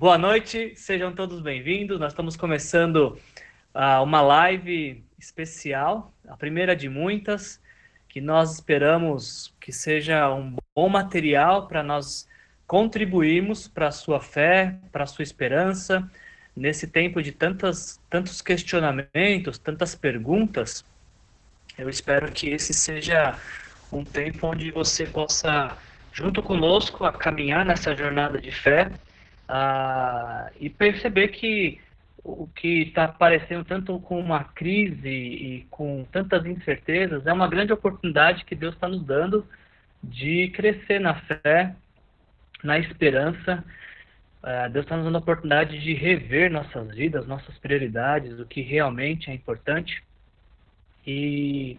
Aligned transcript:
Boa 0.00 0.16
noite, 0.16 0.72
sejam 0.76 1.12
todos 1.12 1.42
bem-vindos. 1.42 2.00
Nós 2.00 2.14
estamos 2.14 2.34
começando 2.34 3.18
uh, 3.74 4.02
uma 4.02 4.22
live 4.22 5.04
especial, 5.18 6.10
a 6.26 6.34
primeira 6.38 6.74
de 6.74 6.88
muitas, 6.88 7.60
que 8.08 8.18
nós 8.18 8.54
esperamos 8.54 9.52
que 9.60 9.70
seja 9.70 10.32
um 10.32 10.56
bom 10.74 10.88
material 10.88 11.68
para 11.68 11.82
nós 11.82 12.26
contribuirmos 12.66 13.68
para 13.68 13.88
a 13.88 13.92
sua 13.92 14.20
fé, 14.20 14.78
para 14.90 15.04
a 15.04 15.06
sua 15.06 15.22
esperança, 15.22 16.10
nesse 16.56 16.86
tempo 16.86 17.22
de 17.22 17.30
tantas, 17.30 18.00
tantos 18.08 18.40
questionamentos, 18.40 19.58
tantas 19.58 19.94
perguntas. 19.94 20.82
Eu 21.76 21.90
espero 21.90 22.32
que 22.32 22.48
esse 22.48 22.72
seja 22.72 23.38
um 23.92 24.02
tempo 24.02 24.46
onde 24.46 24.70
você 24.70 25.04
possa, 25.04 25.76
junto 26.10 26.42
conosco, 26.42 27.04
a 27.04 27.12
caminhar 27.12 27.66
nessa 27.66 27.94
jornada 27.94 28.40
de 28.40 28.50
fé 28.50 28.90
ah, 29.52 30.48
e 30.60 30.70
perceber 30.70 31.28
que 31.28 31.80
o 32.22 32.46
que 32.46 32.82
está 32.82 33.04
aparecendo 33.04 33.64
tanto 33.64 33.98
com 33.98 34.20
uma 34.20 34.44
crise 34.44 35.08
e 35.08 35.66
com 35.70 36.06
tantas 36.12 36.46
incertezas 36.46 37.26
é 37.26 37.32
uma 37.32 37.48
grande 37.48 37.72
oportunidade 37.72 38.44
que 38.44 38.54
Deus 38.54 38.74
está 38.74 38.86
nos 38.86 39.04
dando 39.04 39.44
de 40.00 40.50
crescer 40.50 41.00
na 41.00 41.16
fé, 41.22 41.74
na 42.62 42.78
esperança. 42.78 43.64
Ah, 44.40 44.68
Deus 44.68 44.84
está 44.84 44.94
nos 44.94 45.06
dando 45.06 45.16
a 45.16 45.20
oportunidade 45.20 45.80
de 45.80 45.94
rever 45.94 46.48
nossas 46.48 46.94
vidas, 46.94 47.26
nossas 47.26 47.58
prioridades, 47.58 48.38
o 48.38 48.46
que 48.46 48.60
realmente 48.60 49.32
é 49.32 49.34
importante. 49.34 50.00
E, 51.04 51.76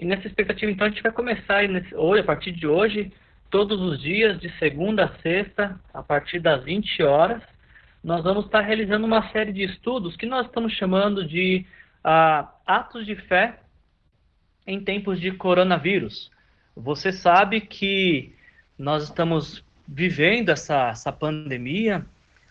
e 0.00 0.04
nessa 0.04 0.26
expectativa, 0.26 0.72
então, 0.72 0.88
a 0.88 0.90
gente 0.90 1.02
vai 1.02 1.12
começar 1.12 1.62
hoje, 1.94 2.20
a 2.20 2.24
partir 2.24 2.50
de 2.50 2.66
hoje, 2.66 3.12
todos 3.52 3.78
os 3.82 4.00
dias, 4.00 4.40
de 4.40 4.50
segunda 4.58 5.04
a 5.04 5.20
sexta, 5.20 5.78
a 5.92 6.02
partir 6.02 6.40
das 6.40 6.64
20 6.64 7.02
horas, 7.02 7.42
nós 8.02 8.24
vamos 8.24 8.46
estar 8.46 8.62
realizando 8.62 9.04
uma 9.04 9.30
série 9.30 9.52
de 9.52 9.62
estudos 9.62 10.16
que 10.16 10.24
nós 10.24 10.46
estamos 10.46 10.72
chamando 10.72 11.22
de 11.22 11.66
uh, 11.98 12.48
atos 12.66 13.04
de 13.04 13.14
fé 13.14 13.60
em 14.66 14.82
tempos 14.82 15.20
de 15.20 15.30
coronavírus. 15.32 16.30
Você 16.74 17.12
sabe 17.12 17.60
que 17.60 18.34
nós 18.78 19.04
estamos 19.04 19.62
vivendo 19.86 20.48
essa, 20.48 20.88
essa 20.88 21.12
pandemia, 21.12 22.06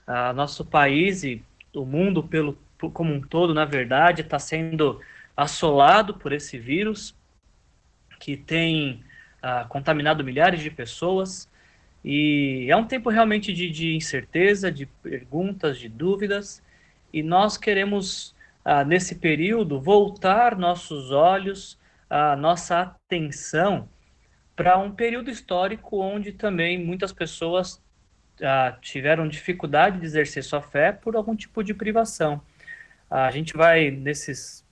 uh, 0.07 0.33
nosso 0.33 0.63
país 0.63 1.23
e 1.23 1.43
o 1.73 1.83
mundo 1.83 2.21
pelo, 2.21 2.55
como 2.93 3.11
um 3.11 3.21
todo, 3.21 3.55
na 3.55 3.65
verdade, 3.65 4.21
está 4.21 4.37
sendo 4.37 5.01
assolado 5.35 6.13
por 6.13 6.31
esse 6.31 6.59
vírus 6.59 7.15
que 8.19 8.37
tem 8.37 9.03
uh, 9.43 9.67
contaminado 9.67 10.23
milhares 10.23 10.61
de 10.61 10.69
pessoas. 10.69 11.49
E 12.03 12.67
é 12.69 12.75
um 12.75 12.85
tempo 12.85 13.09
realmente 13.09 13.53
de, 13.53 13.69
de 13.69 13.95
incerteza, 13.95 14.71
de 14.71 14.85
perguntas, 14.85 15.77
de 15.77 15.87
dúvidas. 15.87 16.63
E 17.13 17.21
nós 17.21 17.57
queremos, 17.57 18.35
uh, 18.65 18.85
nesse 18.85 19.15
período, 19.15 19.79
voltar 19.79 20.57
nossos 20.57 21.11
olhos, 21.11 21.77
a 22.09 22.35
nossa 22.35 22.81
atenção 22.81 23.87
para 24.55 24.77
um 24.77 24.91
período 24.91 25.29
histórico 25.29 26.01
onde 26.01 26.33
também 26.33 26.77
muitas 26.77 27.13
pessoas 27.13 27.75
uh, 28.39 28.79
tiveram 28.81 29.27
dificuldade 29.27 29.99
de 29.99 30.05
exercer 30.05 30.43
sua 30.43 30.61
fé 30.61 30.91
por 30.91 31.15
algum 31.15 31.35
tipo 31.35 31.63
de 31.63 31.73
privação. 31.73 32.41
a 33.09 33.31
gente 33.31 33.53
vai, 33.55 33.91
nesses 33.91 34.65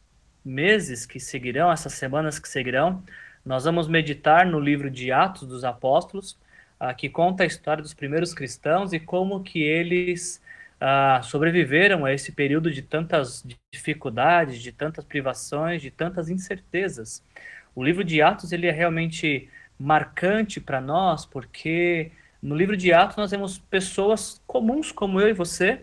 meses 0.43 1.05
que 1.05 1.19
seguirão, 1.19 1.71
essas 1.71 1.93
semanas 1.93 2.39
que 2.39 2.47
seguirão, 2.47 3.03
nós 3.49 3.63
vamos 3.63 3.87
meditar 3.87 4.45
no 4.45 4.59
livro 4.59 4.91
de 4.91 5.11
Atos 5.11 5.47
dos 5.47 5.63
Apóstolos, 5.63 6.37
uh, 6.79 6.95
que 6.95 7.09
conta 7.09 7.41
a 7.41 7.47
história 7.47 7.81
dos 7.81 7.95
primeiros 7.95 8.31
cristãos 8.31 8.93
e 8.93 8.99
como 8.99 9.41
que 9.41 9.63
eles 9.63 10.39
uh, 10.75 11.23
sobreviveram 11.23 12.05
a 12.05 12.13
esse 12.13 12.31
período 12.31 12.69
de 12.69 12.83
tantas 12.83 13.43
dificuldades, 13.73 14.61
de 14.61 14.71
tantas 14.71 15.03
privações, 15.03 15.81
de 15.81 15.89
tantas 15.89 16.29
incertezas. 16.29 17.23
O 17.73 17.83
livro 17.83 18.03
de 18.03 18.21
Atos 18.21 18.51
ele 18.51 18.67
é 18.67 18.71
realmente 18.71 19.49
marcante 19.79 20.61
para 20.61 20.79
nós, 20.79 21.25
porque 21.25 22.11
no 22.43 22.55
livro 22.55 22.77
de 22.77 22.93
Atos 22.93 23.17
nós 23.17 23.31
vemos 23.31 23.57
pessoas 23.57 24.39
comuns 24.45 24.91
como 24.91 25.19
eu 25.19 25.27
e 25.27 25.33
você, 25.33 25.81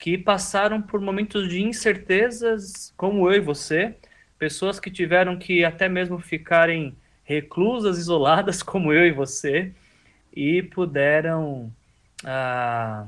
que 0.00 0.18
passaram 0.18 0.82
por 0.82 1.00
momentos 1.00 1.48
de 1.48 1.62
incertezas 1.62 2.92
como 2.96 3.30
eu 3.30 3.36
e 3.36 3.40
você, 3.40 3.94
pessoas 4.38 4.78
que 4.78 4.90
tiveram 4.90 5.36
que 5.38 5.64
até 5.64 5.88
mesmo 5.88 6.18
ficarem 6.18 6.96
reclusas, 7.24 7.98
isoladas, 7.98 8.62
como 8.62 8.92
eu 8.92 9.06
e 9.06 9.12
você, 9.12 9.72
e 10.34 10.62
puderam, 10.62 11.72
ah, 12.24 13.06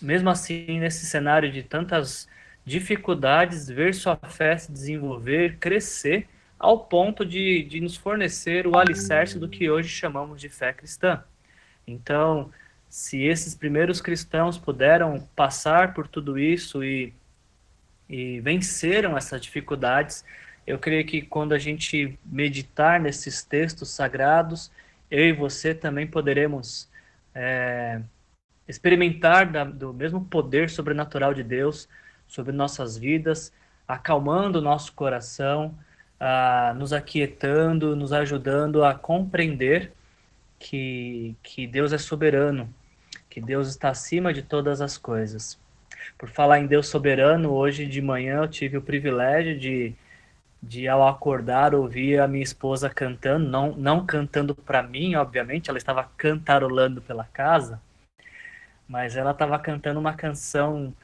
mesmo 0.00 0.30
assim, 0.30 0.78
nesse 0.80 1.06
cenário 1.06 1.50
de 1.50 1.62
tantas 1.62 2.28
dificuldades, 2.64 3.68
ver 3.68 3.94
sua 3.94 4.16
fé 4.16 4.56
se 4.56 4.70
desenvolver, 4.70 5.58
crescer, 5.58 6.28
ao 6.58 6.78
ponto 6.78 7.24
de, 7.24 7.62
de 7.64 7.80
nos 7.80 7.96
fornecer 7.96 8.66
o 8.66 8.78
alicerce 8.78 9.38
do 9.38 9.48
que 9.48 9.70
hoje 9.70 9.88
chamamos 9.88 10.38
de 10.38 10.48
fé 10.50 10.74
cristã. 10.74 11.24
Então, 11.86 12.50
se 12.88 13.22
esses 13.22 13.54
primeiros 13.54 14.00
cristãos 14.00 14.58
puderam 14.58 15.26
passar 15.34 15.94
por 15.94 16.06
tudo 16.06 16.38
isso 16.38 16.84
e, 16.84 17.14
e 18.08 18.40
venceram 18.40 19.16
essas 19.16 19.40
dificuldades, 19.40 20.24
eu 20.66 20.78
creio 20.78 21.04
que 21.04 21.22
quando 21.22 21.52
a 21.52 21.58
gente 21.58 22.18
meditar 22.24 23.00
nesses 23.00 23.42
textos 23.42 23.90
sagrados, 23.90 24.70
eu 25.10 25.26
e 25.26 25.32
você 25.32 25.74
também 25.74 26.06
poderemos 26.06 26.88
é, 27.34 28.00
experimentar 28.68 29.50
da, 29.50 29.64
do 29.64 29.92
mesmo 29.92 30.24
poder 30.24 30.70
sobrenatural 30.70 31.34
de 31.34 31.42
Deus 31.42 31.88
sobre 32.28 32.52
nossas 32.52 32.96
vidas, 32.96 33.52
acalmando 33.86 34.60
o 34.60 34.62
nosso 34.62 34.92
coração, 34.92 35.74
nos 36.76 36.92
aquietando, 36.92 37.96
nos 37.96 38.12
ajudando 38.12 38.84
a 38.84 38.94
compreender 38.94 39.92
que, 40.58 41.34
que 41.42 41.66
Deus 41.66 41.92
é 41.92 41.98
soberano, 41.98 42.72
que 43.28 43.40
Deus 43.40 43.68
está 43.68 43.88
acima 43.88 44.32
de 44.32 44.42
todas 44.42 44.80
as 44.80 44.98
coisas. 44.98 45.58
Por 46.18 46.28
falar 46.28 46.60
em 46.60 46.66
Deus 46.66 46.88
soberano, 46.88 47.50
hoje 47.50 47.86
de 47.86 48.02
manhã 48.02 48.42
eu 48.42 48.48
tive 48.48 48.76
o 48.76 48.82
privilégio 48.82 49.58
de 49.58 49.94
de 50.62 50.86
ao 50.86 51.06
acordar 51.06 51.74
ouvir 51.74 52.20
a 52.20 52.28
minha 52.28 52.42
esposa 52.42 52.90
cantando, 52.90 53.48
não, 53.48 53.72
não 53.72 54.04
cantando 54.04 54.54
para 54.54 54.82
mim, 54.82 55.14
obviamente, 55.14 55.70
ela 55.70 55.78
estava 55.78 56.04
cantarolando 56.16 57.00
pela 57.00 57.24
casa, 57.24 57.80
mas 58.88 59.16
ela 59.16 59.30
estava 59.30 59.58
cantando 59.58 60.00
uma 60.00 60.14
canção 60.14 60.94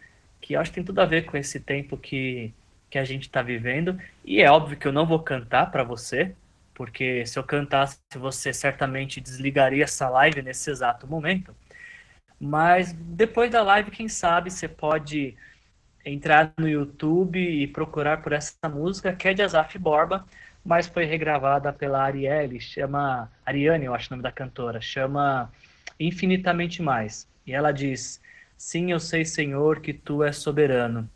que 0.40 0.54
acho 0.56 0.70
que 0.70 0.76
tem 0.76 0.84
tudo 0.84 1.00
a 1.00 1.06
ver 1.06 1.24
com 1.24 1.36
esse 1.36 1.58
tempo 1.60 1.96
que, 1.96 2.52
que 2.90 2.98
a 2.98 3.04
gente 3.04 3.22
está 3.22 3.42
vivendo, 3.42 3.98
e 4.24 4.42
é 4.42 4.50
óbvio 4.50 4.76
que 4.76 4.86
eu 4.86 4.92
não 4.92 5.06
vou 5.06 5.20
cantar 5.20 5.70
para 5.70 5.82
você, 5.82 6.34
porque 6.74 7.24
se 7.24 7.38
eu 7.38 7.44
cantasse, 7.44 7.98
você 8.14 8.52
certamente 8.52 9.20
desligaria 9.20 9.84
essa 9.84 10.08
live 10.10 10.42
nesse 10.42 10.70
exato 10.70 11.06
momento. 11.06 11.54
Mas 12.38 12.92
depois 12.92 13.50
da 13.50 13.62
live, 13.62 13.90
quem 13.90 14.08
sabe 14.08 14.50
você 14.50 14.68
pode 14.68 15.34
entrar 16.06 16.52
no 16.56 16.68
YouTube 16.68 17.40
e 17.40 17.66
procurar 17.66 18.22
por 18.22 18.32
essa 18.32 18.68
música, 18.68 19.12
que 19.12 19.26
é 19.26 19.34
de 19.34 19.42
Azaf 19.42 19.76
Borba, 19.76 20.24
mas 20.64 20.86
foi 20.86 21.04
regravada 21.04 21.72
pela 21.72 22.02
Arielle, 22.02 22.60
chama 22.60 23.30
Ariane, 23.44 23.86
eu 23.86 23.94
acho 23.94 24.08
o 24.08 24.10
nome 24.12 24.22
da 24.22 24.30
cantora, 24.30 24.80
chama 24.80 25.50
Infinitamente 25.98 26.80
Mais. 26.80 27.28
E 27.44 27.52
ela 27.52 27.72
diz: 27.72 28.20
Sim, 28.56 28.92
eu 28.92 29.00
sei, 29.00 29.24
Senhor, 29.24 29.80
que 29.80 29.92
tu 29.92 30.22
és 30.22 30.36
soberano. 30.36 31.08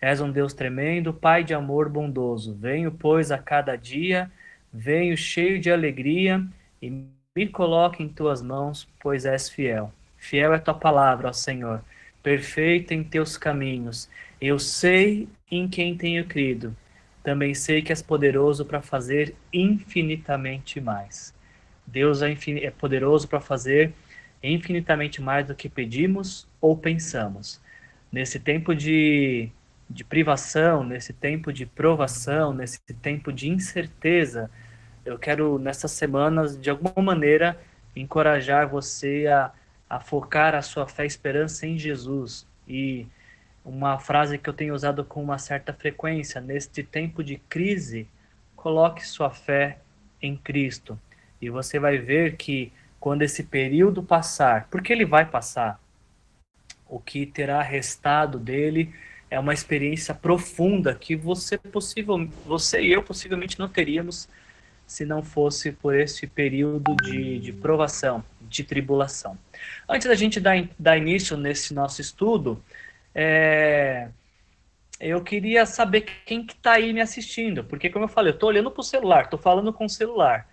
És 0.00 0.20
um 0.20 0.30
Deus 0.30 0.52
tremendo, 0.52 1.14
Pai 1.14 1.44
de 1.44 1.54
amor 1.54 1.88
bondoso. 1.88 2.54
Venho, 2.54 2.90
pois, 2.90 3.30
a 3.30 3.38
cada 3.38 3.76
dia, 3.76 4.30
venho 4.72 5.16
cheio 5.16 5.60
de 5.60 5.70
alegria 5.70 6.44
e 6.80 6.90
me 7.34 7.46
coloque 7.48 8.02
em 8.02 8.08
tuas 8.08 8.42
mãos, 8.42 8.88
pois 9.00 9.24
és 9.24 9.48
fiel. 9.48 9.92
Fiel 10.16 10.52
é 10.54 10.58
tua 10.58 10.74
palavra, 10.74 11.28
ó 11.28 11.32
Senhor, 11.32 11.82
perfeita 12.22 12.94
em 12.94 13.02
teus 13.04 13.36
caminhos 13.36 14.08
eu 14.42 14.58
sei 14.58 15.28
em 15.48 15.68
quem 15.68 15.96
tenho 15.96 16.26
crido. 16.26 16.76
Também 17.22 17.54
sei 17.54 17.80
que 17.80 17.92
és 17.92 18.02
poderoso 18.02 18.64
para 18.64 18.82
fazer 18.82 19.36
infinitamente 19.52 20.80
mais. 20.80 21.32
Deus 21.86 22.22
é, 22.22 22.36
é 22.62 22.70
poderoso 22.72 23.28
para 23.28 23.40
fazer 23.40 23.92
infinitamente 24.42 25.22
mais 25.22 25.46
do 25.46 25.54
que 25.54 25.68
pedimos 25.68 26.48
ou 26.60 26.76
pensamos. 26.76 27.60
Nesse 28.10 28.40
tempo 28.40 28.74
de, 28.74 29.48
de 29.88 30.02
privação, 30.02 30.82
nesse 30.82 31.12
tempo 31.12 31.52
de 31.52 31.64
provação, 31.64 32.52
nesse 32.52 32.80
tempo 33.00 33.32
de 33.32 33.48
incerteza, 33.48 34.50
eu 35.04 35.16
quero, 35.16 35.56
nessas 35.56 35.92
semanas, 35.92 36.60
de 36.60 36.68
alguma 36.68 37.14
maneira, 37.14 37.60
encorajar 37.94 38.68
você 38.68 39.28
a, 39.28 39.52
a 39.88 40.00
focar 40.00 40.56
a 40.56 40.62
sua 40.62 40.88
fé 40.88 41.04
e 41.04 41.06
esperança 41.06 41.64
em 41.64 41.78
Jesus 41.78 42.44
e 42.66 43.06
uma 43.64 43.98
frase 43.98 44.38
que 44.38 44.48
eu 44.48 44.54
tenho 44.54 44.74
usado 44.74 45.04
com 45.04 45.22
uma 45.22 45.38
certa 45.38 45.72
frequência, 45.72 46.40
neste 46.40 46.82
tempo 46.82 47.22
de 47.22 47.36
crise, 47.36 48.08
coloque 48.56 49.06
sua 49.06 49.30
fé 49.30 49.78
em 50.20 50.36
Cristo. 50.36 50.98
E 51.40 51.50
você 51.50 51.78
vai 51.78 51.98
ver 51.98 52.36
que 52.36 52.72
quando 52.98 53.22
esse 53.22 53.42
período 53.42 54.02
passar, 54.02 54.68
porque 54.70 54.92
ele 54.92 55.04
vai 55.04 55.26
passar, 55.26 55.80
o 56.88 57.00
que 57.00 57.24
terá 57.26 57.62
restado 57.62 58.38
dele 58.38 58.94
é 59.30 59.38
uma 59.40 59.54
experiência 59.54 60.14
profunda 60.14 60.94
que 60.94 61.16
você 61.16 61.56
possível, 61.56 62.28
você 62.44 62.82
e 62.82 62.92
eu 62.92 63.02
possivelmente 63.02 63.58
não 63.58 63.68
teríamos 63.68 64.28
se 64.86 65.06
não 65.06 65.22
fosse 65.22 65.72
por 65.72 65.94
esse 65.94 66.26
período 66.26 66.94
de, 66.96 67.38
de 67.38 67.52
provação, 67.52 68.22
de 68.42 68.62
tribulação. 68.62 69.38
Antes 69.88 70.06
da 70.06 70.14
gente 70.14 70.38
dar, 70.38 70.68
dar 70.78 70.98
início 70.98 71.36
nesse 71.36 71.72
nosso 71.72 72.00
estudo, 72.00 72.62
é, 73.14 74.08
eu 75.00 75.22
queria 75.22 75.66
saber 75.66 76.02
quem 76.24 76.46
que 76.46 76.54
está 76.54 76.72
aí 76.74 76.92
me 76.92 77.00
assistindo, 77.00 77.64
porque 77.64 77.90
como 77.90 78.04
eu 78.04 78.08
falei, 78.08 78.30
eu 78.30 78.34
estou 78.34 78.48
olhando 78.48 78.70
para 78.70 78.80
o 78.80 78.84
celular, 78.84 79.24
estou 79.24 79.38
falando 79.38 79.72
com 79.72 79.84
o 79.84 79.90
celular. 79.90 80.48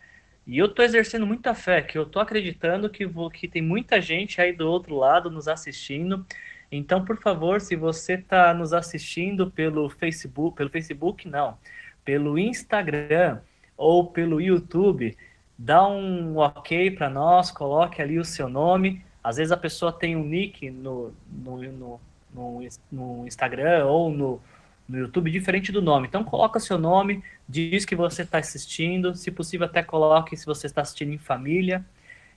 E 0.48 0.58
eu 0.58 0.66
estou 0.66 0.84
exercendo 0.84 1.28
muita 1.28 1.54
fé, 1.54 1.82
que 1.82 1.98
eu 1.98 2.04
estou 2.04 2.20
acreditando 2.20 2.90
que, 2.90 3.06
vou, 3.06 3.30
que 3.30 3.48
tem 3.48 3.62
muita 3.62 4.02
gente 4.02 4.42
aí 4.42 4.52
do 4.52 4.68
outro 4.68 4.96
lado 4.96 5.30
nos 5.30 5.48
assistindo. 5.48 6.26
Então, 6.72 7.06
por 7.06 7.18
favor, 7.22 7.62
se 7.62 7.76
você 7.76 8.14
está 8.14 8.52
nos 8.54 8.74
assistindo 8.74 9.52
pelo 9.52 9.90
Facebook, 9.90 10.58
pelo 10.58 10.70
Facebook 10.72 11.28
não, 11.28 11.56
pelo 12.04 12.40
Instagram 12.40 13.40
ou 13.78 14.08
pelo 14.08 14.42
YouTube, 14.42 15.16
dá 15.56 15.88
um 15.88 16.38
ok 16.38 16.90
para 16.92 17.10
nós, 17.10 17.52
coloque 17.52 18.02
ali 18.02 18.18
o 18.18 18.26
seu 18.26 18.50
nome. 18.50 19.04
Às 19.24 19.38
vezes 19.38 19.52
a 19.52 19.58
pessoa 19.58 19.92
tem 19.92 20.16
um 20.16 20.24
nick 20.24 20.72
no, 20.72 21.14
no, 21.32 21.62
no, 21.72 22.02
no, 22.40 22.68
no 22.92 23.28
Instagram 23.28 23.86
ou 23.86 24.10
no, 24.10 24.42
no 24.88 24.98
YouTube 24.98 25.30
diferente 25.30 25.72
do 25.72 25.82
nome. 25.82 26.08
Então 26.08 26.24
coloca 26.24 26.60
seu 26.60 26.78
nome, 26.78 27.24
diz 27.48 27.86
que 27.86 27.96
você 27.96 28.22
está 28.22 28.38
assistindo, 28.38 29.14
se 29.14 29.30
possível 29.30 29.68
até 29.68 29.84
coloque 29.84 30.38
se 30.38 30.46
você 30.46 30.68
está 30.68 30.82
assistindo 30.82 31.14
em 31.14 31.18
família. 31.18 31.86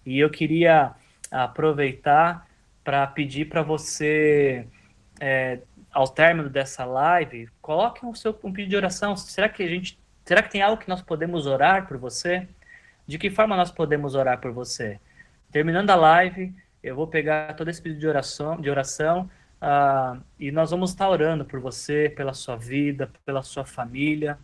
E 0.05 0.19
eu 0.19 0.29
queria 0.29 0.93
aproveitar 1.31 2.47
para 2.85 3.07
pedir 3.07 3.49
para 3.49 3.63
você, 3.63 4.67
é, 5.21 5.61
ao 5.93 6.09
término 6.09 6.51
dessa 6.51 6.85
live, 6.85 7.49
coloque 7.61 8.05
um, 8.05 8.15
seu, 8.15 8.39
um 8.43 8.53
pedido 8.53 8.71
de 8.71 8.77
oração. 8.77 9.17
Será 9.17 9.49
que 9.49 9.63
a 9.63 9.69
gente, 9.69 9.99
será 10.25 10.43
que 10.43 10.51
tem 10.51 10.61
algo 10.61 10.83
que 10.83 10.89
nós 10.89 11.01
podemos 11.01 11.47
orar 11.47 11.87
por 11.87 11.97
você? 11.97 12.49
De 13.07 13.19
que 13.19 13.31
forma 13.31 13.57
nós 13.57 13.71
podemos 13.71 14.15
orar 14.15 14.41
por 14.41 14.51
você? 14.53 14.99
Terminando 15.53 15.91
a 15.91 15.95
live, 15.95 16.53
eu 16.83 16.97
vou 16.97 17.07
pegar 17.07 17.55
todo 17.55 17.69
esse 17.69 17.81
pedido 17.81 18.01
de 18.01 18.07
oração, 18.09 18.61
de 18.61 18.69
oração 18.69 19.31
Uh, 19.63 20.21
e 20.41 20.51
nós 20.51 20.73
vamos 20.73 20.91
estar 20.91 21.09
orando 21.09 21.45
por 21.45 21.61
você, 21.61 22.13
pela 22.17 22.35
sua 22.35 22.57
vida, 22.57 23.09
pela 23.25 23.45
sua 23.45 23.65
família. 23.65 24.37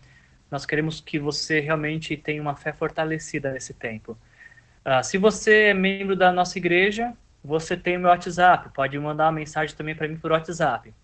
Nós 0.48 0.64
queremos 0.64 1.00
que 1.00 1.18
você 1.18 1.58
realmente 1.58 2.16
tenha 2.16 2.40
uma 2.40 2.54
fé 2.54 2.72
fortalecida 2.72 3.50
nesse 3.50 3.74
tempo. 3.74 4.16
Uh, 4.86 5.02
se 5.02 5.18
você 5.18 5.64
é 5.64 5.74
membro 5.74 6.14
da 6.14 6.30
nossa 6.30 6.56
igreja, 6.56 7.12
você 7.42 7.76
tem 7.76 7.96
o 7.96 8.00
meu 8.00 8.10
WhatsApp. 8.10 8.68
Pode 8.72 8.96
mandar 8.96 9.24
uma 9.24 9.32
mensagem 9.32 9.74
também 9.74 9.96
para 9.96 10.06
mim 10.06 10.16
por 10.16 10.30
WhatsApp. 10.30 10.94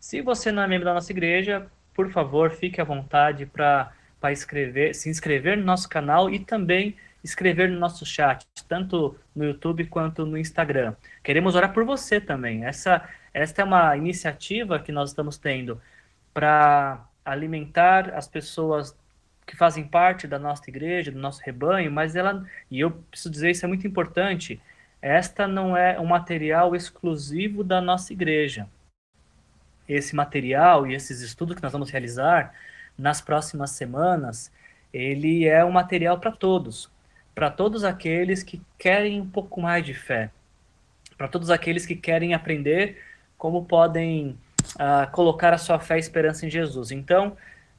Se 0.00 0.22
você 0.22 0.50
não 0.50 0.62
é 0.62 0.66
membro 0.66 0.86
da 0.86 0.94
nossa 0.94 1.12
igreja, 1.12 1.66
por 1.92 2.10
favor, 2.10 2.50
fique 2.50 2.80
à 2.80 2.84
vontade 2.84 3.44
para 3.44 3.92
escrever, 4.32 4.94
se 4.94 5.10
inscrever 5.10 5.58
no 5.58 5.64
nosso 5.64 5.90
canal 5.90 6.30
e 6.30 6.38
também 6.38 6.96
escrever 7.22 7.68
no 7.68 7.78
nosso 7.78 8.06
chat, 8.06 8.46
tanto 8.66 9.14
no 9.36 9.44
YouTube 9.44 9.84
quanto 9.86 10.24
no 10.24 10.38
Instagram. 10.38 10.94
Queremos 11.22 11.54
orar 11.54 11.74
por 11.74 11.84
você 11.84 12.20
também. 12.20 12.64
Essa 12.64 13.06
esta 13.32 13.62
é 13.62 13.64
uma 13.64 13.96
iniciativa 13.96 14.78
que 14.78 14.92
nós 14.92 15.10
estamos 15.10 15.38
tendo 15.38 15.80
para 16.32 17.04
alimentar 17.24 18.14
as 18.14 18.26
pessoas 18.26 18.96
que 19.46 19.56
fazem 19.56 19.84
parte 19.84 20.26
da 20.26 20.38
nossa 20.38 20.68
igreja, 20.68 21.10
do 21.10 21.18
nosso 21.18 21.42
rebanho, 21.42 21.90
mas 21.90 22.14
ela, 22.14 22.46
e 22.70 22.80
eu 22.80 22.90
preciso 22.90 23.30
dizer 23.30 23.50
isso 23.50 23.64
é 23.64 23.68
muito 23.68 23.86
importante, 23.86 24.60
esta 25.00 25.46
não 25.46 25.76
é 25.76 25.98
um 25.98 26.04
material 26.04 26.76
exclusivo 26.76 27.64
da 27.64 27.80
nossa 27.80 28.12
igreja. 28.12 28.68
Esse 29.88 30.14
material 30.14 30.86
e 30.86 30.94
esses 30.94 31.22
estudos 31.22 31.56
que 31.56 31.62
nós 31.62 31.72
vamos 31.72 31.90
realizar 31.90 32.52
nas 32.96 33.20
próximas 33.20 33.70
semanas, 33.70 34.52
ele 34.92 35.46
é 35.46 35.64
um 35.64 35.70
material 35.70 36.18
para 36.18 36.32
todos, 36.32 36.90
para 37.34 37.50
todos 37.50 37.84
aqueles 37.84 38.42
que 38.42 38.60
querem 38.76 39.20
um 39.20 39.28
pouco 39.28 39.62
mais 39.62 39.84
de 39.84 39.94
fé, 39.94 40.30
para 41.16 41.28
todos 41.28 41.50
aqueles 41.50 41.86
que 41.86 41.96
querem 41.96 42.34
aprender 42.34 43.02
como 43.38 43.64
podem 43.64 44.36
uh, 44.74 45.10
colocar 45.12 45.54
a 45.54 45.58
sua 45.58 45.78
fé 45.78 45.96
e 45.96 46.00
esperança 46.00 46.44
em 46.44 46.50
Jesus. 46.50 46.90
Então, 46.90 47.36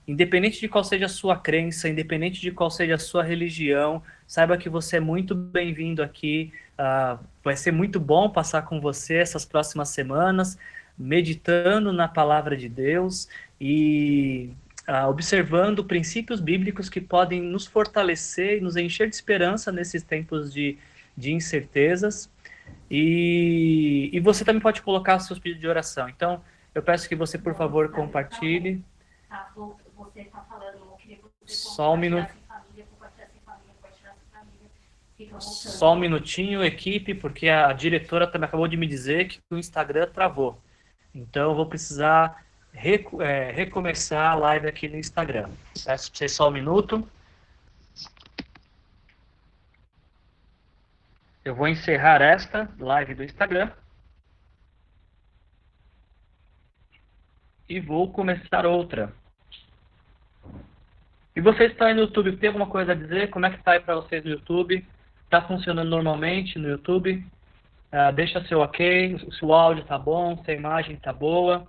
independente 0.07 0.59
de 0.59 0.67
qual 0.67 0.83
seja 0.83 1.05
a 1.05 1.09
sua 1.09 1.37
crença, 1.37 1.89
independente 1.89 2.41
de 2.41 2.51
qual 2.51 2.71
seja 2.71 2.95
a 2.95 2.97
sua 2.97 3.23
religião, 3.23 4.01
saiba 4.25 4.57
que 4.57 4.69
você 4.69 4.97
é 4.97 4.99
muito 4.99 5.35
bem-vindo 5.35 6.01
aqui. 6.01 6.51
Uh, 6.79 7.23
vai 7.43 7.55
ser 7.55 7.71
muito 7.71 7.99
bom 7.99 8.29
passar 8.29 8.63
com 8.63 8.79
você 8.79 9.15
essas 9.15 9.45
próximas 9.45 9.89
semanas, 9.89 10.57
meditando 10.97 11.91
na 11.91 12.07
palavra 12.07 12.55
de 12.55 12.69
Deus 12.69 13.27
e 13.59 14.49
uh, 14.87 15.09
observando 15.09 15.83
princípios 15.83 16.39
bíblicos 16.39 16.89
que 16.89 17.01
podem 17.01 17.41
nos 17.41 17.67
fortalecer 17.67 18.57
e 18.57 18.61
nos 18.61 18.77
encher 18.77 19.09
de 19.09 19.15
esperança 19.15 19.71
nesses 19.71 20.03
tempos 20.03 20.53
de, 20.53 20.77
de 21.17 21.33
incertezas. 21.33 22.29
E, 22.89 24.09
e 24.11 24.19
você 24.19 24.43
também 24.43 24.61
pode 24.61 24.81
colocar 24.81 25.19
seus 25.19 25.39
pedidos 25.39 25.61
de 25.61 25.67
oração. 25.67 26.09
Então, 26.09 26.41
eu 26.73 26.81
peço 26.81 27.07
que 27.07 27.15
você, 27.15 27.37
por 27.37 27.55
favor, 27.55 27.91
compartilhe. 27.91 28.83
Só 31.45 31.93
um 31.93 31.97
minuto. 31.97 32.29
Só 35.39 35.93
um 35.93 35.99
minutinho, 35.99 36.63
equipe, 36.63 37.13
porque 37.13 37.49
a 37.49 37.71
diretora 37.73 38.25
também 38.25 38.47
acabou 38.47 38.67
de 38.67 38.77
me 38.77 38.87
dizer 38.87 39.27
que 39.27 39.39
o 39.51 39.57
Instagram 39.57 40.07
travou. 40.07 40.59
Então, 41.13 41.51
eu 41.51 41.55
vou 41.55 41.65
precisar 41.65 42.43
é, 42.73 43.51
recomeçar 43.51 44.31
a 44.31 44.35
live 44.35 44.67
aqui 44.67 44.87
no 44.87 44.97
Instagram. 44.97 45.49
Peço 45.73 46.09
para 46.09 46.17
vocês 46.17 46.31
só 46.31 46.47
um 46.47 46.51
minuto. 46.51 47.07
Eu 51.49 51.55
vou 51.55 51.67
encerrar 51.67 52.21
esta 52.21 52.69
live 52.77 53.15
do 53.15 53.23
Instagram. 53.23 53.71
E 57.67 57.79
vou 57.79 58.11
começar 58.11 58.67
outra. 58.67 59.11
E 61.35 61.41
vocês 61.41 61.71
estão 61.71 61.87
aí 61.87 61.95
no 61.95 62.01
YouTube, 62.01 62.37
tem 62.37 62.49
alguma 62.49 62.67
coisa 62.67 62.91
a 62.91 62.95
dizer? 62.95 63.31
Como 63.31 63.47
é 63.47 63.49
que 63.49 63.55
está 63.55 63.71
aí 63.71 63.79
para 63.79 63.95
vocês 63.95 64.23
no 64.23 64.29
YouTube? 64.29 64.87
Está 65.23 65.41
funcionando 65.41 65.89
normalmente 65.89 66.59
no 66.59 66.69
YouTube? 66.69 67.25
Uh, 67.91 68.13
deixa 68.13 68.45
seu 68.45 68.59
ok, 68.59 69.17
se 69.17 69.43
o 69.43 69.51
áudio 69.51 69.81
está 69.81 69.97
bom, 69.97 70.37
se 70.43 70.51
a 70.51 70.53
imagem 70.53 70.97
está 70.97 71.11
boa. 71.11 71.67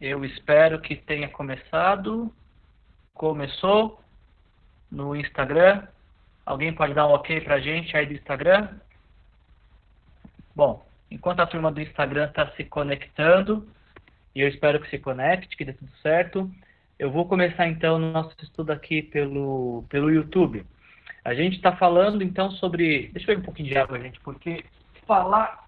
Eu 0.00 0.24
espero 0.24 0.80
que 0.80 0.94
tenha 0.94 1.28
começado. 1.28 2.32
Começou 3.12 4.03
no 4.90 5.14
Instagram. 5.16 5.86
Alguém 6.44 6.72
pode 6.72 6.94
dar 6.94 7.06
um 7.06 7.12
ok 7.12 7.40
pra 7.40 7.60
gente 7.60 7.96
aí 7.96 8.06
do 8.06 8.14
Instagram? 8.14 8.68
Bom, 10.54 10.86
enquanto 11.10 11.40
a 11.40 11.46
turma 11.46 11.72
do 11.72 11.80
Instagram 11.80 12.26
está 12.26 12.50
se 12.52 12.64
conectando, 12.64 13.66
e 14.34 14.40
eu 14.40 14.48
espero 14.48 14.80
que 14.80 14.90
se 14.90 14.98
conecte, 14.98 15.56
que 15.56 15.64
dê 15.64 15.72
tudo 15.72 15.90
certo, 16.02 16.50
eu 16.98 17.10
vou 17.10 17.26
começar 17.26 17.66
então 17.66 17.96
o 17.96 17.98
nosso 17.98 18.34
estudo 18.42 18.70
aqui 18.70 19.02
pelo, 19.02 19.84
pelo 19.88 20.10
YouTube. 20.10 20.64
A 21.24 21.34
gente 21.34 21.56
está 21.56 21.74
falando 21.76 22.22
então 22.22 22.50
sobre. 22.52 23.08
Deixa 23.12 23.30
eu 23.30 23.36
ver 23.36 23.42
um 23.42 23.44
pouquinho 23.44 23.68
de 23.68 23.78
água, 23.78 23.98
gente, 23.98 24.20
porque 24.20 24.64
falar 25.06 25.64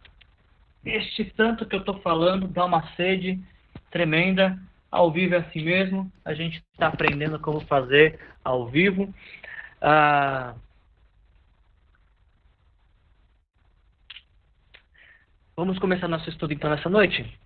este 0.85 1.25
tanto 1.25 1.67
que 1.67 1.75
eu 1.75 1.81
estou 1.81 1.99
falando 2.01 2.47
dá 2.47 2.65
uma 2.65 2.87
sede 2.95 3.41
tremenda 3.91 4.59
ao 4.91 5.11
vivo 5.11 5.35
é 5.35 5.39
assim 5.39 5.63
mesmo, 5.63 6.11
a 6.25 6.33
gente 6.35 6.63
está 6.73 6.89
aprendendo 6.89 7.39
como 7.39 7.61
fazer 7.61 8.19
ao 8.45 8.67
vivo. 8.69 9.13
Ah, 9.81 10.55
vamos 15.57 15.79
começar 15.79 16.09
nosso 16.09 16.29
estudo 16.29 16.53
então 16.53 16.71
nessa 16.71 16.89
noite. 16.89 17.39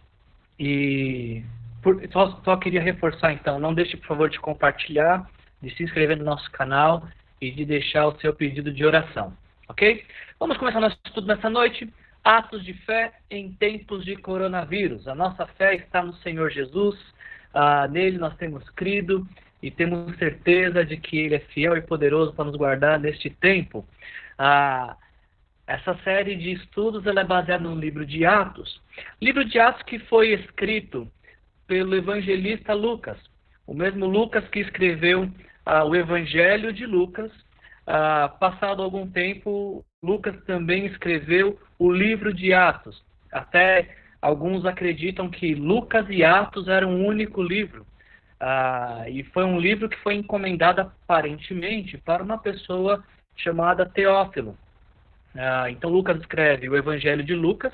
E 0.58 1.42
por, 1.82 2.06
só, 2.12 2.40
só 2.44 2.56
queria 2.56 2.82
reforçar 2.82 3.32
então, 3.32 3.58
não 3.58 3.74
deixe 3.74 3.96
por 3.96 4.06
favor 4.06 4.28
de 4.28 4.38
compartilhar, 4.38 5.28
de 5.62 5.74
se 5.74 5.82
inscrever 5.82 6.16
no 6.16 6.24
nosso 6.24 6.50
canal 6.50 7.08
e 7.40 7.50
de 7.50 7.64
deixar 7.64 8.06
o 8.06 8.18
seu 8.20 8.34
pedido 8.34 8.72
de 8.72 8.84
oração, 8.84 9.32
ok? 9.68 10.04
Vamos 10.38 10.58
começar 10.58 10.80
nosso 10.80 10.98
estudo 11.06 11.26
nessa 11.26 11.48
noite. 11.48 11.88
Atos 12.22 12.62
de 12.62 12.74
fé 12.74 13.14
em 13.30 13.50
tempos 13.52 14.04
de 14.04 14.14
coronavírus. 14.14 15.08
A 15.08 15.14
nossa 15.14 15.46
fé 15.46 15.74
está 15.74 16.02
no 16.02 16.12
Senhor 16.16 16.50
Jesus 16.50 16.98
ah, 17.54 17.88
nele 17.88 18.18
nós 18.18 18.36
temos 18.36 18.68
crido 18.70 19.26
e 19.62 19.70
temos 19.70 20.16
certeza 20.16 20.84
de 20.84 20.96
que 20.96 21.18
Ele 21.18 21.34
é 21.34 21.40
fiel 21.40 21.76
e 21.76 21.82
poderoso 21.82 22.32
para 22.32 22.46
nos 22.46 22.56
guardar 22.56 22.98
neste 22.98 23.30
tempo. 23.30 23.86
Ah, 24.38 24.96
essa 25.66 25.94
série 26.02 26.34
de 26.34 26.52
estudos 26.52 27.06
é 27.06 27.24
baseada 27.24 27.62
no 27.62 27.74
livro 27.74 28.04
de 28.04 28.24
Atos. 28.24 28.80
Livro 29.20 29.44
de 29.44 29.58
Atos 29.58 29.82
que 29.82 29.98
foi 29.98 30.32
escrito 30.32 31.06
pelo 31.66 31.94
evangelista 31.94 32.74
Lucas, 32.74 33.18
o 33.66 33.72
mesmo 33.72 34.06
Lucas 34.06 34.46
que 34.48 34.58
escreveu 34.58 35.30
ah, 35.64 35.84
o 35.84 35.94
Evangelho 35.94 36.72
de 36.72 36.84
Lucas, 36.86 37.30
ah, 37.86 38.28
passado 38.40 38.82
algum 38.82 39.08
tempo, 39.08 39.84
Lucas 40.02 40.34
também 40.44 40.86
escreveu 40.86 41.58
o 41.78 41.92
livro 41.92 42.34
de 42.34 42.52
Atos. 42.52 43.00
Até 43.30 43.96
alguns 44.20 44.64
acreditam 44.64 45.30
que 45.30 45.54
Lucas 45.54 46.06
e 46.08 46.24
Atos 46.24 46.68
eram 46.68 46.90
um 46.90 47.06
único 47.06 47.42
livro. 47.42 47.86
Ah, 48.38 49.04
e 49.08 49.22
foi 49.24 49.44
um 49.44 49.58
livro 49.58 49.88
que 49.88 49.98
foi 49.98 50.14
encomendado 50.14 50.80
aparentemente 50.80 51.98
para 51.98 52.22
uma 52.22 52.38
pessoa 52.38 53.04
chamada 53.36 53.86
Teófilo. 53.86 54.56
Ah, 55.36 55.70
então 55.70 55.90
Lucas 55.90 56.18
escreve 56.18 56.68
o 56.68 56.76
Evangelho 56.76 57.22
de 57.22 57.34
Lucas 57.34 57.72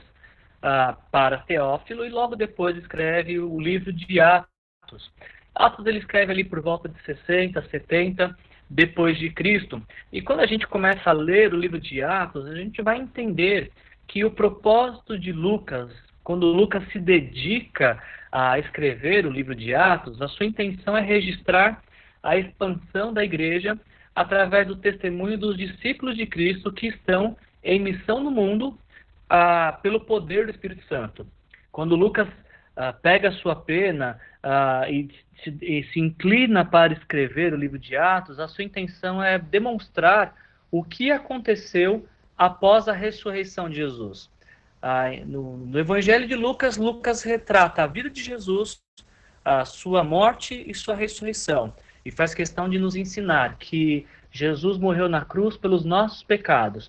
ah, 0.62 0.97
para 1.11 1.38
Teófilo 1.38 2.05
e 2.05 2.11
logo 2.11 2.37
depois 2.37 2.76
escreve 2.76 3.38
o 3.38 3.61
livro 3.61 3.93
de 3.93 4.21
Atos. 4.21 5.12
Atos 5.55 5.87
ele 5.87 5.99
escreve 5.99 6.33
ali 6.33 6.45
por 6.45 6.61
volta 6.61 6.88
de 6.88 7.00
60, 7.03 7.62
70 7.71 8.37
depois 8.69 9.19
de 9.19 9.31
Cristo. 9.31 9.81
E 10.12 10.21
quando 10.21 10.41
a 10.41 10.47
gente 10.47 10.67
começa 10.67 11.09
a 11.09 11.12
ler 11.12 11.55
o 11.55 11.59
livro 11.59 11.81
de 11.81 12.03
Atos, 12.03 12.47
a 12.47 12.55
gente 12.57 12.83
vai 12.83 12.99
entender 12.99 13.71
que 14.07 14.25
o 14.25 14.31
propósito 14.31 15.19
de 15.19 15.33
Lucas, 15.33 15.91
quando 16.26 16.49
Lucas 16.49 16.83
se 16.90 16.99
dedica 16.99 18.02
a 18.33 18.59
escrever 18.59 19.25
o 19.25 19.30
livro 19.30 19.54
de 19.54 19.73
Atos, 19.76 20.21
a 20.21 20.26
sua 20.26 20.45
intenção 20.45 20.97
é 20.97 21.00
registrar 21.00 21.80
a 22.21 22.37
expansão 22.37 23.12
da 23.12 23.23
igreja 23.23 23.78
através 24.12 24.66
do 24.66 24.75
testemunho 24.75 25.38
dos 25.38 25.56
discípulos 25.56 26.16
de 26.16 26.26
Cristo 26.26 26.73
que 26.73 26.88
estão 26.88 27.37
em 27.62 27.78
missão 27.78 28.21
no 28.21 28.33
mundo 28.33 28.76
ah, 29.30 29.78
pelo 29.80 30.00
poder 30.00 30.47
do 30.47 30.50
Espírito 30.50 30.85
Santo. 30.88 31.25
Quando 31.71 31.95
Lucas 31.95 32.26
ah, 32.75 32.92
pega 32.92 33.28
a 33.28 33.33
sua 33.33 33.54
pena 33.54 34.18
ah, 34.42 34.90
e, 34.90 35.09
se, 35.45 35.56
e 35.62 35.85
se 35.92 36.00
inclina 36.00 36.64
para 36.64 36.92
escrever 36.92 37.54
o 37.54 37.56
livro 37.56 37.78
de 37.78 37.97
Atos, 37.97 38.40
a 38.40 38.49
sua 38.49 38.64
intenção 38.64 39.23
é 39.23 39.38
demonstrar 39.38 40.35
o 40.73 40.83
que 40.83 41.12
aconteceu 41.12 42.04
após 42.37 42.88
a 42.88 42.92
ressurreição 42.92 43.71
de 43.71 43.76
Jesus. 43.76 44.28
No, 45.26 45.57
no, 45.57 45.78
Evangelho 45.78 46.28
de 46.28 46.35
Lucas, 46.35 46.76
Lucas 46.76 47.23
retrata 47.23 47.83
a 47.83 47.87
vida 47.87 48.09
de 48.09 48.23
Jesus, 48.23 48.81
a 49.45 49.64
sua 49.64 50.05
morte 50.05 50.64
e 50.66 50.75
sua 50.75 50.95
ressurreição 50.95 51.75
e 52.07 52.11
faz 52.12 52.33
questão 52.33 52.69
de 52.69 52.78
nos 52.78 52.95
ensinar 52.95 53.57
que 53.59 54.07
Jesus 54.31 54.78
morreu 54.78 55.09
na 55.09 55.25
cruz 55.25 55.57
pelos 55.57 55.85
nossos 55.85 56.23
pecados. 56.23 56.88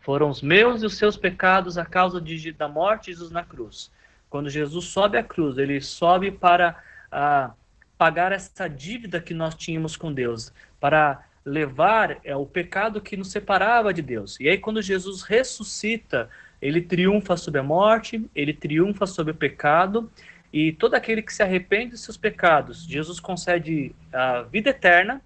Foram 0.00 0.28
os 0.28 0.42
meus 0.42 0.82
e 0.82 0.86
os 0.86 0.98
seus 0.98 1.16
pecados 1.16 1.78
a 1.78 1.86
causa 1.86 2.20
de, 2.20 2.52
da 2.52 2.68
morte 2.68 3.06
de 3.06 3.12
Jesus 3.12 3.30
na 3.30 3.42
cruz. 3.42 3.90
Quando 4.28 4.50
Jesus 4.50 4.86
sobe 4.86 5.16
à 5.16 5.22
cruz, 5.22 5.56
ele 5.56 5.80
sobe 5.80 6.30
para 6.30 6.76
ah, 7.10 7.52
pagar 7.96 8.30
essa 8.30 8.68
dívida 8.68 9.22
que 9.22 9.32
nós 9.32 9.54
tínhamos 9.54 9.96
com 9.96 10.12
Deus, 10.12 10.52
para 10.78 11.24
levar 11.46 12.18
é, 12.22 12.36
o 12.36 12.44
pecado 12.44 13.00
que 13.00 13.16
nos 13.16 13.30
separava 13.30 13.94
de 13.94 14.02
Deus. 14.02 14.38
E 14.38 14.50
aí, 14.50 14.58
quando 14.58 14.82
Jesus 14.82 15.22
ressuscita, 15.22 16.28
ele 16.62 16.80
triunfa 16.80 17.36
sobre 17.36 17.58
a 17.58 17.62
morte, 17.62 18.24
ele 18.32 18.54
triunfa 18.54 19.04
sobre 19.04 19.32
o 19.32 19.34
pecado, 19.34 20.08
e 20.52 20.72
todo 20.72 20.94
aquele 20.94 21.20
que 21.20 21.34
se 21.34 21.42
arrepende 21.42 21.90
dos 21.90 22.04
seus 22.04 22.16
pecados, 22.16 22.84
Jesus 22.86 23.18
concede 23.18 23.92
a 24.12 24.42
vida 24.42 24.70
eterna 24.70 25.20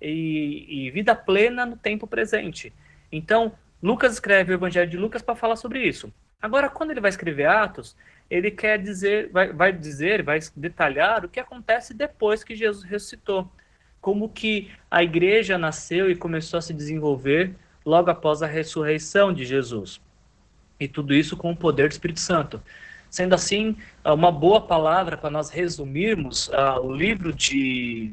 e, 0.00 0.86
e 0.86 0.90
vida 0.90 1.14
plena 1.14 1.64
no 1.64 1.76
tempo 1.76 2.06
presente. 2.06 2.72
Então, 3.10 3.52
Lucas 3.82 4.12
escreve 4.12 4.52
o 4.52 4.54
Evangelho 4.54 4.90
de 4.90 4.98
Lucas 4.98 5.22
para 5.22 5.34
falar 5.34 5.56
sobre 5.56 5.82
isso. 5.82 6.12
Agora, 6.40 6.68
quando 6.68 6.90
ele 6.90 7.00
vai 7.00 7.08
escrever 7.08 7.46
Atos, 7.46 7.96
ele 8.28 8.50
quer 8.50 8.78
dizer, 8.78 9.30
vai, 9.30 9.52
vai 9.52 9.72
dizer, 9.72 10.22
vai 10.22 10.40
detalhar 10.54 11.24
o 11.24 11.28
que 11.28 11.40
acontece 11.40 11.94
depois 11.94 12.44
que 12.44 12.54
Jesus 12.54 12.84
ressuscitou, 12.84 13.50
como 14.00 14.28
que 14.28 14.70
a 14.90 15.02
igreja 15.02 15.56
nasceu 15.56 16.10
e 16.10 16.16
começou 16.16 16.58
a 16.58 16.62
se 16.62 16.74
desenvolver 16.74 17.54
logo 17.84 18.10
após 18.10 18.42
a 18.42 18.46
ressurreição 18.46 19.32
de 19.32 19.44
Jesus. 19.44 20.00
E 20.78 20.88
tudo 20.88 21.14
isso 21.14 21.36
com 21.36 21.52
o 21.52 21.56
poder 21.56 21.88
do 21.88 21.92
Espírito 21.92 22.20
Santo. 22.20 22.60
Sendo 23.10 23.34
assim, 23.34 23.76
uma 24.04 24.32
boa 24.32 24.60
palavra 24.62 25.16
para 25.16 25.30
nós 25.30 25.50
resumirmos 25.50 26.48
uh, 26.48 26.80
o 26.82 26.94
livro 26.94 27.32
de, 27.32 28.12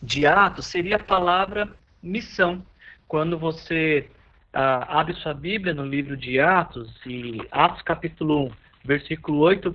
de 0.00 0.26
Atos 0.26 0.66
seria 0.66 0.96
a 0.96 1.02
palavra 1.02 1.68
missão. 2.02 2.62
Quando 3.08 3.36
você 3.36 4.08
uh, 4.54 4.86
abre 4.88 5.14
sua 5.14 5.34
Bíblia 5.34 5.74
no 5.74 5.84
livro 5.84 6.16
de 6.16 6.38
Atos, 6.38 6.88
e 7.04 7.40
Atos 7.50 7.82
capítulo 7.82 8.46
1, 8.46 8.50
versículo 8.84 9.38
8, 9.38 9.74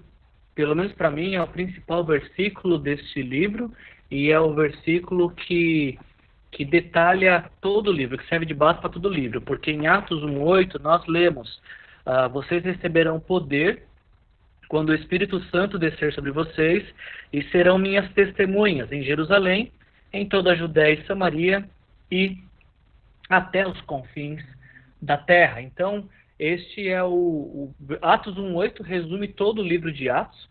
pelo 0.55 0.75
menos 0.75 0.93
para 0.93 1.11
mim, 1.11 1.35
é 1.35 1.41
o 1.41 1.47
principal 1.47 2.03
versículo 2.03 2.77
deste 2.77 3.21
livro, 3.21 3.71
e 4.09 4.31
é 4.31 4.39
o 4.39 4.53
versículo 4.53 5.31
que, 5.31 5.97
que 6.51 6.63
detalha 6.63 7.49
todo 7.59 7.89
o 7.89 7.93
livro, 7.93 8.17
que 8.17 8.27
serve 8.27 8.45
de 8.45 8.53
base 8.53 8.79
para 8.79 8.89
todo 8.89 9.09
o 9.09 9.13
livro, 9.13 9.41
porque 9.41 9.71
em 9.71 9.87
Atos 9.87 10.23
1,8 10.23 10.79
nós 10.79 11.05
lemos: 11.07 11.59
uh, 12.05 12.29
Vocês 12.29 12.63
receberão 12.63 13.19
poder 13.19 13.83
quando 14.73 14.89
o 14.89 14.95
Espírito 14.95 15.39
Santo 15.51 15.77
descer 15.77 16.13
sobre 16.13 16.31
vocês, 16.31 16.83
e 17.31 17.43
serão 17.51 17.77
minhas 17.77 18.11
testemunhas 18.13 18.91
em 18.91 19.03
Jerusalém, 19.03 19.71
em 20.11 20.27
toda 20.27 20.51
a 20.51 20.55
Judéia 20.55 20.93
e 20.93 21.05
Samaria 21.05 21.63
e 22.11 22.39
até 23.29 23.67
os 23.67 23.79
confins 23.81 24.43
da 24.99 25.15
terra. 25.15 25.61
Então, 25.61 26.09
este 26.39 26.87
é 26.87 27.03
o, 27.03 27.09
o 27.09 27.73
Atos 28.01 28.35
1:8 28.35 28.81
resume 28.81 29.27
todo 29.27 29.61
o 29.61 29.67
livro 29.67 29.91
de 29.91 30.09
Atos. 30.09 30.49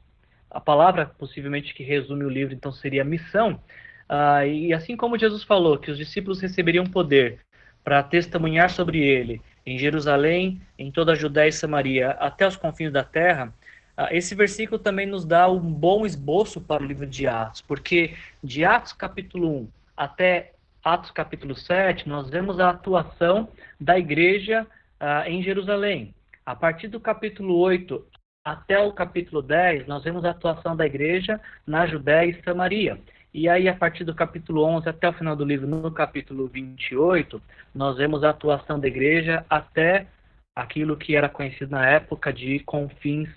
A 0.49 0.61
palavra 0.61 1.07
possivelmente 1.07 1.75
que 1.75 1.83
resume 1.83 2.25
o 2.25 2.29
livro 2.29 2.55
então 2.55 2.71
seria 2.71 3.03
missão. 3.03 3.61
Ah, 4.09 4.47
e 4.47 4.73
assim 4.73 4.97
como 4.97 5.19
Jesus 5.19 5.43
falou 5.43 5.79
que 5.79 5.91
os 5.91 5.99
discípulos 5.99 6.41
receberiam 6.41 6.85
poder 6.85 7.41
para 7.83 8.03
testemunhar 8.05 8.71
sobre 8.71 9.01
ele 9.01 9.43
em 9.65 9.79
Jerusalém, 9.79 10.61
em 10.79 10.91
toda 10.91 11.13
a 11.13 11.17
Judéia 11.17 11.49
e 11.49 11.53
Samaria, 11.53 12.11
até 12.13 12.47
os 12.47 12.57
confins 12.57 12.93
da 12.93 13.05
terra, 13.05 13.53
ah, 13.97 14.09
esse 14.11 14.35
versículo 14.35 14.79
também 14.79 15.07
nos 15.07 15.25
dá 15.25 15.49
um 15.49 15.61
bom 15.61 16.07
esboço 16.07 16.61
para 16.61 16.83
o 16.83 16.87
livro 16.87 17.07
de 17.07 17.27
Atos, 17.27 17.61
porque 17.61 18.15
de 18.43 18.65
Atos 18.65 18.93
capítulo 18.93 19.49
1 19.49 19.69
até 19.97 20.53
Atos 20.83 21.11
capítulo 21.11 21.55
7, 21.55 22.09
nós 22.09 22.29
vemos 22.29 22.59
a 22.59 22.71
atuação 22.71 23.49
da 23.79 23.99
igreja 23.99 24.67
uh, 25.01 25.29
em 25.29 25.43
Jerusalém. 25.43 26.15
A 26.45 26.57
partir 26.57 26.89
do 26.89 26.99
capítulo 26.99 27.57
8 27.57 28.05
até 28.45 28.79
o 28.81 28.93
capítulo 28.93 29.41
10, 29.43 29.87
nós 29.87 30.03
vemos 30.03 30.25
a 30.25 30.31
atuação 30.31 30.75
da 30.75 30.85
igreja 30.85 31.41
na 31.65 31.87
Judéia 31.87 32.31
e 32.31 32.43
Samaria. 32.43 32.99
E 33.35 33.49
aí, 33.49 33.67
a 33.67 33.75
partir 33.75 34.05
do 34.05 34.15
capítulo 34.15 34.63
11 34.63 34.89
até 34.91 35.09
o 35.09 35.13
final 35.15 35.35
do 35.35 35.45
livro, 35.45 35.67
no 35.67 35.91
capítulo 35.91 36.47
28, 36.49 37.41
nós 37.75 37.97
vemos 37.97 38.23
a 38.23 38.29
atuação 38.29 38.79
da 38.79 38.87
igreja 38.87 39.45
até 39.49 40.07
aquilo 40.55 40.99
que 40.99 41.17
era 41.17 41.31
conhecido 41.31 41.71
na 41.71 41.89
época 41.89 42.31
de 42.31 42.59
confins 42.61 43.31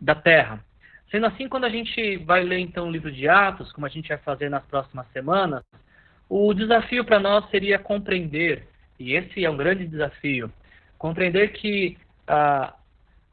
da 0.00 0.14
terra. 0.14 0.64
Sendo 1.10 1.26
assim, 1.26 1.48
quando 1.48 1.64
a 1.64 1.68
gente 1.68 2.18
vai 2.18 2.44
ler 2.44 2.60
então 2.60 2.86
o 2.86 2.90
livro 2.90 3.10
de 3.10 3.28
Atos, 3.28 3.72
como 3.72 3.84
a 3.84 3.88
gente 3.88 4.08
vai 4.08 4.18
fazer 4.18 4.48
nas 4.48 4.64
próximas 4.66 5.08
semanas, 5.12 5.64
o 6.28 6.54
desafio 6.54 7.04
para 7.04 7.18
nós 7.18 7.50
seria 7.50 7.80
compreender, 7.80 8.68
e 8.96 9.14
esse 9.14 9.44
é 9.44 9.50
um 9.50 9.56
grande 9.56 9.88
desafio, 9.88 10.52
compreender 10.96 11.48
que 11.48 11.98
ah, 12.28 12.76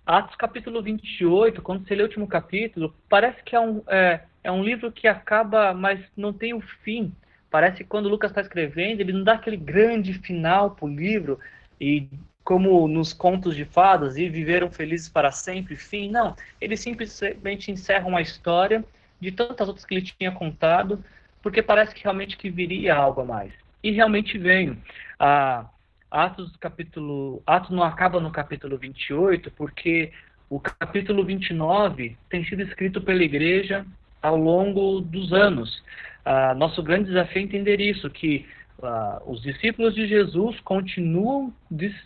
Atos 0.07 0.35
capítulo 0.37 0.81
28, 0.81 1.61
quando 1.61 1.85
você 1.85 1.93
lê 1.93 2.01
o 2.01 2.07
último 2.07 2.27
capítulo, 2.27 2.95
parece 3.07 3.43
que 3.43 3.55
é 3.55 3.59
um, 3.59 3.83
é, 3.87 4.21
é 4.47 4.51
um 4.51 4.63
livro 4.63 4.93
que 4.93 5.09
acaba, 5.09 5.73
mas 5.73 5.99
não 6.15 6.31
tem 6.31 6.53
o 6.53 6.57
um 6.57 6.61
fim. 6.61 7.13
Parece 7.51 7.79
que 7.79 7.83
quando 7.83 8.07
Lucas 8.07 8.31
está 8.31 8.39
escrevendo, 8.39 9.01
ele 9.01 9.11
não 9.11 9.21
dá 9.21 9.33
aquele 9.33 9.57
grande 9.57 10.13
final 10.13 10.71
para 10.71 10.85
o 10.85 10.87
livro, 10.87 11.37
e 11.81 12.07
como 12.45 12.87
nos 12.87 13.11
contos 13.11 13.57
de 13.57 13.65
fadas 13.65 14.15
e 14.15 14.29
viveram 14.29 14.71
felizes 14.71 15.09
para 15.09 15.31
sempre, 15.31 15.75
fim. 15.75 16.09
Não, 16.09 16.33
ele 16.61 16.77
simplesmente 16.77 17.71
encerra 17.71 18.07
uma 18.07 18.21
história 18.21 18.85
de 19.19 19.33
tantas 19.33 19.67
outras 19.67 19.85
que 19.85 19.95
ele 19.95 20.13
tinha 20.17 20.31
contado, 20.31 21.03
porque 21.41 21.61
parece 21.61 21.93
que 21.93 22.03
realmente 22.03 22.37
que 22.37 22.49
viria 22.49 22.95
algo 22.95 23.19
a 23.19 23.25
mais. 23.25 23.51
E 23.83 23.91
realmente 23.91 24.37
veio. 24.37 24.77
Ah, 25.19 25.65
Atos 26.09 26.55
capítulo 26.55 27.43
Atos 27.45 27.71
não 27.71 27.83
acaba 27.83 28.21
no 28.21 28.31
capítulo 28.31 28.77
28, 28.77 29.51
porque 29.51 30.13
o 30.49 30.57
capítulo 30.57 31.25
29 31.25 32.17
tem 32.29 32.45
sido 32.45 32.61
escrito 32.61 33.01
pela 33.01 33.23
igreja 33.23 33.85
ao 34.21 34.35
longo 34.35 35.01
dos 35.01 35.31
anos. 35.33 35.83
Ah, 36.25 36.53
nosso 36.53 36.83
grande 36.83 37.05
desafio 37.05 37.41
é 37.41 37.45
entender 37.45 37.79
isso, 37.79 38.09
que 38.09 38.45
uh, 38.79 39.31
os 39.31 39.41
discípulos 39.41 39.95
de 39.95 40.07
Jesus 40.07 40.59
continuam 40.59 41.53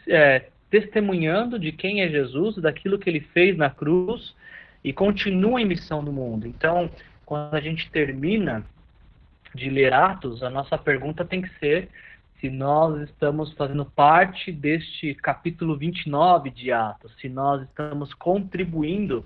é, 0.08 0.48
testemunhando 0.70 1.58
de 1.58 1.72
quem 1.72 2.02
é 2.02 2.08
Jesus, 2.08 2.56
daquilo 2.58 3.00
que 3.00 3.10
ele 3.10 3.20
fez 3.20 3.58
na 3.58 3.70
cruz 3.70 4.36
e 4.84 4.94
continuam 4.94 5.58
em 5.58 5.66
missão 5.66 6.02
no 6.02 6.12
mundo. 6.12 6.48
Então, 6.48 6.90
quando 7.26 7.56
a 7.56 7.60
gente 7.60 7.90
termina 7.90 8.64
de 9.56 9.70
ler 9.70 9.92
Atos, 9.92 10.44
a 10.44 10.50
nossa 10.50 10.78
pergunta 10.78 11.26
tem 11.26 11.42
que 11.42 11.50
ser 11.60 11.90
se 12.40 12.50
nós 12.50 13.02
estamos 13.02 13.54
fazendo 13.54 13.86
parte 13.86 14.52
deste 14.52 15.14
capítulo 15.16 15.78
29 15.78 16.50
de 16.50 16.72
Atos, 16.72 17.12
se 17.20 17.30
nós 17.30 17.62
estamos 17.64 18.14
contribuindo 18.14 19.26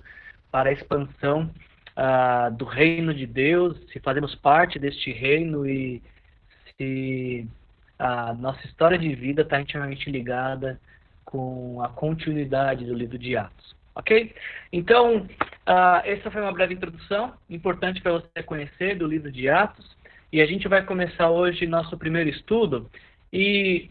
para 0.50 0.68
a 0.68 0.72
expansão 0.72 1.50
uh, 1.96 2.54
do 2.54 2.64
reino 2.64 3.12
de 3.14 3.26
Deus, 3.26 3.76
se 3.92 3.98
fazemos 4.00 4.34
parte 4.34 4.78
deste 4.78 5.12
reino 5.12 5.66
e 5.66 6.02
se 6.76 7.46
a 7.98 8.34
nossa 8.34 8.64
história 8.66 8.98
de 8.98 9.14
vida 9.14 9.42
está 9.42 9.60
intimamente 9.60 10.10
ligada 10.10 10.78
com 11.24 11.82
a 11.82 11.88
continuidade 11.88 12.84
do 12.84 12.94
livro 12.94 13.18
de 13.18 13.36
Atos. 13.36 13.74
Ok? 13.94 14.34
Então, 14.72 15.18
uh, 15.18 16.02
essa 16.04 16.30
foi 16.30 16.42
uma 16.42 16.52
breve 16.52 16.74
introdução, 16.74 17.32
importante 17.48 18.00
para 18.02 18.12
você 18.12 18.42
conhecer 18.44 18.96
do 18.96 19.06
livro 19.06 19.32
de 19.32 19.48
Atos. 19.48 19.96
E 20.32 20.40
a 20.40 20.46
gente 20.46 20.68
vai 20.68 20.84
começar 20.84 21.30
hoje 21.30 21.66
nosso 21.66 21.96
primeiro 21.96 22.28
estudo. 22.28 22.90
E, 23.32 23.90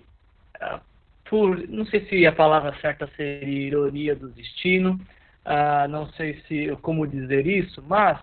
uh, 0.62 0.80
por, 1.28 1.68
não 1.68 1.86
sei 1.88 2.06
se 2.06 2.26
a 2.26 2.32
palavra 2.32 2.78
certa 2.82 3.10
seria 3.18 3.68
ironia 3.68 4.16
do 4.16 4.30
destino, 4.30 5.00
uh, 5.46 5.88
não 5.90 6.10
sei 6.14 6.42
se 6.48 6.76
como 6.82 7.08
dizer 7.08 7.48
isso, 7.48 7.84
mas 7.88 8.20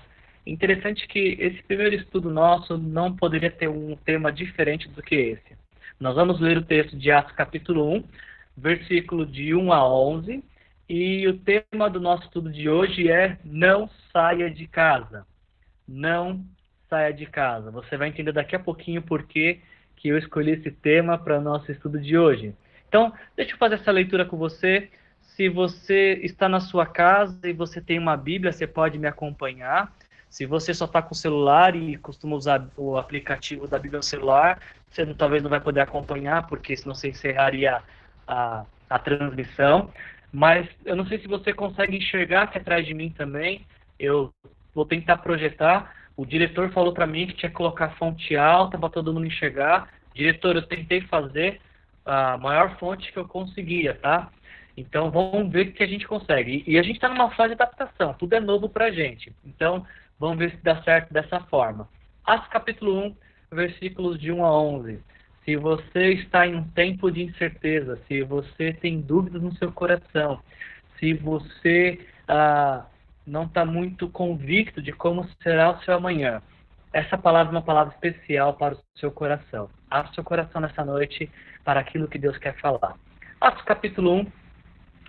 interessante 0.47 1.07
que 1.07 1.37
esse 1.39 1.63
primeiro 1.63 1.95
estudo 1.95 2.31
nosso 2.31 2.77
não 2.77 3.15
poderia 3.15 3.51
ter 3.51 3.69
um 3.69 3.97
tema 3.97 4.33
diferente 4.33 4.89
do 4.89 5.03
que 5.03 5.15
esse. 5.15 5.57
Nós 6.01 6.17
vamos 6.17 6.41
ler 6.41 6.59
o 6.59 6.65
texto 6.65 6.97
de 6.97 7.11
Atos 7.11 7.33
capítulo 7.33 7.89
1, 7.95 8.05
versículo 8.57 9.25
de 9.25 9.55
1 9.55 9.73
a 9.73 9.89
11, 9.89 10.43
e 10.89 11.27
o 11.29 11.39
tema 11.39 11.89
do 11.89 12.01
nosso 12.01 12.25
estudo 12.25 12.51
de 12.51 12.69
hoje 12.69 13.11
é 13.11 13.39
Não 13.45 13.89
saia 14.13 14.51
de 14.51 14.67
casa. 14.67 15.25
Não 15.87 16.45
saia 16.89 17.13
de 17.13 17.25
casa. 17.25 17.71
Você 17.71 17.97
vai 17.97 18.09
entender 18.09 18.33
daqui 18.33 18.55
a 18.55 18.61
pouquinho 18.61 19.01
por 19.01 19.23
que, 19.23 19.61
eu 20.05 20.19
escolhi 20.19 20.51
esse 20.51 20.71
tema 20.71 21.17
para 21.17 21.39
o 21.39 21.41
nosso 21.41 21.71
estudo 21.71 22.01
de 22.01 22.19
hoje. 22.19 22.53
Então, 22.89 23.13
deixa 23.37 23.53
eu 23.53 23.57
fazer 23.57 23.77
essa 23.77 23.93
leitura 23.93 24.25
com 24.25 24.37
você. 24.37 24.91
Se 25.35 25.49
você 25.49 26.21
está 26.23 26.47
na 26.47 26.61
sua 26.61 26.85
casa 26.85 27.41
e 27.49 27.55
você 27.55 27.81
tem 27.81 27.99
uma 27.99 28.19
Bíblia, 28.19 28.53
você 28.53 28.67
pode 28.67 28.99
me 28.99 29.07
acompanhar. 29.07 29.91
Se 30.29 30.45
você 30.45 30.75
só 30.75 30.85
está 30.85 31.01
com 31.01 31.15
o 31.15 31.17
celular 31.17 31.75
e 31.75 31.97
costuma 31.97 32.37
usar 32.37 32.69
o 32.77 32.99
aplicativo 32.99 33.67
da 33.67 33.79
Bíblia 33.79 33.97
no 33.97 34.03
celular, 34.03 34.61
você 34.91 35.07
não, 35.07 35.15
talvez 35.15 35.43
não 35.43 35.49
vai 35.49 35.59
poder 35.59 35.81
acompanhar, 35.81 36.47
porque 36.47 36.77
senão 36.77 36.95
você 36.95 37.09
encerraria 37.09 37.83
a, 38.29 38.67
a 38.91 38.99
transmissão. 38.99 39.91
Mas 40.31 40.69
eu 40.85 40.95
não 40.95 41.07
sei 41.07 41.19
se 41.19 41.27
você 41.27 41.51
consegue 41.55 41.97
enxergar 41.97 42.43
aqui 42.43 42.59
atrás 42.59 42.85
de 42.85 42.93
mim 42.93 43.09
também. 43.09 43.65
Eu 43.99 44.31
vou 44.75 44.85
tentar 44.85 45.17
projetar. 45.17 45.95
O 46.15 46.27
diretor 46.27 46.71
falou 46.73 46.93
para 46.93 47.07
mim 47.07 47.27
que 47.27 47.37
tinha 47.37 47.49
que 47.49 47.57
colocar 47.57 47.97
fonte 47.97 48.37
alta 48.37 48.79
para 48.79 48.91
todo 48.91 49.15
mundo 49.15 49.27
enxergar. 49.27 49.89
Diretor, 50.15 50.57
eu 50.57 50.63
tentei 50.63 51.01
fazer 51.01 51.59
a 52.05 52.37
maior 52.37 52.77
fonte 52.79 53.11
que 53.11 53.19
eu 53.19 53.27
conseguia, 53.27 53.95
tá? 53.95 54.31
Então 54.77 55.11
vamos 55.11 55.51
ver 55.53 55.69
o 55.69 55.73
que 55.73 55.83
a 55.83 55.87
gente 55.87 56.07
consegue. 56.07 56.65
E 56.67 56.79
a 56.79 56.83
gente 56.83 56.97
está 56.97 57.09
numa 57.09 57.31
fase 57.31 57.55
de 57.55 57.63
adaptação, 57.63 58.15
tudo 58.15 58.35
é 58.35 58.41
novo 58.41 58.69
para 58.69 58.87
a 58.87 58.91
gente. 58.91 59.33
Então 59.45 59.87
vamos 60.19 60.39
ver 60.39 60.51
se 60.51 60.57
dá 60.59 60.83
certo 60.83 61.13
dessa 61.13 61.41
forma. 61.41 61.89
Atos 62.25 62.49
capítulo 62.49 63.07
1, 63.07 63.17
versículos 63.53 64.19
de 64.19 64.33
1 64.33 64.45
a 64.45 64.63
11 64.63 65.01
se 65.45 65.57
você 65.57 66.13
está 66.13 66.47
em 66.47 66.55
um 66.55 66.65
tempo 66.69 67.11
de 67.11 67.23
incerteza, 67.23 67.99
se 68.07 68.23
você 68.23 68.73
tem 68.73 69.01
dúvidas 69.01 69.43
no 69.43 69.55
seu 69.57 69.73
coração, 69.73 70.41
se 70.99 71.15
você 71.15 72.07
ah, 72.29 72.87
não 73.27 73.45
está 73.45 73.65
muito 73.65 74.09
convicto 74.09 74.81
de 74.81 74.93
como 74.93 75.29
será 75.43 75.71
o 75.71 75.83
seu 75.83 75.95
amanhã, 75.95 76.41
essa 76.93 77.19
palavra 77.19 77.53
é 77.53 77.57
uma 77.57 77.63
palavra 77.63 77.93
especial 77.93 78.55
para 78.55 78.75
o 78.75 78.79
seu 78.95 79.11
coração. 79.11 79.69
Abra 79.91 80.13
seu 80.13 80.23
coração 80.23 80.61
nessa 80.61 80.85
noite 80.85 81.29
para 81.65 81.81
aquilo 81.81 82.07
que 82.07 82.19
Deus 82.19 82.39
quer 82.39 82.55
falar. 82.61 82.95
Atos 83.41 83.63
capítulo 83.65 84.21
1, 84.21 84.27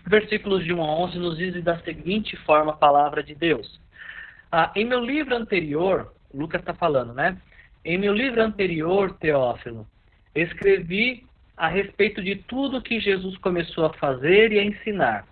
versículos 0.05 0.63
de 0.63 0.73
1 0.73 0.81
a 0.83 0.95
11, 1.03 1.17
nos 1.17 1.37
diz 1.37 1.63
da 1.63 1.79
seguinte 1.79 2.35
forma 2.37 2.71
a 2.71 2.77
palavra 2.77 3.23
de 3.23 3.33
Deus. 3.33 3.79
Ah, 4.51 4.71
em 4.75 4.85
meu 4.85 5.03
livro 5.03 5.35
anterior, 5.35 6.13
Lucas 6.33 6.61
está 6.61 6.73
falando, 6.73 7.13
né? 7.13 7.37
Em 7.85 7.97
meu 7.97 8.13
livro 8.13 8.41
anterior, 8.41 9.17
Teófilo, 9.19 9.87
escrevi 10.35 11.25
a 11.55 11.67
respeito 11.67 12.21
de 12.21 12.35
tudo 12.35 12.81
que 12.81 12.99
Jesus 12.99 13.37
começou 13.37 13.85
a 13.85 13.93
fazer 13.93 14.51
e 14.51 14.59
a 14.59 14.63
ensinar, 14.63 15.25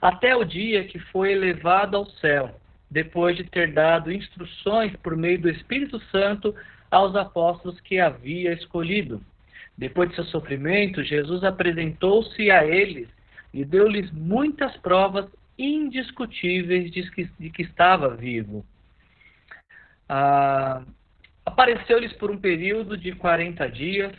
até 0.00 0.34
o 0.34 0.44
dia 0.44 0.84
que 0.84 0.98
foi 0.98 1.32
elevado 1.32 1.96
ao 1.96 2.06
céu, 2.06 2.58
depois 2.90 3.36
de 3.36 3.44
ter 3.44 3.72
dado 3.72 4.12
instruções 4.12 4.94
por 5.02 5.16
meio 5.16 5.40
do 5.40 5.50
Espírito 5.50 6.00
Santo 6.10 6.54
aos 6.90 7.14
apóstolos 7.14 7.80
que 7.80 7.98
havia 7.98 8.52
escolhido. 8.52 9.20
Depois 9.76 10.08
de 10.08 10.16
seu 10.16 10.24
sofrimento, 10.24 11.04
Jesus 11.04 11.44
apresentou-se 11.44 12.50
a 12.50 12.64
eles 12.64 13.08
e 13.52 13.64
deu-lhes 13.64 14.10
muitas 14.12 14.76
provas 14.78 15.26
indiscutíveis 15.58 16.90
de 16.90 17.10
que, 17.10 17.24
de 17.38 17.50
que 17.50 17.62
estava 17.62 18.14
vivo. 18.14 18.64
Ah, 20.08 20.82
Apareceu-lhes 21.48 22.12
por 22.12 22.30
um 22.30 22.36
período 22.36 22.94
de 22.94 23.12
40 23.12 23.70
dias 23.70 24.12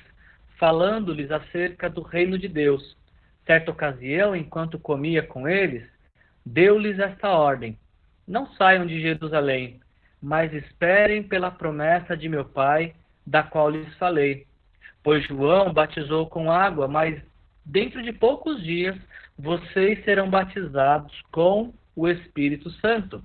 falando-lhes 0.57 1.29
acerca 1.29 1.87
do 1.87 2.01
reino 2.01 2.39
de 2.39 2.47
Deus. 2.47 2.97
Certa 3.45 3.69
ocasião, 3.69 4.35
enquanto 4.35 4.79
comia 4.79 5.21
com 5.21 5.47
eles, 5.47 5.87
deu-lhes 6.43 6.97
esta 6.97 7.29
ordem: 7.29 7.77
Não 8.27 8.47
saiam 8.53 8.83
de 8.83 8.99
Jerusalém, 8.99 9.79
mas 10.19 10.51
esperem 10.53 11.21
pela 11.21 11.51
promessa 11.51 12.17
de 12.17 12.27
meu 12.27 12.45
Pai, 12.45 12.95
da 13.27 13.43
qual 13.43 13.69
lhes 13.69 13.95
falei. 13.99 14.47
Pois 15.03 15.23
João 15.27 15.71
batizou 15.71 16.25
com 16.25 16.51
água, 16.51 16.87
mas 16.87 17.21
dentro 17.69 18.01
de 18.01 18.11
poucos 18.11 18.61
dias 18.63 18.97
vocês 19.37 20.03
serão 20.03 20.29
batizados 20.29 21.21
com 21.31 21.73
o 21.95 22.07
Espírito 22.07 22.69
Santo. 22.71 23.23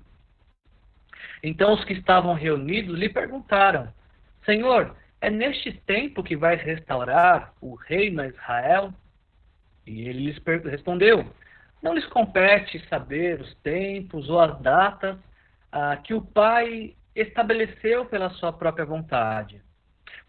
Então 1.43 1.75
os 1.75 1.85
que 1.85 1.95
estavam 1.95 2.35
reunidos 2.35 2.99
lhe 2.99 3.09
perguntaram: 3.09 3.93
Senhor, 4.45 4.95
é 5.21 5.31
neste 5.31 5.73
tempo 5.73 6.23
que 6.23 6.37
vais 6.37 6.61
restaurar 6.63 7.53
o 7.61 7.75
reino 7.75 8.21
a 8.21 8.29
Israel? 8.29 8.93
E 9.87 10.09
ele 10.09 10.31
lhes 10.31 10.43
respondeu: 10.65 11.27
Não 11.83 11.95
lhes 11.95 12.07
compete 12.07 12.87
saber 12.89 13.41
os 13.41 13.55
tempos 13.57 14.29
ou 14.29 14.41
as 14.41 14.59
datas 14.61 15.17
ah, 15.73 15.97
que 15.97 16.15
o 16.15 16.23
Pai 16.23 16.95
estabeleceu 17.15 18.05
pela 18.07 18.31
sua 18.31 18.53
própria 18.53 18.85
vontade. 18.85 19.63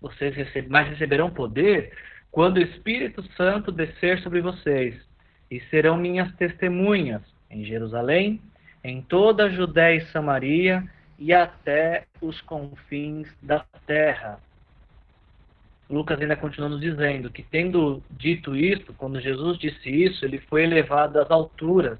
Vocês 0.01 0.36
receb 0.36 0.69
mas 0.69 0.88
receberão 0.88 1.30
poder 1.30 1.91
quando 2.36 2.58
o 2.58 2.62
Espírito 2.62 3.24
Santo 3.38 3.71
descer 3.71 4.19
sobre 4.19 4.41
vocês, 4.41 4.93
e 5.50 5.62
serão 5.69 5.95
minhas 5.95 6.30
testemunhas 6.36 7.21
em 7.50 7.63
Jerusalém, 7.63 8.41
em 8.84 9.02
toda 9.02 9.45
a 9.45 9.50
Judéia 9.50 10.00
e 10.00 10.06
Samaria 10.08 10.84
e 11.17 11.32
até 11.34 12.04
os 12.19 12.41
confins 12.41 13.30
da 13.41 13.63
terra. 13.88 14.38
Lucas 15.89 16.19
ainda 16.19 16.36
continua 16.36 16.67
nos 16.67 16.82
dizendo 16.82 17.30
que, 17.30 17.41
tendo 17.41 18.04
dito 18.12 18.54
isto, 18.54 18.93
quando 18.95 19.21
Jesus 19.21 19.58
disse 19.58 19.89
isso, 19.89 20.26
ele 20.26 20.39
foi 20.39 20.63
elevado 20.63 21.17
às 21.21 21.32
alturas, 21.32 21.98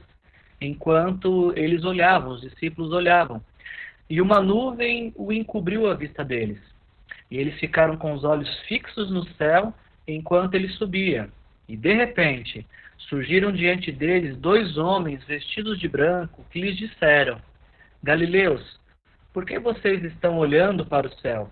enquanto 0.60 1.54
eles 1.56 1.86
olhavam, 1.86 2.34
os 2.34 2.41
discípulos 2.41 2.91
olhavam. 2.91 3.41
E 4.10 4.19
uma 4.19 4.41
nuvem 4.41 5.13
o 5.15 5.32
encobriu 5.32 5.89
a 5.89 5.93
vista 5.93 6.26
deles. 6.26 6.60
E 7.32 7.38
eles 7.38 7.58
ficaram 7.58 7.95
com 7.95 8.12
os 8.12 8.26
olhos 8.26 8.54
fixos 8.67 9.10
no 9.10 9.26
céu 9.36 9.74
enquanto 10.08 10.56
ele 10.56 10.70
subia. 10.70 11.30
E 11.68 11.76
de 11.76 11.94
repente 11.94 12.65
surgiram 12.98 13.52
diante 13.52 13.91
deles 13.91 14.38
dois 14.38 14.78
homens 14.78 15.24
vestidos 15.26 15.80
de 15.80 15.88
branco 15.88 16.46
que 16.52 16.62
lhes 16.62 16.78
disseram: 16.78 17.39
Galileus, 18.04 18.80
por 19.34 19.46
que 19.46 19.60
vocês 19.60 20.04
estão 20.04 20.38
olhando 20.38 20.86
para 20.86 21.08
o 21.08 21.15
céu? 21.20 21.50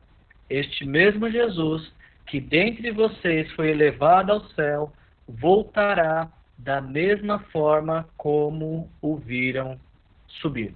Este 0.49 0.85
mesmo 0.85 1.29
Jesus 1.29 1.91
que 2.27 2.39
dentre 2.39 2.91
vocês 2.91 3.51
foi 3.51 3.69
elevado 3.69 4.31
ao 4.31 4.45
céu, 4.51 4.91
voltará 5.27 6.31
da 6.57 6.81
mesma 6.81 7.39
forma 7.51 8.07
como 8.17 8.89
o 9.01 9.17
viram 9.17 9.79
subir. 10.27 10.73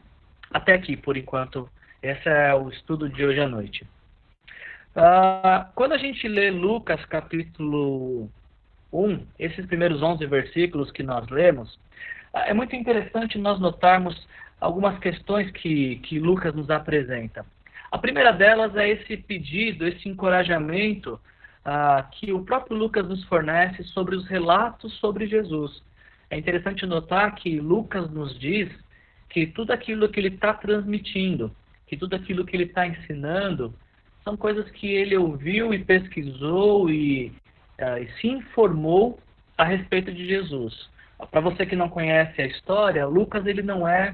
Até 0.52 0.74
aqui, 0.74 0.96
por 0.96 1.18
enquanto, 1.18 1.70
esse 2.02 2.28
é 2.28 2.54
o 2.54 2.70
estudo 2.70 3.10
de 3.10 3.26
hoje 3.26 3.40
à 3.40 3.48
noite. 3.48 3.88
Uh, 4.98 5.72
quando 5.76 5.92
a 5.94 5.98
gente 6.00 6.28
lê 6.28 6.50
Lucas 6.50 7.06
capítulo 7.06 8.32
1, 8.92 9.28
esses 9.38 9.64
primeiros 9.68 10.02
11 10.02 10.26
versículos 10.26 10.90
que 10.90 11.04
nós 11.04 11.30
lemos, 11.30 11.76
uh, 12.34 12.40
é 12.48 12.54
muito 12.54 12.76
interessante 12.76 13.38
nós 13.38 13.60
notarmos 13.60 14.28
algumas 14.60 14.98
questões 14.98 15.52
que, 15.52 15.98
que 15.98 16.18
Lucas 16.18 16.56
nos 16.56 16.72
apresenta. 16.72 17.46
A 17.92 17.98
primeira 18.00 18.32
delas 18.34 18.76
é 18.76 18.90
esse 18.90 19.18
pedido, 19.18 19.88
esse 19.88 20.10
encorajamento 20.10 21.20
ah, 21.64 22.08
que 22.12 22.34
o 22.34 22.44
próprio 22.44 22.76
Lucas 22.76 23.08
nos 23.08 23.24
fornece 23.26 23.84
sobre 23.84 24.16
os 24.16 24.26
relatos 24.28 24.94
sobre 24.96 25.28
Jesus. 25.28 25.84
É 26.30 26.38
interessante 26.38 26.86
notar 26.86 27.36
que 27.36 27.60
Lucas 27.60 28.10
nos 28.10 28.38
diz 28.40 28.70
que 29.30 29.46
tudo 29.48 29.72
aquilo 29.72 30.10
que 30.10 30.20
ele 30.20 30.30
está 30.30 30.54
transmitindo, 30.54 31.52
que 31.86 31.96
tudo 31.96 32.16
aquilo 32.16 32.46
que 32.46 32.56
ele 32.56 32.64
está 32.64 32.88
ensinando, 32.88 33.74
são 34.28 34.36
coisas 34.36 34.70
que 34.72 34.94
ele 34.94 35.16
ouviu 35.16 35.74
e 35.74 35.82
pesquisou 35.82 36.90
e, 36.90 37.32
uh, 37.80 37.98
e 37.98 38.12
se 38.20 38.28
informou 38.28 39.18
a 39.58 39.63
respeito 39.63 40.13
de 40.13 40.28
Jesus. 40.28 40.90
Para 41.32 41.40
você 41.40 41.66
que 41.66 41.78
não 41.78 41.88
conhece 41.88 42.42
a 42.42 42.46
história, 42.46 43.08
Lucas 43.08 43.46
ele 43.46 43.62
não 43.62 43.88
é 43.88 44.13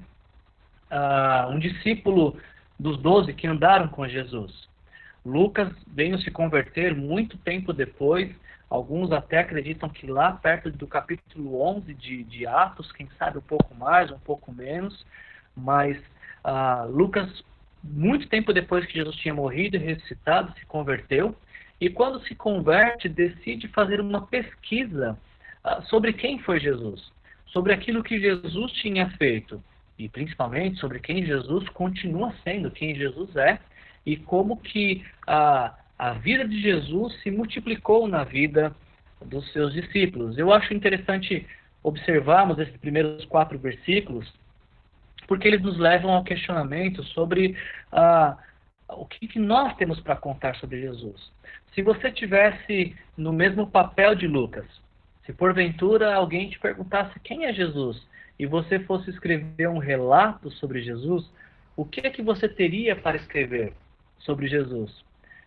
uh, 0.92 1.50
um 1.50 1.58
discípulo 1.58 2.38
dos 2.80 3.02
doze 3.02 3.34
que 3.34 3.48
andaram 3.48 3.88
com 3.88 4.08
Jesus. 4.08 4.70
Lucas 5.26 5.74
veio 5.88 6.20
se 6.20 6.30
converter 6.30 6.96
muito 6.96 7.36
tempo 7.40 7.74
depois, 7.74 8.32
Alguns 8.70 9.12
até 9.12 9.38
acreditam 9.38 9.88
que 9.88 10.08
lá 10.08 10.32
perto 10.32 10.72
do 10.72 10.88
capítulo 10.88 11.62
11 11.62 11.94
de, 11.94 12.24
de 12.24 12.48
Atos, 12.48 12.92
quem 12.92 13.08
sabe 13.20 13.38
um 13.38 13.42
pouco 13.42 13.76
mais, 13.76 14.10
um 14.10 14.18
pouco 14.18 14.52
menos, 14.52 15.06
mas 15.56 15.96
ah, 16.44 16.88
Lucas, 16.90 17.30
muito 17.84 18.28
tempo 18.28 18.54
depois 18.54 18.86
que 18.86 18.94
Jesus 18.94 19.16
tinha 19.18 19.34
morrido 19.34 19.76
e 19.76 19.80
ressuscitado, 19.80 20.54
se 20.58 20.66
converteu, 20.66 21.36
e 21.82 21.90
quando 21.90 22.22
se 22.26 22.34
converte, 22.36 23.10
decide 23.10 23.68
fazer 23.68 24.00
uma 24.00 24.26
pesquisa 24.28 25.18
ah, 25.64 25.82
sobre 25.84 26.14
quem 26.14 26.40
foi 26.40 26.60
Jesus, 26.60 27.12
sobre 27.48 27.74
aquilo 27.74 28.04
que 28.04 28.20
Jesus 28.20 28.72
tinha 28.74 29.10
feito, 29.18 29.62
e 30.00 30.08
principalmente 30.08 30.80
sobre 30.80 31.00
quem 31.00 31.26
Jesus 31.26 31.68
continua 31.70 32.34
sendo, 32.44 32.72
quem 32.72 32.96
Jesus 32.96 33.36
é, 33.36 33.60
e 34.06 34.18
como 34.18 34.58
que 34.58 35.06
a 35.28 35.76
a 35.98 36.12
vida 36.14 36.46
de 36.46 36.60
Jesus 36.62 37.14
se 37.22 37.32
multiplicou 37.32 38.08
na 38.08 38.26
vida 38.26 38.76
dos 39.26 39.50
seus 39.54 39.74
discípulos. 39.74 40.38
Eu 40.38 40.52
acho 40.52 40.74
interessante 40.74 41.48
observarmos 41.82 42.60
esses 42.60 42.76
primeiros 42.78 43.24
quatro 43.26 43.58
versículos, 43.58 44.30
porque 45.28 45.48
eles 45.48 45.62
nos 45.62 45.78
levam 45.78 46.12
ao 46.12 46.24
questionamento 46.24 47.04
sobre 47.04 47.58
ah, 47.92 48.38
o 48.90 49.06
que, 49.06 49.28
que 49.28 49.40
nós 49.40 49.76
temos 49.76 50.00
para 50.00 50.16
contar 50.16 50.56
sobre 50.56 50.82
Jesus. 50.82 51.32
Se 51.74 51.82
você 51.82 52.12
tivesse 52.12 52.96
no 53.18 53.34
mesmo 53.34 53.68
papel 53.68 54.16
de 54.16 54.28
Lucas, 54.28 54.66
se 55.26 55.34
porventura 55.34 56.14
alguém 56.14 56.50
te 56.50 56.60
perguntasse 56.60 57.20
quem 57.22 57.46
é 57.46 57.54
Jesus 57.54 58.06
e 58.38 58.46
você 58.46 58.80
fosse 58.80 59.10
escrever 59.10 59.70
um 59.70 59.78
relato 59.78 60.52
sobre 60.52 60.82
Jesus, 60.82 61.30
o 61.76 61.86
que 61.86 62.06
é 62.06 62.10
que 62.10 62.22
você 62.22 62.48
teria 62.48 62.96
para 62.96 63.18
escrever 63.18 63.74
sobre 64.20 64.48
Jesus? 64.48 65.04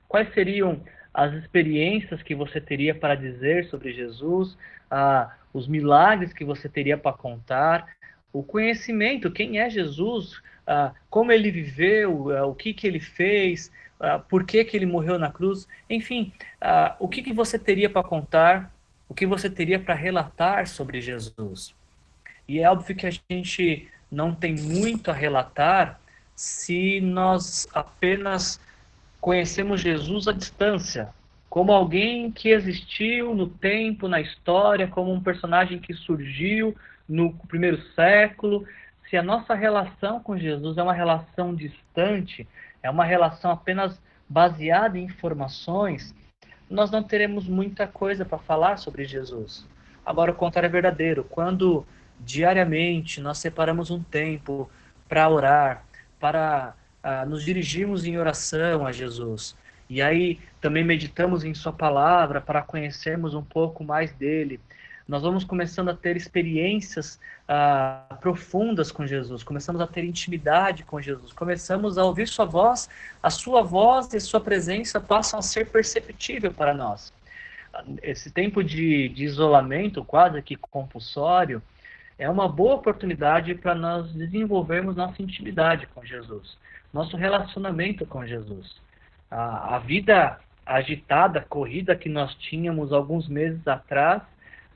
Quais 0.08 0.32
seriam 0.34 0.80
as 1.12 1.32
experiências 1.34 2.22
que 2.22 2.34
você 2.34 2.60
teria 2.60 2.94
para 2.94 3.14
dizer 3.14 3.66
sobre 3.66 3.92
Jesus, 3.92 4.56
ah, 4.90 5.34
os 5.52 5.66
milagres 5.66 6.32
que 6.32 6.44
você 6.44 6.68
teria 6.68 6.98
para 6.98 7.16
contar, 7.16 7.86
o 8.32 8.42
conhecimento, 8.42 9.30
quem 9.30 9.58
é 9.58 9.70
Jesus, 9.70 10.40
ah, 10.66 10.92
como 11.08 11.30
ele 11.30 11.50
viveu, 11.50 12.36
ah, 12.36 12.46
o 12.46 12.54
que, 12.54 12.74
que 12.74 12.86
ele 12.86 13.00
fez, 13.00 13.70
ah, 14.00 14.18
por 14.18 14.44
que, 14.44 14.64
que 14.64 14.76
ele 14.76 14.86
morreu 14.86 15.18
na 15.18 15.30
cruz, 15.30 15.68
enfim, 15.88 16.32
o 16.98 17.08
que, 17.08 17.22
que 17.22 17.32
você 17.32 17.58
teria 17.58 17.88
para 17.88 18.02
contar, 18.02 18.74
o 19.08 19.14
que 19.14 19.24
você 19.24 19.48
teria 19.48 19.78
para 19.78 19.94
relatar 19.94 20.66
sobre 20.66 21.00
Jesus. 21.00 21.74
E 22.48 22.60
é 22.60 22.70
óbvio 22.70 22.96
que 22.96 23.06
a 23.06 23.12
gente 23.30 23.88
não 24.10 24.34
tem 24.34 24.54
muito 24.54 25.10
a 25.10 25.14
relatar 25.14 26.00
se 26.34 27.00
nós 27.00 27.66
apenas 27.72 28.60
conhecemos 29.20 29.80
Jesus 29.80 30.28
à 30.28 30.32
distância, 30.32 31.08
como 31.48 31.72
alguém 31.72 32.30
que 32.30 32.50
existiu 32.50 33.34
no 33.34 33.46
tempo, 33.48 34.08
na 34.08 34.20
história, 34.20 34.86
como 34.86 35.12
um 35.12 35.22
personagem 35.22 35.78
que 35.78 35.94
surgiu 35.94 36.76
no 37.08 37.32
primeiro 37.48 37.80
século. 37.92 38.66
Se 39.08 39.16
a 39.16 39.22
nossa 39.22 39.54
relação 39.54 40.20
com 40.20 40.36
Jesus 40.36 40.78
é 40.78 40.82
uma 40.82 40.92
relação 40.92 41.54
distante, 41.54 42.46
é 42.82 42.90
uma 42.90 43.04
relação 43.04 43.50
apenas 43.50 44.00
baseada 44.28 44.98
em 44.98 45.04
informações, 45.04 46.14
nós 46.68 46.90
não 46.90 47.02
teremos 47.02 47.48
muita 47.48 47.86
coisa 47.86 48.24
para 48.24 48.38
falar 48.38 48.76
sobre 48.76 49.04
Jesus. 49.04 49.66
Agora, 50.04 50.32
o 50.32 50.34
contrário 50.34 50.66
é 50.66 50.70
verdadeiro. 50.70 51.24
Quando 51.24 51.86
diariamente 52.20 53.20
nós 53.20 53.38
separamos 53.38 53.90
um 53.90 54.02
tempo 54.02 54.70
para 55.08 55.28
orar, 55.28 55.84
para 56.18 56.74
ah, 57.02 57.24
nos 57.24 57.44
dirigimos 57.44 58.04
em 58.04 58.18
oração 58.18 58.84
a 58.84 58.90
Jesus. 58.90 59.56
E 59.88 60.02
aí 60.02 60.40
também 60.60 60.82
meditamos 60.82 61.44
em 61.44 61.54
Sua 61.54 61.72
palavra 61.72 62.40
para 62.40 62.62
conhecermos 62.62 63.32
um 63.32 63.42
pouco 63.44 63.84
mais 63.84 64.12
dele. 64.12 64.58
Nós 65.06 65.22
vamos 65.22 65.44
começando 65.44 65.88
a 65.88 65.94
ter 65.94 66.16
experiências 66.16 67.20
ah, 67.48 68.16
profundas 68.20 68.90
com 68.90 69.06
Jesus, 69.06 69.42
começamos 69.42 69.80
a 69.80 69.86
ter 69.86 70.04
intimidade 70.04 70.82
com 70.82 71.00
Jesus, 71.00 71.32
começamos 71.32 71.96
a 71.96 72.04
ouvir 72.04 72.26
Sua 72.26 72.44
voz, 72.44 72.88
a 73.22 73.30
Sua 73.30 73.62
voz 73.62 74.12
e 74.12 74.20
Sua 74.20 74.40
presença 74.40 75.00
passam 75.00 75.38
a 75.38 75.42
ser 75.42 75.70
perceptível 75.70 76.52
para 76.52 76.74
nós. 76.74 77.12
Esse 78.02 78.30
tempo 78.30 78.64
de, 78.64 79.08
de 79.10 79.24
isolamento, 79.24 80.04
quase 80.04 80.42
que 80.42 80.56
compulsório, 80.56 81.62
é 82.18 82.28
uma 82.28 82.48
boa 82.48 82.74
oportunidade 82.74 83.54
para 83.54 83.74
nós 83.74 84.10
desenvolvermos 84.12 84.96
nossa 84.96 85.22
intimidade 85.22 85.86
com 85.88 86.04
Jesus 86.04 86.56
nosso 86.96 87.16
relacionamento 87.16 88.06
com 88.06 88.26
Jesus. 88.26 88.74
A, 89.30 89.76
a 89.76 89.78
vida 89.78 90.38
agitada, 90.64 91.44
corrida 91.48 91.94
que 91.94 92.08
nós 92.08 92.34
tínhamos 92.36 92.92
alguns 92.92 93.28
meses 93.28 93.66
atrás, 93.68 94.22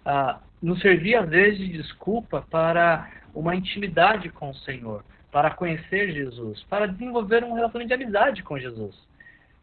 a, 0.04 0.38
nos 0.62 0.80
servia 0.80 1.20
às 1.20 1.28
vezes 1.28 1.58
de 1.58 1.68
desculpa 1.68 2.44
para 2.50 3.10
uma 3.34 3.54
intimidade 3.54 4.28
com 4.28 4.50
o 4.50 4.54
Senhor, 4.54 5.04
para 5.30 5.50
conhecer 5.50 6.12
Jesus, 6.12 6.64
para 6.68 6.86
desenvolver 6.86 7.44
um 7.44 7.54
relacionamento 7.54 7.88
de 7.88 7.94
amizade 7.94 8.42
com 8.42 8.58
Jesus. 8.58 8.94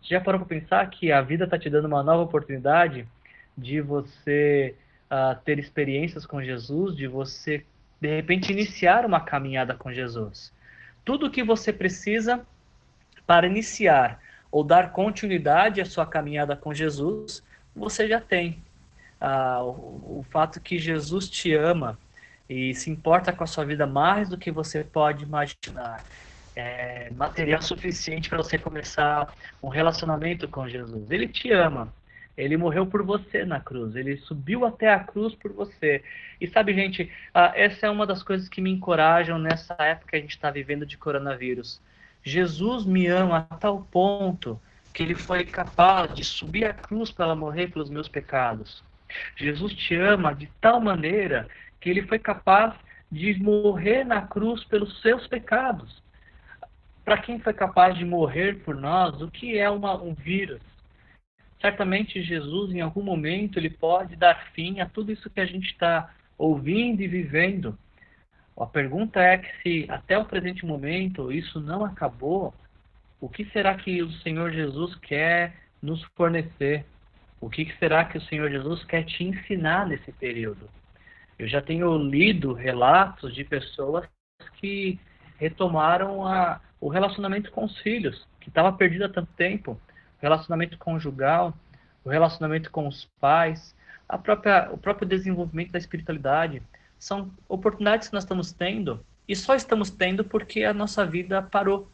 Você 0.01 0.13
já 0.13 0.21
parou 0.21 0.39
para 0.39 0.59
pensar 0.59 0.89
que 0.89 1.11
a 1.11 1.21
vida 1.21 1.43
está 1.43 1.57
te 1.57 1.69
dando 1.69 1.85
uma 1.85 2.03
nova 2.03 2.23
oportunidade 2.23 3.05
de 3.57 3.81
você 3.81 4.75
uh, 5.11 5.37
ter 5.43 5.59
experiências 5.59 6.25
com 6.25 6.41
Jesus, 6.41 6.95
de 6.95 7.07
você, 7.07 7.65
de 7.99 8.07
repente, 8.07 8.51
iniciar 8.51 9.05
uma 9.05 9.19
caminhada 9.19 9.73
com 9.73 9.91
Jesus? 9.91 10.55
tudo 11.07 11.27
o 11.27 11.31
que 11.31 11.41
você 11.41 11.71
precisa 11.71 12.45
para 13.25 13.47
iniciar 13.47 14.19
ou 14.51 14.61
dar 14.61 14.91
continuidade 14.91 15.79
à 15.79 15.85
sua 15.85 16.05
caminhada 16.05 16.53
com 16.53 16.73
Jesus, 16.73 17.41
você 17.73 18.09
já 18.09 18.19
tem. 18.19 18.61
Ah, 19.19 19.61
o, 19.63 20.19
o 20.19 20.25
fato 20.29 20.61
que 20.61 20.77
Jesus 20.77 21.29
te 21.29 21.53
ama 21.53 21.97
e 22.49 22.73
se 22.73 22.89
importa 22.89 23.33
com 23.33 23.43
a 23.43 23.47
sua 23.47 23.65
vida 23.65 23.85
mais 23.85 24.29
do 24.29 24.37
que 24.37 24.51
você 24.51 24.83
pode 24.83 25.23
imaginar. 25.23 26.03
É 26.55 27.11
material 27.11 27.61
suficiente 27.61 28.29
para 28.29 28.37
você 28.37 28.57
começar 28.57 29.31
um 29.61 29.69
relacionamento 29.69 30.47
com 30.47 30.67
Jesus. 30.67 31.11
Ele 31.11 31.27
te 31.27 31.51
ama. 31.51 31.93
Ele 32.35 32.55
morreu 32.55 32.85
por 32.85 33.03
você 33.03 33.43
na 33.45 33.59
cruz. 33.59 33.95
Ele 33.95 34.17
subiu 34.17 34.65
até 34.65 34.93
a 34.93 34.99
cruz 34.99 35.35
por 35.35 35.51
você. 35.53 36.03
E 36.39 36.47
sabe, 36.47 36.73
gente, 36.73 37.11
ah, 37.33 37.51
essa 37.55 37.87
é 37.87 37.89
uma 37.89 38.05
das 38.05 38.23
coisas 38.23 38.47
que 38.47 38.61
me 38.61 38.71
encorajam 38.71 39.39
nessa 39.39 39.75
época 39.79 40.11
que 40.11 40.15
a 40.15 40.19
gente 40.19 40.31
está 40.31 40.51
vivendo 40.51 40.85
de 40.85 40.97
coronavírus. 40.97 41.81
Jesus 42.23 42.85
me 42.85 43.07
ama 43.07 43.47
a 43.49 43.55
tal 43.57 43.81
ponto 43.91 44.59
que 44.93 45.03
ele 45.03 45.15
foi 45.15 45.45
capaz 45.45 46.13
de 46.13 46.23
subir 46.23 46.65
a 46.65 46.73
cruz 46.73 47.11
para 47.11 47.35
morrer 47.35 47.67
pelos 47.67 47.89
meus 47.89 48.07
pecados. 48.07 48.83
Jesus 49.35 49.73
te 49.73 49.95
ama 49.95 50.33
de 50.33 50.47
tal 50.61 50.79
maneira 50.79 51.47
que 51.79 51.89
ele 51.89 52.03
foi 52.03 52.19
capaz 52.19 52.73
de 53.11 53.41
morrer 53.41 54.03
na 54.03 54.21
cruz 54.21 54.63
pelos 54.65 55.01
seus 55.01 55.25
pecados. 55.27 56.03
Para 57.05 57.17
quem 57.17 57.39
foi 57.39 57.53
capaz 57.53 57.97
de 57.97 58.03
morrer 58.03 58.59
por 58.63 58.75
nós, 58.75 59.21
o 59.21 59.31
que 59.31 59.57
é 59.57 59.69
uma, 59.69 59.95
um 60.01 60.13
vírus? 60.13 60.61
certamente 61.59 62.21
Jesus, 62.21 62.73
em 62.73 62.81
algum 62.81 63.01
momento, 63.01 63.57
ele 63.57 63.69
pode 63.69 64.15
dar 64.15 64.51
fim 64.53 64.79
a 64.79 64.85
tudo 64.85 65.11
isso 65.11 65.29
que 65.29 65.39
a 65.39 65.45
gente 65.45 65.67
está 65.67 66.13
ouvindo 66.37 67.01
e 67.01 67.07
vivendo. 67.07 67.77
A 68.57 68.65
pergunta 68.65 69.19
é 69.19 69.37
que 69.37 69.61
se 69.61 69.85
até 69.89 70.17
o 70.17 70.25
presente 70.25 70.65
momento 70.65 71.31
isso 71.31 71.59
não 71.59 71.85
acabou, 71.85 72.53
o 73.19 73.27
que 73.27 73.45
será 73.45 73.75
que 73.75 74.01
o 74.01 74.11
Senhor 74.11 74.51
Jesus 74.51 74.95
quer 74.95 75.55
nos 75.81 76.03
fornecer? 76.15 76.85
O 77.39 77.49
que 77.49 77.71
será 77.77 78.05
que 78.05 78.17
o 78.17 78.21
Senhor 78.21 78.49
Jesus 78.49 78.83
quer 78.83 79.03
te 79.03 79.23
ensinar 79.23 79.87
nesse 79.87 80.11
período? 80.11 80.69
Eu 81.37 81.47
já 81.47 81.61
tenho 81.61 81.95
lido 81.97 82.53
relatos 82.53 83.33
de 83.33 83.43
pessoas 83.43 84.07
que 84.55 84.99
retomaram 85.37 86.25
a, 86.25 86.59
o 86.81 86.89
relacionamento 86.89 87.51
com 87.51 87.65
os 87.65 87.77
filhos, 87.79 88.27
que 88.39 88.49
estava 88.49 88.73
perdido 88.73 89.05
há 89.05 89.09
tanto 89.09 89.31
tempo 89.33 89.79
relacionamento 90.19 90.77
conjugal, 90.77 91.53
o 92.03 92.09
relacionamento 92.09 92.71
com 92.71 92.87
os 92.87 93.05
pais, 93.19 93.75
a 94.07 94.17
própria, 94.17 94.69
o 94.71 94.77
próprio 94.77 95.07
desenvolvimento 95.07 95.71
da 95.71 95.79
espiritualidade. 95.79 96.61
São 96.97 97.31
oportunidades 97.47 98.07
que 98.07 98.13
nós 98.13 98.23
estamos 98.23 98.51
tendo 98.51 99.03
e 99.27 99.35
só 99.35 99.55
estamos 99.55 99.91
tendo 99.91 100.23
porque 100.23 100.63
a 100.63 100.73
nossa 100.73 101.05
vida 101.05 101.41
parou. 101.41 101.89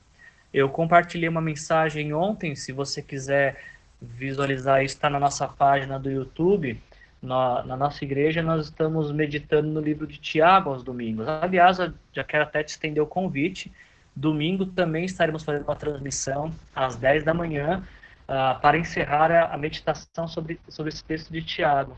Eu 0.53 0.69
compartilhei 0.69 1.27
uma 1.27 1.41
mensagem 1.41 2.13
ontem, 2.13 2.55
se 2.55 2.71
você 2.71 3.01
quiser 3.01 3.59
visualizar 4.03 4.83
isso, 4.83 4.95
está 4.95 5.09
na 5.09 5.19
nossa 5.19 5.47
página 5.47 5.97
do 5.97 6.11
YouTube. 6.11 6.79
Na, 7.21 7.63
na, 7.63 7.77
nossa 7.77 8.03
igreja, 8.03 8.41
nós 8.41 8.65
estamos 8.65 9.11
meditando 9.11 9.69
no 9.69 9.79
livro 9.79 10.05
de 10.05 10.17
Tiago 10.17 10.71
aos 10.71 10.83
domingos. 10.83 11.25
Aliás, 11.27 11.77
já 12.11 12.23
quero 12.23 12.43
até 12.43 12.61
te 12.63 12.69
estender 12.69 13.01
o 13.01 13.07
convite. 13.07 13.71
Domingo 14.13 14.65
também 14.65 15.05
estaremos 15.05 15.43
fazendo 15.43 15.63
uma 15.63 15.75
transmissão 15.75 16.53
às 16.75 16.97
10 16.97 17.23
da 17.23 17.33
manhã 17.33 17.81
uh, 18.23 18.59
para 18.59 18.77
encerrar 18.77 19.31
a, 19.31 19.53
a, 19.53 19.57
meditação 19.57 20.27
sobre, 20.27 20.59
sobre 20.67 20.91
esse 20.91 21.03
texto 21.03 21.31
de 21.31 21.41
Tiago. 21.41 21.97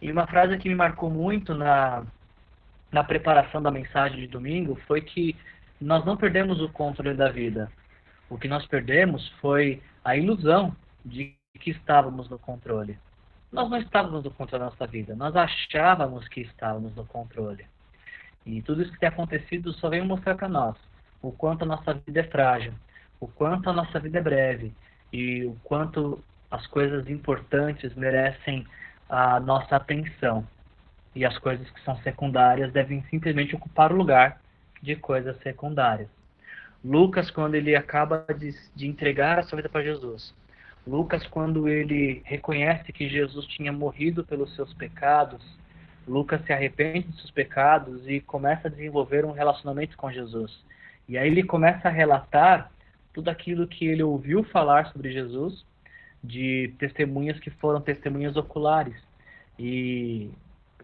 E 0.00 0.10
uma 0.10 0.26
frase 0.26 0.56
que 0.56 0.68
me 0.70 0.74
marcou 0.74 1.10
muito 1.10 1.54
na, 1.54 2.02
na 2.90 3.04
preparação 3.04 3.60
da 3.60 3.70
mensagem 3.70 4.18
de 4.20 4.26
domingo 4.26 4.74
foi 4.86 5.02
que 5.02 5.36
nós 5.78 6.04
não 6.04 6.16
perdemos 6.16 6.60
o 6.62 6.68
controle 6.70 7.14
da 7.14 7.28
vida. 7.28 7.70
O 8.28 8.38
que 8.38 8.48
nós 8.48 8.66
perdemos 8.66 9.28
foi 9.40 9.82
a 10.02 10.16
ilusão 10.16 10.74
de 11.04 11.34
que 11.58 11.70
estávamos 11.70 12.28
no 12.28 12.38
controle. 12.38 12.98
nós 13.52 13.68
não 13.68 13.78
estávamos 13.78 14.24
no 14.24 14.30
controle 14.30 14.64
da 14.64 14.70
nossa 14.70 14.86
vida, 14.86 15.14
nós 15.14 15.34
achávamos 15.34 16.26
que 16.28 16.40
estávamos 16.40 16.94
no 16.94 17.04
controle. 17.04 17.66
E 18.46 18.62
tudo 18.62 18.82
isso 18.82 18.92
que 18.92 19.00
tem 19.00 19.08
acontecido 19.08 19.72
só 19.74 19.88
vem 19.88 20.02
mostrar 20.02 20.36
para 20.36 20.48
nós 20.48 20.76
o 21.20 21.30
quanto 21.30 21.62
a 21.62 21.66
nossa 21.66 21.94
vida 21.94 22.20
é 22.20 22.24
frágil, 22.24 22.72
o 23.18 23.28
quanto 23.28 23.68
a 23.68 23.72
nossa 23.72 23.98
vida 23.98 24.18
é 24.18 24.22
breve 24.22 24.72
e 25.12 25.44
o 25.44 25.56
quanto 25.64 26.22
as 26.50 26.66
coisas 26.66 27.08
importantes 27.08 27.94
merecem 27.94 28.66
a 29.08 29.38
nossa 29.38 29.76
atenção. 29.76 30.46
E 31.14 31.24
as 31.24 31.36
coisas 31.38 31.68
que 31.70 31.80
são 31.82 31.96
secundárias 31.98 32.72
devem 32.72 33.02
simplesmente 33.10 33.54
ocupar 33.54 33.92
o 33.92 33.96
lugar 33.96 34.40
de 34.80 34.96
coisas 34.96 35.36
secundárias. 35.42 36.08
Lucas, 36.84 37.30
quando 37.30 37.56
ele 37.56 37.76
acaba 37.76 38.24
de, 38.38 38.54
de 38.74 38.86
entregar 38.86 39.38
a 39.38 39.42
sua 39.42 39.56
vida 39.56 39.68
para 39.68 39.82
Jesus, 39.82 40.34
Lucas, 40.86 41.26
quando 41.26 41.68
ele 41.68 42.22
reconhece 42.24 42.92
que 42.92 43.08
Jesus 43.08 43.46
tinha 43.46 43.72
morrido 43.72 44.24
pelos 44.24 44.54
seus 44.54 44.72
pecados, 44.74 45.40
Lucas 46.08 46.44
se 46.44 46.52
arrepende 46.52 47.08
dos 47.08 47.18
seus 47.18 47.30
pecados 47.30 48.08
e 48.08 48.20
começa 48.20 48.68
a 48.68 48.70
desenvolver 48.70 49.24
um 49.24 49.32
relacionamento 49.32 49.96
com 49.96 50.10
Jesus. 50.10 50.64
E 51.08 51.18
aí 51.18 51.28
ele 51.28 51.42
começa 51.42 51.88
a 51.88 51.90
relatar 51.90 52.70
tudo 53.12 53.28
aquilo 53.28 53.66
que 53.66 53.86
ele 53.86 54.02
ouviu 54.02 54.42
falar 54.44 54.86
sobre 54.92 55.12
Jesus, 55.12 55.64
de 56.22 56.74
testemunhas 56.78 57.38
que 57.38 57.50
foram 57.50 57.80
testemunhas 57.80 58.36
oculares. 58.36 58.94
E 59.58 60.30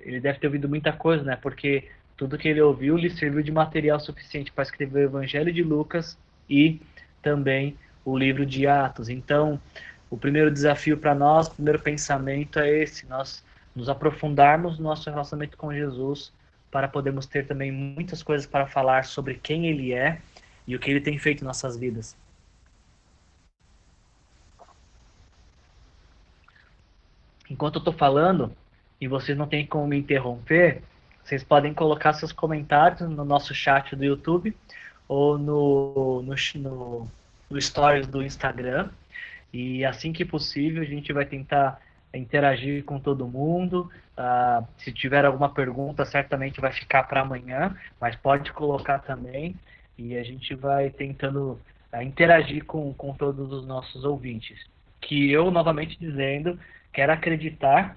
ele 0.01 0.21
deve 0.21 0.39
ter 0.39 0.47
ouvido 0.47 0.69
muita 0.69 0.93
coisa, 0.93 1.23
né? 1.23 1.37
Porque 1.37 1.89
tudo 2.17 2.39
que 2.39 2.49
ele 2.49 2.61
ouviu 2.61 2.97
lhe 2.97 3.11
serviu 3.11 3.43
de 3.43 3.53
material 3.53 4.01
suficiente 4.01 4.53
para 4.53 4.65
escrever 4.65 5.01
o 5.01 5.09
Evangelho 5.09 5.53
de 5.53 5.63
Lucas 5.63 6.19
e 6.49 6.81
também 7.23 7.77
o 8.07 8.17
livro 8.17 8.47
de 8.47 8.67
Atos. 8.67 9.09
Então, 9.09 9.61
o 10.09 10.17
primeiro 10.17 10.51
desafio 10.51 10.97
para 10.97 11.15
nós, 11.15 11.49
o 11.49 11.55
primeiro 11.55 11.81
pensamento 11.81 12.59
é 12.59 12.71
esse: 12.71 13.07
nós 13.07 13.45
nos 13.75 13.89
aprofundarmos 13.89 14.79
no 14.79 14.85
nosso 14.85 15.11
relacionamento 15.11 15.57
com 15.57 15.75
Jesus 15.75 16.33
para 16.71 16.89
podermos 16.89 17.27
ter 17.27 17.47
também 17.47 17.71
muitas 17.73 18.23
coisas 18.23 18.47
para 18.47 18.67
falar 18.67 19.05
sobre 19.05 19.35
quem 19.35 19.67
Ele 19.67 19.93
é 19.93 20.21
e 20.67 20.77
o 20.77 20.79
que 20.79 20.91
Ele 20.91 21.01
tem 21.01 21.19
feito 21.19 21.43
em 21.43 21.45
nossas 21.45 21.77
vidas. 21.77 22.17
Enquanto 27.51 27.77
eu 27.77 27.81
estou 27.81 27.93
falando 27.93 28.53
e 29.01 29.07
vocês 29.07 29.37
não 29.37 29.47
têm 29.47 29.67
como 29.67 29.87
me 29.87 29.99
interromper, 29.99 30.83
vocês 31.23 31.45
podem 31.45 31.75
colocar 31.75 32.13
seus 32.13 32.33
comentários 32.33 33.01
no 33.01 33.25
nosso 33.25 33.55
chat 33.55 33.95
do 33.95 34.05
YouTube 34.05 34.57
ou 35.09 35.39
no, 35.39 36.23
no, 36.23 36.35
no, 36.57 37.11
no 37.51 37.61
Stories 37.61 38.07
do 38.07 38.23
Instagram. 38.23 38.91
E 39.53 39.85
assim 39.85 40.13
que 40.13 40.25
possível, 40.25 40.83
a 40.83 40.87
gente 40.87 41.13
vai 41.13 41.25
tentar 41.25 41.81
interagir 42.15 42.85
com 42.85 42.99
todo 42.99 43.29
mundo. 43.29 43.91
Uh, 44.17 44.67
se 44.79 44.93
tiver 44.93 45.25
alguma 45.25 45.49
pergunta, 45.49 46.05
certamente 46.05 46.61
vai 46.61 46.73
ficar 46.73 47.05
para 47.05 47.21
amanhã, 47.21 47.77
mas 48.01 48.17
pode 48.17 48.53
colocar 48.53 48.99
também. 49.01 49.55
E 49.99 50.17
a 50.17 50.23
gente 50.23 50.55
vai 50.55 50.91
tentando 50.91 51.61
uh, 51.93 52.03
interagir 52.03 52.65
com, 52.65 52.93
com 52.95 53.15
todos 53.15 53.53
os 53.53 53.67
nossos 53.67 54.05
ouvintes. 54.05 54.59
Que 55.01 55.31
eu, 55.31 55.51
novamente 55.51 55.99
dizendo, 55.99 56.59
quero 56.93 57.13
acreditar 57.13 57.97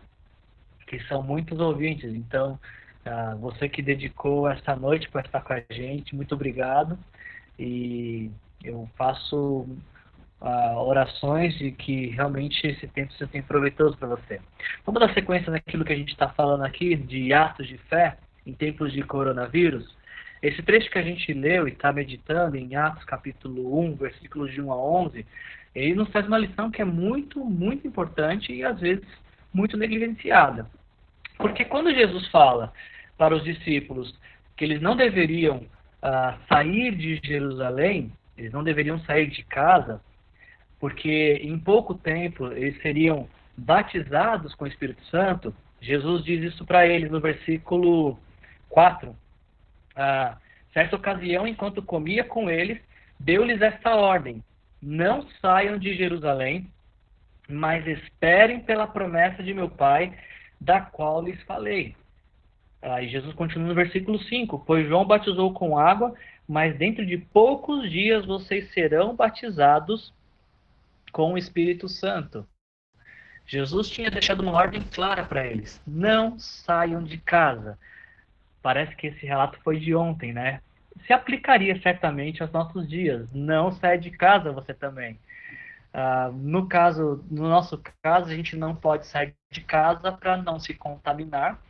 que 0.87 0.99
são 1.05 1.21
muitos 1.23 1.59
ouvintes. 1.59 2.13
Então, 2.13 2.59
uh, 3.05 3.37
você 3.37 3.69
que 3.69 3.81
dedicou 3.81 4.49
essa 4.49 4.75
noite 4.75 5.09
para 5.09 5.21
estar 5.21 5.41
com 5.41 5.53
a 5.53 5.63
gente, 5.69 6.15
muito 6.15 6.35
obrigado. 6.35 6.97
E 7.57 8.31
eu 8.63 8.89
faço 8.97 9.67
uh, 10.41 10.77
orações 10.77 11.57
de 11.57 11.71
que 11.71 12.07
realmente 12.07 12.65
esse 12.65 12.87
tempo 12.87 13.13
seja 13.13 13.43
proveitoso 13.43 13.97
para 13.97 14.09
você. 14.09 14.39
Vamos 14.85 15.01
dar 15.01 15.13
sequência 15.13 15.51
naquilo 15.51 15.85
que 15.85 15.93
a 15.93 15.97
gente 15.97 16.11
está 16.11 16.29
falando 16.29 16.63
aqui 16.63 16.95
de 16.95 17.33
atos 17.33 17.67
de 17.67 17.77
fé 17.77 18.17
em 18.45 18.53
tempos 18.53 18.91
de 18.91 19.01
coronavírus. 19.03 19.97
Esse 20.41 20.61
trecho 20.63 20.89
que 20.89 20.97
a 20.97 21.03
gente 21.03 21.33
leu 21.33 21.67
e 21.67 21.71
está 21.71 21.91
meditando 21.91 22.55
em 22.55 22.75
Atos 22.75 23.03
capítulo 23.03 23.77
1, 23.81 23.95
versículos 23.95 24.51
de 24.51 24.61
1 24.61 24.71
a 24.71 24.77
11, 24.77 25.25
ele 25.75 25.95
nos 25.95 26.09
faz 26.09 26.25
uma 26.27 26.37
lição 26.37 26.71
que 26.71 26.81
é 26.81 26.85
muito, 26.85 27.43
muito 27.43 27.85
importante 27.85 28.53
e 28.53 28.63
às 28.63 28.79
vezes 28.79 29.05
muito 29.53 29.75
negligenciada. 29.75 30.65
Porque 31.37 31.65
quando 31.65 31.93
Jesus 31.93 32.27
fala 32.29 32.71
para 33.17 33.35
os 33.35 33.43
discípulos 33.43 34.17
que 34.55 34.63
eles 34.63 34.81
não 34.81 34.95
deveriam 34.95 35.57
uh, 35.57 36.37
sair 36.47 36.95
de 36.95 37.19
Jerusalém, 37.23 38.11
eles 38.39 38.53
não 38.53 38.63
deveriam 38.63 38.99
sair 39.01 39.27
de 39.27 39.43
casa, 39.43 40.01
porque 40.79 41.41
em 41.43 41.59
pouco 41.59 41.93
tempo 41.93 42.47
eles 42.47 42.81
seriam 42.81 43.27
batizados 43.57 44.55
com 44.55 44.63
o 44.63 44.67
Espírito 44.67 45.03
Santo. 45.05 45.53
Jesus 45.81 46.23
diz 46.23 46.41
isso 46.41 46.65
para 46.65 46.87
eles 46.87 47.11
no 47.11 47.19
versículo 47.19 48.17
4. 48.69 49.13
Ah, 49.95 50.37
certa 50.73 50.95
ocasião, 50.95 51.45
enquanto 51.45 51.81
comia 51.81 52.23
com 52.23 52.49
eles, 52.49 52.79
deu-lhes 53.19 53.61
esta 53.61 53.95
ordem: 53.95 54.41
Não 54.81 55.27
saiam 55.41 55.77
de 55.77 55.93
Jerusalém, 55.95 56.71
mas 57.49 57.85
esperem 57.85 58.61
pela 58.61 58.87
promessa 58.87 59.43
de 59.43 59.53
meu 59.53 59.69
Pai, 59.69 60.13
da 60.61 60.79
qual 60.79 61.21
lhes 61.21 61.41
falei. 61.43 61.93
Aí 62.81 63.05
ah, 63.05 63.09
Jesus 63.09 63.35
continua 63.35 63.67
no 63.67 63.75
versículo 63.75 64.17
5: 64.17 64.63
Pois 64.65 64.87
João 64.87 65.05
batizou 65.05 65.53
com 65.53 65.77
água, 65.77 66.13
mas 66.49 66.75
dentro 66.75 67.05
de 67.05 67.15
poucos 67.15 67.91
dias 67.91 68.25
vocês 68.25 68.71
serão 68.73 69.15
batizados 69.15 70.11
com 71.11 71.33
o 71.33 71.37
Espírito 71.37 71.87
Santo. 71.87 72.43
Jesus 73.45 73.87
tinha 73.87 74.09
deixado 74.09 74.41
uma 74.41 74.53
ordem 74.53 74.81
clara 74.81 75.23
para 75.23 75.45
eles: 75.45 75.79
não 75.85 76.39
saiam 76.39 77.03
de 77.03 77.19
casa. 77.19 77.77
Parece 78.63 78.95
que 78.95 79.07
esse 79.07 79.27
relato 79.27 79.59
foi 79.63 79.79
de 79.79 79.93
ontem, 79.93 80.33
né? 80.33 80.59
Se 81.05 81.13
aplicaria 81.13 81.79
certamente 81.81 82.41
aos 82.41 82.51
nossos 82.51 82.89
dias. 82.89 83.31
Não 83.31 83.71
saia 83.71 83.99
de 83.99 84.09
casa 84.09 84.51
você 84.51 84.73
também. 84.73 85.19
Uh, 85.93 86.31
no 86.33 86.67
caso, 86.67 87.23
no 87.29 87.47
nosso 87.47 87.79
caso, 88.01 88.31
a 88.31 88.35
gente 88.35 88.55
não 88.55 88.75
pode 88.75 89.05
sair 89.05 89.35
de 89.51 89.61
casa 89.61 90.11
para 90.11 90.37
não 90.37 90.59
se 90.59 90.73
contaminar 90.73 91.61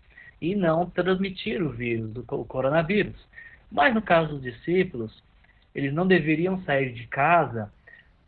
e 0.41 0.55
não 0.55 0.89
transmitir 0.89 1.61
o 1.61 1.69
vírus, 1.69 2.15
o 2.15 2.45
coronavírus. 2.45 3.28
Mas 3.71 3.93
no 3.93 4.01
caso 4.01 4.33
dos 4.33 4.41
discípulos, 4.41 5.23
eles 5.73 5.93
não 5.93 6.07
deveriam 6.07 6.61
sair 6.63 6.93
de 6.93 7.05
casa 7.07 7.71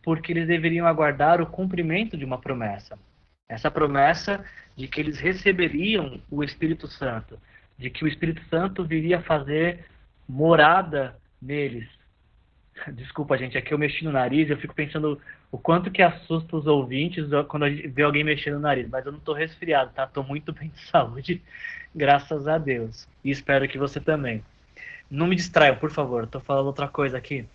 porque 0.04 0.32
eles 0.32 0.48
deveriam 0.48 0.88
aguardar 0.88 1.42
o 1.42 1.46
cumprimento 1.46 2.18
de 2.18 2.26
uma 2.26 2.40
promessa. 2.40 2.98
Essa 3.48 3.70
promessa 3.70 4.44
de 4.76 4.88
que 4.88 5.00
eles 5.00 5.20
receberiam 5.20 6.20
o 6.30 6.44
Espírito 6.44 6.88
Santo, 6.88 7.38
de 7.78 7.90
que 7.90 8.04
o 8.04 8.08
Espírito 8.08 8.42
Santo 8.50 8.84
viria 8.84 9.22
fazer 9.22 9.86
morada 10.28 11.16
neles. 11.42 11.88
Desculpa, 12.94 13.38
gente, 13.38 13.58
aqui 13.58 13.74
eu 13.74 13.78
mexi 13.78 14.04
no 14.04 14.12
nariz, 14.12 14.50
eu 14.50 14.58
fico 14.58 14.74
pensando 14.74 15.20
o 15.52 15.58
quanto 15.58 15.92
que 15.92 16.02
assusta 16.02 16.56
os 16.56 16.66
ouvintes 16.66 17.26
quando 17.48 17.66
vê 17.92 18.04
alguém 18.04 18.24
mexendo 18.24 18.56
no 18.56 18.62
nariz, 18.62 18.88
mas 18.90 19.06
eu 19.06 19.12
não 19.12 19.20
estou 19.20 19.36
resfriado, 19.36 19.92
tá? 19.94 20.06
Estou 20.06 20.24
muito 20.24 20.54
bem 20.54 20.70
de 20.70 20.80
saúde, 20.86 21.42
graças 21.94 22.48
a 22.48 22.58
Deus. 22.58 23.08
E 23.24 23.30
espero 23.30 23.68
que 23.68 23.78
você 23.78 24.00
também. 24.00 24.44
Não 25.12 25.28
me 25.28 25.36
distraiam, 25.36 25.76
por 25.76 25.92
favor, 25.92 26.24
estou 26.24 26.40
falando 26.40 26.68
outra 26.68 26.88
coisa 26.88 27.18
aqui. 27.18 27.46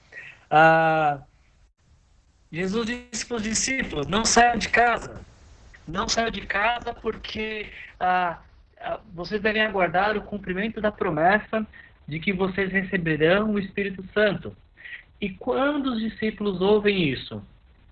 Ah, 0.50 1.20
Jesus 2.52 2.86
disse 2.86 3.24
para 3.24 3.38
os 3.38 3.42
discípulos: 3.42 4.06
não 4.06 4.26
saiam 4.26 4.58
de 4.58 4.68
casa. 4.68 5.20
Não 5.88 6.06
saiam 6.06 6.30
de 6.30 6.42
casa 6.42 6.92
porque 6.92 7.70
ah, 7.98 8.38
ah, 8.78 9.00
vocês 9.14 9.40
devem 9.40 9.62
aguardar 9.62 10.18
o 10.18 10.22
cumprimento 10.22 10.82
da 10.82 10.92
promessa 10.92 11.66
de 12.06 12.20
que 12.20 12.32
vocês 12.32 12.70
receberão 12.70 13.54
o 13.54 13.58
Espírito 13.58 14.04
Santo. 14.12 14.54
E 15.18 15.30
quando 15.30 15.92
os 15.92 15.98
discípulos 15.98 16.60
ouvem 16.60 17.08
isso, 17.08 17.42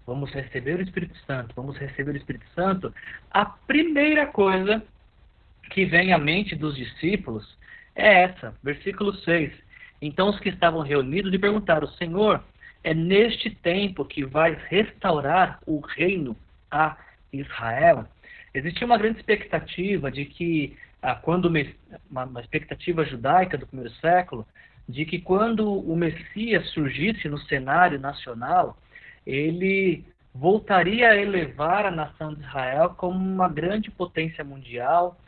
vamos 0.06 0.30
receber 0.30 0.78
o 0.78 0.82
Espírito 0.82 1.16
Santo, 1.26 1.54
vamos 1.56 1.78
receber 1.78 2.12
o 2.12 2.16
Espírito 2.16 2.44
Santo, 2.54 2.94
a 3.30 3.46
primeira 3.46 4.26
coisa 4.26 4.82
que 5.70 5.86
vem 5.86 6.12
à 6.12 6.18
mente 6.18 6.54
dos 6.54 6.76
discípulos 6.76 7.56
é 7.94 8.24
essa, 8.24 8.54
versículo 8.62 9.14
6. 9.14 9.52
Então 10.02 10.28
os 10.28 10.38
que 10.40 10.48
estavam 10.48 10.80
reunidos 10.82 11.30
lhe 11.30 11.38
perguntaram: 11.38 11.86
Senhor, 11.88 12.42
é 12.82 12.92
neste 12.92 13.50
tempo 13.50 14.04
que 14.04 14.24
vai 14.24 14.56
restaurar 14.68 15.58
o 15.66 15.80
reino 15.80 16.36
a 16.70 16.96
Israel. 17.32 18.06
Existia 18.52 18.86
uma 18.86 18.98
grande 18.98 19.18
expectativa 19.18 20.10
de 20.10 20.24
que, 20.24 20.76
ah, 21.02 21.14
quando 21.14 21.50
uma 22.10 22.40
expectativa 22.40 23.04
judaica 23.04 23.56
do 23.56 23.66
primeiro 23.66 23.92
século, 23.94 24.46
de 24.88 25.04
que 25.04 25.18
quando 25.18 25.72
o 25.72 25.96
Messias 25.96 26.68
surgisse 26.70 27.28
no 27.28 27.38
cenário 27.38 27.98
nacional, 27.98 28.76
ele 29.26 30.04
voltaria 30.34 31.10
a 31.10 31.16
elevar 31.16 31.86
a 31.86 31.90
nação 31.90 32.34
de 32.34 32.40
Israel 32.40 32.90
como 32.90 33.18
uma 33.18 33.48
grande 33.48 33.90
potência 33.90 34.44
mundial, 34.44 35.18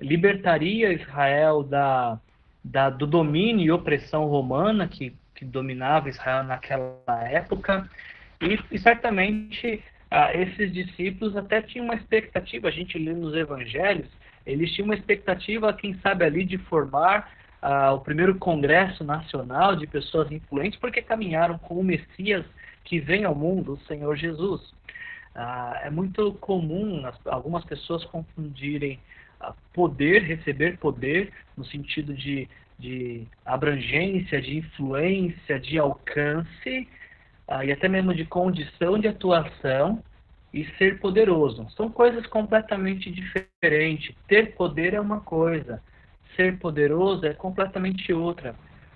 libertaria 0.00 0.92
Israel 0.92 1.62
da, 1.62 2.20
da, 2.62 2.90
do 2.90 3.06
domínio 3.06 3.64
e 3.64 3.70
opressão 3.70 4.26
romana 4.26 4.86
que 4.88 5.14
que 5.36 5.44
dominava 5.44 6.08
Israel 6.08 6.42
naquela 6.42 7.22
época, 7.30 7.88
e, 8.40 8.58
e 8.72 8.78
certamente 8.78 9.82
ah, 10.10 10.34
esses 10.34 10.72
discípulos 10.72 11.36
até 11.36 11.62
tinham 11.62 11.84
uma 11.84 11.94
expectativa, 11.94 12.68
a 12.68 12.72
gente 12.72 12.98
lê 12.98 13.12
nos 13.12 13.34
evangelhos, 13.34 14.08
eles 14.44 14.72
tinham 14.72 14.86
uma 14.86 14.94
expectativa, 14.94 15.72
quem 15.72 15.94
sabe 16.00 16.24
ali, 16.24 16.44
de 16.44 16.58
formar 16.58 17.30
ah, 17.60 17.92
o 17.92 18.00
primeiro 18.00 18.34
congresso 18.36 19.04
nacional 19.04 19.76
de 19.76 19.86
pessoas 19.86 20.30
influentes, 20.32 20.78
porque 20.80 21.02
caminharam 21.02 21.58
com 21.58 21.74
o 21.74 21.84
Messias 21.84 22.44
que 22.84 22.98
vem 22.98 23.24
ao 23.24 23.34
mundo, 23.34 23.74
o 23.74 23.86
Senhor 23.86 24.16
Jesus. 24.16 24.74
Ah, 25.34 25.82
é 25.84 25.90
muito 25.90 26.32
comum 26.34 27.04
as, 27.04 27.14
algumas 27.26 27.64
pessoas 27.64 28.04
confundirem 28.04 28.98
poder, 29.72 30.22
receber 30.22 30.78
poder, 30.78 31.32
no 31.56 31.64
sentido 31.64 32.14
de, 32.14 32.48
de 32.78 33.26
abrangência, 33.44 34.40
de 34.40 34.58
influência, 34.58 35.58
de 35.58 35.78
alcance, 35.78 36.88
ah, 37.48 37.64
e 37.64 37.72
até 37.72 37.88
mesmo 37.88 38.14
de 38.14 38.24
condição 38.24 38.98
de 38.98 39.08
atuação, 39.08 40.02
e 40.56 40.64
ser 40.78 40.98
poderoso. 41.00 41.68
São 41.76 41.90
coisas 41.90 42.26
completamente 42.26 43.10
diferentes. 43.10 44.14
Ter 44.26 44.54
poder 44.54 44.94
é 44.94 45.00
uma 45.00 45.20
coisa, 45.20 45.82
ser 46.34 46.58
poderoso 46.58 47.26
é 47.26 47.34
completamente 47.34 48.10
outra. 48.12 48.54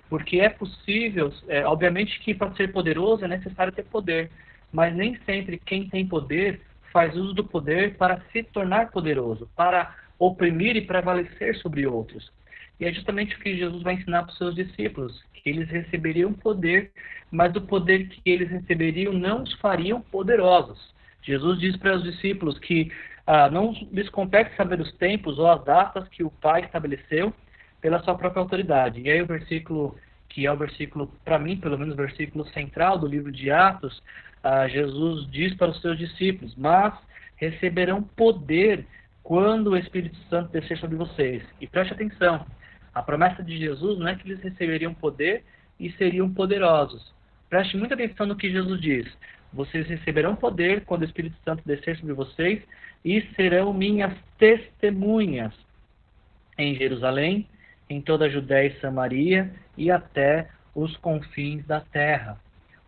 Porque 0.09 0.39
é 0.39 0.49
possível, 0.49 1.31
é, 1.47 1.63
obviamente 1.65 2.19
que 2.19 2.33
para 2.33 2.53
ser 2.55 2.71
poderoso 2.71 3.23
é 3.23 3.27
necessário 3.27 3.71
ter 3.71 3.83
poder, 3.83 4.31
mas 4.73 4.93
nem 4.95 5.15
sempre 5.25 5.57
quem 5.57 5.87
tem 5.87 6.05
poder 6.07 6.61
faz 6.91 7.15
uso 7.15 7.33
do 7.33 7.43
poder 7.43 7.95
para 7.95 8.19
se 8.31 8.43
tornar 8.43 8.91
poderoso, 8.91 9.47
para 9.55 9.95
oprimir 10.21 10.75
e 10.75 10.81
prevalecer 10.81 11.55
sobre 11.57 11.87
outros. 11.87 12.31
E 12.79 12.85
é 12.85 12.93
justamente 12.93 13.35
o 13.35 13.39
que 13.39 13.57
Jesus 13.57 13.81
vai 13.81 13.95
ensinar 13.95 14.21
para 14.21 14.31
os 14.31 14.37
seus 14.37 14.53
discípulos, 14.53 15.19
que 15.33 15.49
eles 15.49 15.67
receberiam 15.67 16.31
poder, 16.31 16.91
mas 17.31 17.55
o 17.55 17.61
poder 17.61 18.07
que 18.07 18.21
eles 18.23 18.47
receberiam 18.49 19.13
não 19.13 19.41
os 19.41 19.51
fariam 19.53 19.99
poderosos. 19.99 20.93
Jesus 21.23 21.59
diz 21.59 21.75
para 21.75 21.95
os 21.95 22.03
discípulos 22.03 22.59
que 22.59 22.91
ah, 23.25 23.49
não 23.49 23.73
lhes 23.91 24.09
compete 24.09 24.55
saber 24.55 24.79
os 24.79 24.91
tempos 24.93 25.39
ou 25.39 25.47
as 25.47 25.63
datas 25.63 26.07
que 26.09 26.23
o 26.23 26.29
Pai 26.29 26.65
estabeleceu 26.65 27.33
pela 27.79 28.01
sua 28.03 28.15
própria 28.15 28.41
autoridade. 28.41 29.01
E 29.01 29.09
aí 29.09 29.21
o 29.23 29.27
versículo, 29.27 29.97
que 30.29 30.45
é 30.45 30.51
o 30.51 30.57
versículo, 30.57 31.11
para 31.25 31.39
mim, 31.39 31.57
pelo 31.57 31.79
menos 31.79 31.95
o 31.95 31.97
versículo 31.97 32.45
central 32.49 32.99
do 32.99 33.07
livro 33.07 33.31
de 33.31 33.49
Atos, 33.49 34.03
ah, 34.43 34.67
Jesus 34.67 35.27
diz 35.31 35.55
para 35.55 35.71
os 35.71 35.81
seus 35.81 35.97
discípulos, 35.97 36.55
mas 36.55 36.93
receberão 37.37 38.03
poder 38.03 38.85
quando 39.23 39.71
o 39.71 39.77
Espírito 39.77 40.17
Santo 40.29 40.51
descer 40.51 40.77
sobre 40.77 40.95
vocês. 40.95 41.43
E 41.59 41.67
preste 41.67 41.93
atenção, 41.93 42.45
a 42.93 43.01
promessa 43.01 43.43
de 43.43 43.57
Jesus 43.57 43.99
não 43.99 44.07
é 44.07 44.15
que 44.15 44.27
eles 44.27 44.41
receberiam 44.41 44.93
poder 44.93 45.43
e 45.79 45.91
seriam 45.93 46.31
poderosos. 46.31 47.13
Preste 47.49 47.77
muita 47.77 47.95
atenção 47.95 48.25
no 48.25 48.35
que 48.35 48.51
Jesus 48.51 48.79
diz. 48.79 49.07
Vocês 49.53 49.87
receberão 49.87 50.35
poder 50.35 50.85
quando 50.85 51.01
o 51.01 51.05
Espírito 51.05 51.35
Santo 51.43 51.63
descer 51.65 51.97
sobre 51.97 52.13
vocês 52.13 52.61
e 53.03 53.21
serão 53.35 53.73
minhas 53.73 54.13
testemunhas 54.37 55.53
em 56.57 56.75
Jerusalém, 56.75 57.47
em 57.89 58.01
toda 58.01 58.25
a 58.25 58.29
Judéia 58.29 58.67
e 58.67 58.79
Samaria 58.79 59.51
e 59.77 59.91
até 59.91 60.49
os 60.73 60.95
confins 60.97 61.65
da 61.65 61.81
terra. 61.81 62.39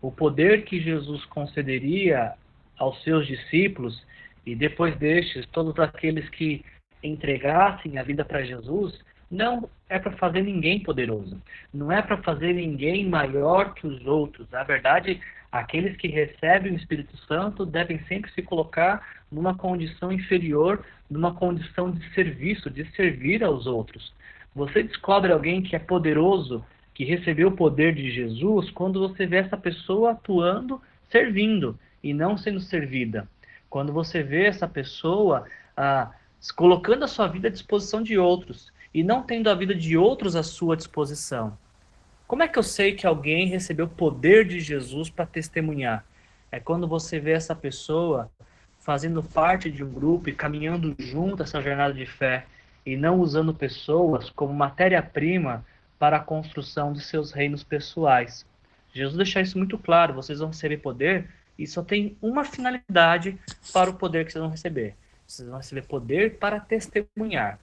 O 0.01 0.11
poder 0.11 0.63
que 0.63 0.79
Jesus 0.79 1.25
concederia 1.25 2.33
aos 2.77 3.01
seus 3.03 3.27
discípulos 3.27 4.01
e 4.45 4.55
depois 4.55 4.95
destes, 4.97 5.45
todos 5.47 5.77
aqueles 5.79 6.27
que 6.29 6.63
entregassem 7.01 7.97
a 7.97 8.03
vida 8.03 8.23
para 8.23 8.43
Jesus, 8.43 8.99
não 9.29 9.69
é 9.89 9.97
para 9.97 10.11
fazer 10.13 10.41
ninguém 10.41 10.79
poderoso. 10.81 11.41
Não 11.73 11.91
é 11.91 12.01
para 12.01 12.17
fazer 12.17 12.53
ninguém 12.53 13.07
maior 13.07 13.73
que 13.73 13.87
os 13.87 14.05
outros. 14.05 14.47
Na 14.51 14.63
verdade, 14.63 15.19
aqueles 15.51 15.97
que 15.97 16.07
recebem 16.07 16.73
o 16.73 16.77
Espírito 16.77 17.17
Santo 17.25 17.65
devem 17.65 17.99
sempre 18.03 18.31
se 18.31 18.41
colocar 18.41 19.01
numa 19.31 19.55
condição 19.55 20.11
inferior, 20.11 20.85
numa 21.09 21.33
condição 21.33 21.89
de 21.91 22.07
serviço, 22.13 22.69
de 22.69 22.85
servir 22.91 23.43
aos 23.43 23.65
outros. 23.65 24.13
Você 24.55 24.83
descobre 24.83 25.31
alguém 25.31 25.63
que 25.63 25.75
é 25.75 25.79
poderoso, 25.79 26.63
que 26.93 27.03
recebeu 27.03 27.47
o 27.47 27.55
poder 27.55 27.95
de 27.95 28.11
Jesus, 28.11 28.69
quando 28.71 28.99
você 28.99 29.25
vê 29.25 29.37
essa 29.37 29.57
pessoa 29.57 30.11
atuando, 30.11 30.79
servindo 31.09 31.77
e 32.03 32.13
não 32.13 32.37
sendo 32.37 32.59
servida. 32.59 33.27
Quando 33.73 33.91
você 33.91 34.21
vê 34.21 34.45
essa 34.45 34.67
pessoa 34.67 35.47
ah, 35.75 36.11
colocando 36.55 37.05
a 37.05 37.07
sua 37.07 37.25
vida 37.25 37.47
à 37.47 37.51
disposição 37.51 38.03
de 38.03 38.19
outros 38.19 38.71
e 38.93 39.03
não 39.03 39.23
tendo 39.23 39.49
a 39.49 39.55
vida 39.55 39.73
de 39.73 39.97
outros 39.97 40.35
à 40.35 40.43
sua 40.43 40.77
disposição. 40.77 41.57
Como 42.27 42.43
é 42.43 42.47
que 42.47 42.59
eu 42.59 42.61
sei 42.61 42.93
que 42.93 43.07
alguém 43.07 43.47
recebeu 43.47 43.87
o 43.87 43.89
poder 43.89 44.47
de 44.47 44.59
Jesus 44.59 45.09
para 45.09 45.25
testemunhar? 45.25 46.05
É 46.51 46.59
quando 46.59 46.87
você 46.87 47.19
vê 47.19 47.31
essa 47.31 47.55
pessoa 47.55 48.29
fazendo 48.79 49.23
parte 49.23 49.71
de 49.71 49.83
um 49.83 49.91
grupo 49.91 50.29
e 50.29 50.35
caminhando 50.35 50.93
junto 50.99 51.41
essa 51.41 51.59
jornada 51.59 51.95
de 51.95 52.05
fé 52.05 52.45
e 52.85 52.95
não 52.95 53.19
usando 53.19 53.55
pessoas 53.55 54.29
como 54.29 54.53
matéria-prima 54.53 55.65
para 55.97 56.17
a 56.17 56.23
construção 56.23 56.93
de 56.93 57.01
seus 57.01 57.31
reinos 57.31 57.63
pessoais. 57.63 58.45
Jesus 58.93 59.17
deixa 59.17 59.41
isso 59.41 59.57
muito 59.57 59.79
claro, 59.79 60.13
vocês 60.13 60.37
vão 60.37 60.49
receber 60.49 60.77
poder 60.77 61.27
e 61.63 61.67
só 61.67 61.81
tem 61.81 62.17
uma 62.21 62.43
finalidade 62.43 63.37
para 63.71 63.89
o 63.89 63.93
poder 63.93 64.25
que 64.25 64.31
vocês 64.31 64.41
vão 64.41 64.51
receber. 64.51 64.95
Vocês 65.25 65.47
vão 65.47 65.57
receber 65.57 65.83
poder 65.83 66.37
para 66.37 66.59
testemunhar. 66.59 67.57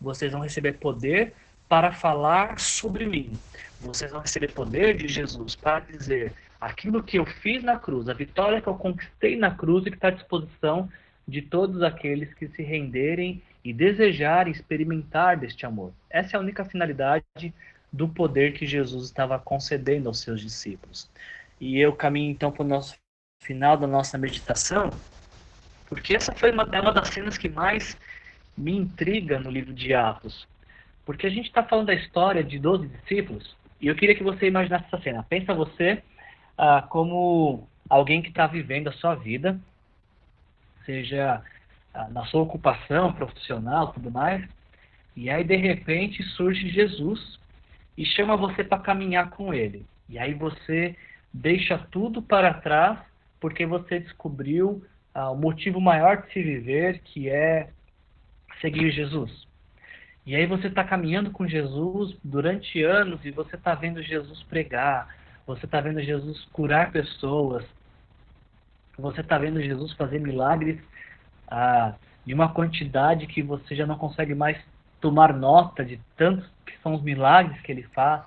Vocês 0.00 0.32
vão 0.32 0.40
receber 0.40 0.74
poder 0.74 1.34
para 1.68 1.92
falar 1.92 2.58
sobre 2.58 3.06
mim. 3.06 3.32
Vocês 3.80 4.10
vão 4.10 4.20
receber 4.20 4.52
poder 4.52 4.96
de 4.96 5.08
Jesus 5.08 5.54
para 5.54 5.80
dizer 5.80 6.32
aquilo 6.60 7.02
que 7.02 7.18
eu 7.18 7.26
fiz 7.26 7.62
na 7.62 7.78
cruz, 7.78 8.08
a 8.08 8.14
vitória 8.14 8.60
que 8.60 8.68
eu 8.68 8.74
conquistei 8.74 9.36
na 9.36 9.50
cruz 9.50 9.86
e 9.86 9.90
que 9.90 9.96
está 9.96 10.08
à 10.08 10.12
disposição 10.12 10.88
de 11.26 11.42
todos 11.42 11.82
aqueles 11.82 12.32
que 12.34 12.48
se 12.48 12.62
renderem 12.62 13.42
e 13.64 13.72
desejarem 13.72 14.52
experimentar 14.52 15.36
deste 15.36 15.64
amor. 15.66 15.92
Essa 16.08 16.36
é 16.36 16.38
a 16.38 16.40
única 16.40 16.64
finalidade 16.64 17.54
do 17.92 18.08
poder 18.08 18.52
que 18.52 18.66
Jesus 18.66 19.04
estava 19.04 19.38
concedendo 19.38 20.08
aos 20.08 20.20
seus 20.20 20.40
discípulos. 20.40 21.10
E 21.60 21.78
eu 21.78 21.92
caminho 21.92 22.30
então 22.30 22.50
para 22.50 22.62
o 22.62 22.68
nosso 22.68 22.99
final 23.40 23.76
da 23.76 23.86
nossa 23.86 24.18
meditação, 24.18 24.90
porque 25.88 26.14
essa 26.14 26.32
foi 26.32 26.52
uma, 26.52 26.68
é 26.72 26.80
uma 26.80 26.92
das 26.92 27.08
cenas 27.08 27.36
que 27.36 27.48
mais 27.48 27.96
me 28.56 28.76
intriga 28.76 29.40
no 29.40 29.50
livro 29.50 29.72
de 29.72 29.92
Atos. 29.94 30.46
Porque 31.04 31.26
a 31.26 31.30
gente 31.30 31.46
está 31.46 31.62
falando 31.62 31.86
da 31.86 31.94
história 31.94 32.44
de 32.44 32.58
12 32.58 32.86
discípulos, 32.86 33.56
e 33.80 33.86
eu 33.88 33.96
queria 33.96 34.14
que 34.14 34.22
você 34.22 34.46
imaginasse 34.46 34.84
essa 34.86 35.02
cena. 35.02 35.22
Pensa 35.28 35.54
você 35.54 36.02
ah, 36.56 36.82
como 36.82 37.66
alguém 37.88 38.22
que 38.22 38.28
está 38.28 38.46
vivendo 38.46 38.88
a 38.88 38.92
sua 38.92 39.14
vida, 39.14 39.58
seja 40.84 41.42
ah, 41.94 42.08
na 42.10 42.24
sua 42.26 42.42
ocupação 42.42 43.12
profissional, 43.12 43.92
tudo 43.92 44.10
mais, 44.10 44.46
e 45.16 45.28
aí 45.30 45.42
de 45.42 45.56
repente 45.56 46.22
surge 46.22 46.68
Jesus 46.68 47.40
e 47.96 48.04
chama 48.04 48.36
você 48.36 48.62
para 48.62 48.78
caminhar 48.78 49.30
com 49.30 49.52
ele. 49.52 49.84
E 50.08 50.18
aí 50.18 50.34
você 50.34 50.94
deixa 51.32 51.78
tudo 51.90 52.22
para 52.22 52.54
trás 52.54 53.09
porque 53.40 53.64
você 53.66 53.98
descobriu 53.98 54.84
ah, 55.14 55.30
o 55.30 55.36
motivo 55.36 55.80
maior 55.80 56.22
de 56.22 56.32
se 56.32 56.42
viver, 56.42 57.00
que 57.00 57.28
é 57.28 57.70
seguir 58.60 58.90
Jesus. 58.90 59.48
E 60.26 60.36
aí 60.36 60.46
você 60.46 60.68
está 60.68 60.84
caminhando 60.84 61.30
com 61.30 61.48
Jesus 61.48 62.16
durante 62.22 62.82
anos 62.82 63.24
e 63.24 63.30
você 63.30 63.56
está 63.56 63.74
vendo 63.74 64.02
Jesus 64.02 64.42
pregar, 64.44 65.08
você 65.46 65.64
está 65.64 65.80
vendo 65.80 66.00
Jesus 66.02 66.44
curar 66.52 66.92
pessoas, 66.92 67.64
você 68.98 69.22
está 69.22 69.38
vendo 69.38 69.62
Jesus 69.62 69.92
fazer 69.94 70.20
milagres 70.20 70.78
ah, 71.48 71.94
de 72.24 72.34
uma 72.34 72.52
quantidade 72.52 73.26
que 73.26 73.42
você 73.42 73.74
já 73.74 73.86
não 73.86 73.96
consegue 73.96 74.34
mais 74.34 74.60
tomar 75.00 75.32
nota 75.32 75.84
de 75.84 75.98
tantos 76.16 76.46
que 76.66 76.76
são 76.82 76.94
os 76.94 77.02
milagres 77.02 77.60
que 77.62 77.72
ele 77.72 77.82
faz. 77.94 78.22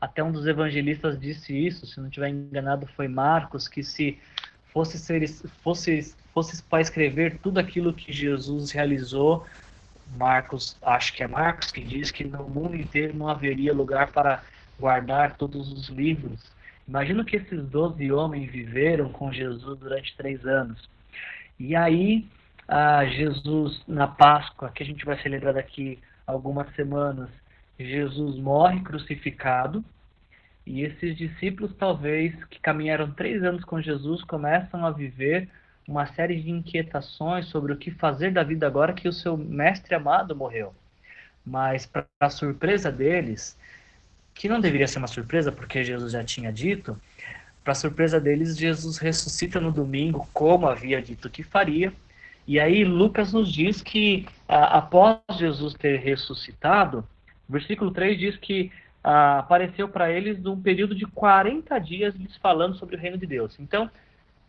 Até 0.00 0.22
um 0.22 0.30
dos 0.30 0.46
evangelistas 0.46 1.18
disse 1.18 1.52
isso, 1.56 1.86
se 1.86 1.98
não 1.98 2.08
estiver 2.08 2.28
enganado, 2.28 2.86
foi 2.86 3.08
Marcos, 3.08 3.66
que 3.66 3.82
se 3.82 4.18
fosse, 4.72 4.98
ser, 4.98 5.28
fosse, 5.62 6.14
fosse 6.32 6.62
para 6.62 6.80
escrever 6.80 7.38
tudo 7.38 7.58
aquilo 7.58 7.92
que 7.92 8.12
Jesus 8.12 8.70
realizou, 8.70 9.44
Marcos, 10.16 10.76
acho 10.82 11.12
que 11.12 11.22
é 11.22 11.28
Marcos 11.28 11.70
que 11.70 11.82
diz 11.82 12.10
que 12.10 12.24
no 12.24 12.48
mundo 12.48 12.76
inteiro 12.76 13.16
não 13.16 13.28
haveria 13.28 13.74
lugar 13.74 14.12
para 14.12 14.42
guardar 14.78 15.36
todos 15.36 15.72
os 15.72 15.88
livros. 15.88 16.40
Imagina 16.86 17.24
que 17.24 17.36
esses 17.36 17.66
doze 17.66 18.10
homens 18.10 18.50
viveram 18.50 19.10
com 19.10 19.32
Jesus 19.32 19.78
durante 19.78 20.16
três 20.16 20.46
anos. 20.46 20.88
E 21.58 21.74
aí, 21.76 22.26
ah, 22.66 23.04
Jesus, 23.04 23.82
na 23.86 24.06
Páscoa, 24.06 24.70
que 24.70 24.82
a 24.82 24.86
gente 24.86 25.04
vai 25.04 25.20
celebrar 25.20 25.54
daqui 25.54 25.98
algumas 26.26 26.72
semanas, 26.74 27.28
Jesus 27.78 28.36
morre 28.36 28.80
crucificado. 28.80 29.84
E 30.66 30.82
esses 30.82 31.16
discípulos, 31.16 31.72
talvez, 31.78 32.34
que 32.44 32.60
caminharam 32.60 33.10
três 33.12 33.42
anos 33.42 33.64
com 33.64 33.80
Jesus, 33.80 34.22
começam 34.22 34.84
a 34.84 34.90
viver 34.90 35.48
uma 35.86 36.06
série 36.06 36.40
de 36.40 36.50
inquietações 36.50 37.46
sobre 37.46 37.72
o 37.72 37.76
que 37.76 37.90
fazer 37.90 38.32
da 38.32 38.42
vida 38.42 38.66
agora 38.66 38.92
que 38.92 39.08
o 39.08 39.12
seu 39.12 39.36
mestre 39.36 39.94
amado 39.94 40.36
morreu. 40.36 40.74
Mas, 41.46 41.86
para 41.86 42.04
a 42.20 42.28
surpresa 42.28 42.92
deles, 42.92 43.56
que 44.34 44.48
não 44.48 44.60
deveria 44.60 44.86
ser 44.86 44.98
uma 44.98 45.06
surpresa, 45.06 45.50
porque 45.50 45.82
Jesus 45.82 46.12
já 46.12 46.22
tinha 46.22 46.52
dito, 46.52 47.00
para 47.64 47.74
surpresa 47.74 48.20
deles, 48.20 48.56
Jesus 48.56 48.98
ressuscita 48.98 49.60
no 49.60 49.72
domingo, 49.72 50.28
como 50.32 50.66
havia 50.66 51.00
dito 51.00 51.30
que 51.30 51.42
faria. 51.42 51.92
E 52.46 52.60
aí 52.60 52.84
Lucas 52.84 53.32
nos 53.32 53.52
diz 53.52 53.82
que 53.82 54.26
após 54.46 55.18
Jesus 55.38 55.74
ter 55.74 55.98
ressuscitado, 55.98 57.06
versículo 57.48 57.90
3 57.90 58.18
diz 58.18 58.36
que 58.36 58.70
apareceu 59.02 59.88
para 59.88 60.10
eles 60.10 60.38
num 60.38 60.60
período 60.60 60.94
de 60.94 61.06
40 61.06 61.78
dias 61.78 62.14
lhes 62.14 62.36
falando 62.36 62.76
sobre 62.76 62.96
o 62.96 62.98
reino 62.98 63.16
de 63.16 63.26
Deus. 63.26 63.58
Então, 63.58 63.90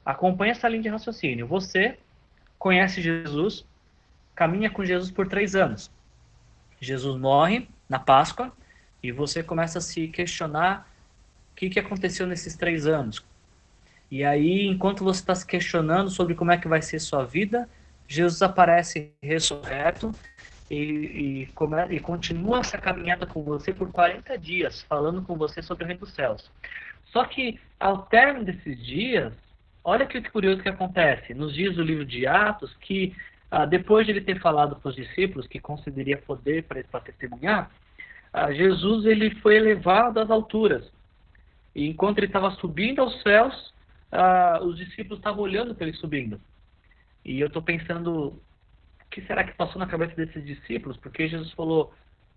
acompanhe 0.05 0.51
essa 0.51 0.67
linha 0.67 0.83
de 0.83 0.89
raciocínio. 0.89 1.47
Você 1.47 1.97
conhece 2.57 3.01
Jesus, 3.01 3.65
caminha 4.35 4.69
com 4.69 4.83
Jesus 4.83 5.11
por 5.11 5.27
três 5.27 5.55
anos. 5.55 5.91
Jesus 6.81 7.19
morre 7.19 7.69
na 7.87 7.99
Páscoa 7.99 8.51
e 9.01 9.11
você 9.11 9.41
começa 9.43 9.79
a 9.79 9.81
se 9.81 10.07
questionar 10.07 10.89
o 11.51 11.55
que, 11.55 11.69
que 11.69 11.79
aconteceu 11.79 12.27
nesses 12.27 12.55
três 12.55 12.85
anos. 12.85 13.23
E 14.11 14.23
aí, 14.23 14.65
enquanto 14.65 15.03
você 15.03 15.21
está 15.21 15.35
se 15.35 15.45
questionando 15.45 16.09
sobre 16.09 16.33
como 16.33 16.51
é 16.51 16.57
que 16.57 16.67
vai 16.67 16.81
ser 16.81 16.99
sua 16.99 17.23
vida, 17.23 17.69
Jesus 18.07 18.41
aparece 18.41 19.11
ressurreto 19.21 20.11
e, 20.69 20.75
e, 20.75 21.45
come, 21.55 21.77
e 21.89 21.99
continua 21.99 22.59
essa 22.59 22.77
caminhada 22.77 23.25
com 23.25 23.43
você 23.43 23.73
por 23.73 23.91
40 23.91 24.37
dias, 24.37 24.83
falando 24.83 25.21
com 25.23 25.35
você 25.35 25.61
sobre 25.61 25.83
o 25.83 25.87
reino 25.87 26.01
dos 26.01 26.13
céus. 26.13 26.51
Só 27.05 27.25
que, 27.25 27.59
ao 27.79 28.03
término 28.03 28.45
desses 28.45 28.85
dias, 28.85 29.33
olha 29.83 30.05
que 30.05 30.21
curioso 30.29 30.61
que 30.61 30.69
acontece. 30.69 31.33
Nos 31.33 31.53
dias 31.53 31.75
do 31.75 31.83
livro 31.83 32.05
de 32.05 32.27
Atos, 32.27 32.73
que 32.81 33.15
ah, 33.49 33.65
depois 33.65 34.05
de 34.05 34.11
ele 34.11 34.21
ter 34.21 34.39
falado 34.39 34.75
para 34.75 34.89
os 34.89 34.95
discípulos 34.95 35.47
que 35.47 35.59
concederia 35.59 36.17
poder 36.17 36.63
para 36.63 37.01
testemunhar, 37.01 37.71
ah, 38.31 38.51
Jesus 38.51 39.05
ele 39.05 39.33
foi 39.35 39.55
elevado 39.55 40.19
às 40.19 40.29
alturas. 40.29 40.91
E 41.73 41.87
enquanto 41.87 42.19
ele 42.19 42.27
estava 42.27 42.51
subindo 42.51 43.01
aos 43.01 43.21
céus, 43.23 43.73
ah, 44.11 44.59
os 44.61 44.77
discípulos 44.77 45.17
estavam 45.17 45.41
olhando 45.41 45.73
para 45.73 45.87
ele 45.87 45.97
subindo. 45.97 46.39
E 47.25 47.39
eu 47.39 47.47
estou 47.47 47.61
pensando, 47.61 48.27
o 48.27 48.41
que 49.09 49.21
será 49.21 49.43
que 49.43 49.53
passou 49.53 49.79
na 49.79 49.87
cabeça 49.87 50.15
desses 50.15 50.45
discípulos? 50.45 50.97
Porque 50.97 51.27
Jesus 51.27 51.51
falou, 51.53 51.93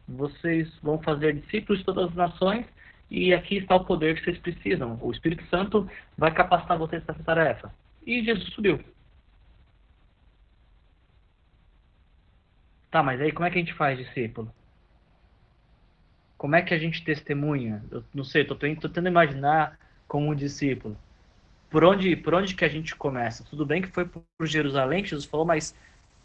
vocês 0.08 0.72
vão 0.82 1.00
fazer 1.02 1.34
discípulos 1.34 1.80
de 1.80 1.84
todas 1.84 2.08
as 2.08 2.14
nações 2.14 2.66
e 3.10 3.34
aqui 3.34 3.58
está 3.58 3.76
o 3.76 3.84
poder 3.84 4.16
que 4.16 4.24
vocês 4.24 4.38
precisam. 4.38 4.98
O 5.00 5.10
Espírito 5.10 5.44
Santo 5.48 5.88
vai 6.16 6.32
capacitar 6.32 6.78
vocês 6.78 7.02
para 7.04 7.14
essa 7.14 7.24
tarefa. 7.24 7.74
E 8.06 8.24
Jesus 8.24 8.52
subiu. 8.52 8.80
Tá, 12.90 13.02
mas 13.02 13.20
aí 13.20 13.32
como 13.32 13.46
é 13.46 13.50
que 13.50 13.58
a 13.58 13.60
gente 13.60 13.74
faz 13.74 13.98
discípulo? 13.98 14.52
Como 16.36 16.56
é 16.56 16.62
que 16.62 16.74
a 16.74 16.78
gente 16.78 17.04
testemunha? 17.04 17.82
Eu 17.90 18.02
não 18.12 18.24
sei, 18.24 18.42
estou 18.42 18.56
tentando 18.56 19.08
imaginar 19.08 19.78
como 20.08 20.30
um 20.30 20.34
discípulo. 20.34 20.96
Por 21.70 21.84
onde, 21.84 22.16
por 22.16 22.34
onde 22.34 22.54
que 22.54 22.64
a 22.64 22.68
gente 22.68 22.94
começa? 22.96 23.44
Tudo 23.44 23.64
bem 23.64 23.80
que 23.80 23.88
foi 23.88 24.04
por 24.04 24.46
Jerusalém 24.46 25.02
que 25.02 25.10
Jesus 25.10 25.24
falou, 25.24 25.46
mas 25.46 25.74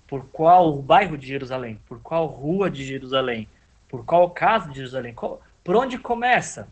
por 0.08 0.26
qual 0.28 0.82
bairro 0.82 1.18
de 1.18 1.28
Jerusalém? 1.28 1.80
Por 1.88 2.00
qual 2.00 2.28
rua 2.28 2.70
de 2.70 2.86
Jerusalém? 2.86 3.48
Por 3.90 4.06
qual 4.06 4.30
casa 4.30 4.70
de 4.70 4.78
Jerusalém? 4.78 5.14
Qual, 5.14 5.42
por 5.64 5.76
onde 5.76 5.98
começa? 5.98 6.68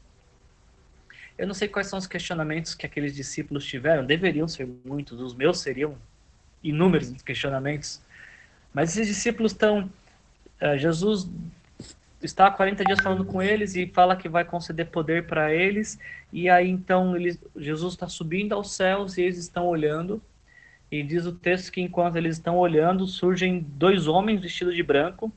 Eu 1.37 1.45
não 1.45 1.53
sei 1.53 1.67
quais 1.67 1.87
são 1.87 1.99
os 1.99 2.07
questionamentos 2.07 2.73
que 2.73 2.85
aqueles 2.85 3.13
discípulos 3.13 3.65
tiveram, 3.65 4.05
deveriam 4.05 4.47
ser 4.47 4.67
muitos, 4.85 5.19
os 5.19 5.33
meus 5.33 5.59
seriam 5.59 5.97
inúmeros 6.63 7.21
questionamentos. 7.21 8.01
Mas 8.73 8.91
esses 8.91 9.07
discípulos 9.07 9.51
estão. 9.51 9.89
Uh, 10.61 10.77
Jesus 10.77 11.29
está 12.21 12.47
há 12.47 12.51
40 12.51 12.83
dias 12.85 12.99
falando 13.01 13.25
com 13.25 13.41
eles 13.41 13.75
e 13.75 13.85
fala 13.87 14.15
que 14.15 14.29
vai 14.29 14.45
conceder 14.45 14.87
poder 14.87 15.27
para 15.27 15.53
eles. 15.53 15.99
E 16.31 16.49
aí 16.49 16.69
então 16.69 17.15
eles, 17.15 17.37
Jesus 17.55 17.93
está 17.93 18.07
subindo 18.07 18.53
aos 18.53 18.71
céus 18.71 19.17
e 19.17 19.21
eles 19.21 19.37
estão 19.37 19.65
olhando. 19.67 20.21
E 20.91 21.01
diz 21.01 21.25
o 21.25 21.33
texto 21.33 21.71
que 21.71 21.81
enquanto 21.81 22.15
eles 22.15 22.37
estão 22.37 22.57
olhando, 22.57 23.07
surgem 23.07 23.59
dois 23.59 24.07
homens 24.07 24.41
vestidos 24.41 24.75
de 24.75 24.83
branco 24.83 25.31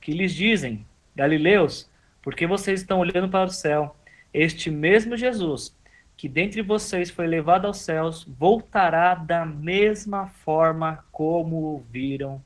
que 0.00 0.12
lhes 0.12 0.32
dizem: 0.32 0.86
Galileus, 1.14 1.88
por 2.22 2.34
que 2.34 2.46
vocês 2.46 2.80
estão 2.80 3.00
olhando 3.00 3.28
para 3.28 3.46
o 3.46 3.52
céu? 3.52 3.94
Este 4.32 4.70
mesmo 4.70 5.16
Jesus, 5.16 5.76
que 6.16 6.28
dentre 6.28 6.62
vocês 6.62 7.10
foi 7.10 7.26
levado 7.26 7.66
aos 7.66 7.78
céus, 7.78 8.24
voltará 8.24 9.14
da 9.14 9.44
mesma 9.44 10.26
forma 10.28 11.04
como 11.12 11.74
o 11.74 11.84
viram 11.90 12.42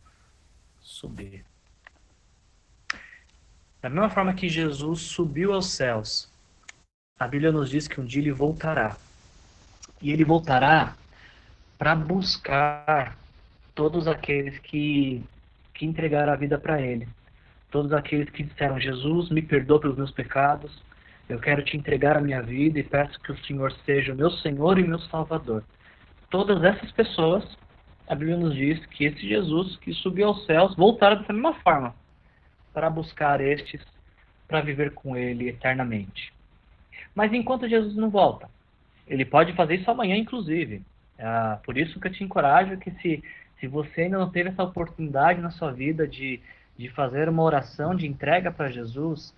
subir. 0.81 1.45
Da 3.81 3.89
mesma 3.89 4.11
forma 4.11 4.35
que 4.35 4.49
Jesus 4.49 5.01
subiu 5.01 5.53
aos 5.53 5.67
céus, 5.67 6.31
a 7.19 7.27
Bíblia 7.27 7.51
nos 7.51 7.71
diz 7.71 7.89
que 7.89 8.01
um 8.01 8.05
dia 8.05 8.23
ele 8.23 8.33
voltará. 8.33 8.97
E 10.01 10.11
ele 10.11 10.25
voltará 10.25 10.97
para 11.83 11.97
buscar 11.97 13.19
todos 13.75 14.07
aqueles 14.07 14.57
que, 14.61 15.21
que 15.75 15.85
entregaram 15.85 16.33
a 16.33 16.37
vida 16.37 16.57
para 16.57 16.81
ele. 16.81 17.09
Todos 17.73 17.93
aqueles 17.93 18.31
que 18.31 18.45
disseram: 18.45 18.79
Jesus, 18.79 19.31
me 19.31 19.43
perdoa 19.43 19.81
pelos 19.81 19.97
meus 19.97 20.13
pecados, 20.13 20.81
eu 21.29 21.41
quero 21.41 21.61
te 21.65 21.77
entregar 21.77 22.17
a 22.17 22.21
minha 22.21 22.41
vida 22.41 22.79
e 22.79 22.85
peço 22.85 23.19
que 23.19 23.33
o 23.33 23.39
Senhor 23.45 23.73
seja 23.85 24.13
o 24.13 24.17
meu 24.17 24.31
Senhor 24.31 24.79
e 24.79 24.87
meu 24.87 25.01
Salvador. 25.01 25.65
Todas 26.31 26.63
essas 26.63 26.93
pessoas 26.93 27.43
a 28.07 28.15
Bíblia 28.15 28.37
nos 28.37 28.55
diz 28.55 28.87
que 28.87 29.07
esse 29.07 29.29
Jesus 29.29 29.75
que 29.79 29.93
subiu 29.93 30.29
aos 30.29 30.47
céus 30.47 30.77
voltará 30.77 31.17
dessa 31.17 31.33
mesma 31.33 31.55
forma 31.55 31.97
para 32.73 32.89
buscar 32.89 33.41
estes 33.41 33.83
para 34.47 34.61
viver 34.61 34.95
com 34.95 35.17
ele 35.17 35.49
eternamente. 35.49 36.33
Mas 37.13 37.33
enquanto 37.33 37.69
Jesus 37.69 37.97
não 37.97 38.09
volta, 38.09 38.49
ele 39.05 39.25
pode 39.25 39.53
fazer 39.55 39.75
isso 39.75 39.91
amanhã, 39.91 40.15
inclusive. 40.15 40.81
Ah, 41.23 41.61
por 41.65 41.79
isso 41.79 42.01
que 42.01 42.09
eu 42.09 42.13
te 42.13 42.25
encorajo 42.25 42.77
que 42.77 42.91
se, 42.91 43.23
se 43.61 43.69
você 43.69 44.03
ainda 44.03 44.19
não 44.19 44.29
teve 44.29 44.49
essa 44.49 44.65
oportunidade 44.65 45.41
na 45.41 45.51
sua 45.51 45.71
vida 45.71 46.07
de, 46.07 46.41
de 46.77 46.89
fazer 46.89 47.29
uma 47.29 47.45
oração 47.45 47.95
de 47.95 48.09
entrega 48.09 48.51
para 48.51 48.71
Jesus, 48.71 49.33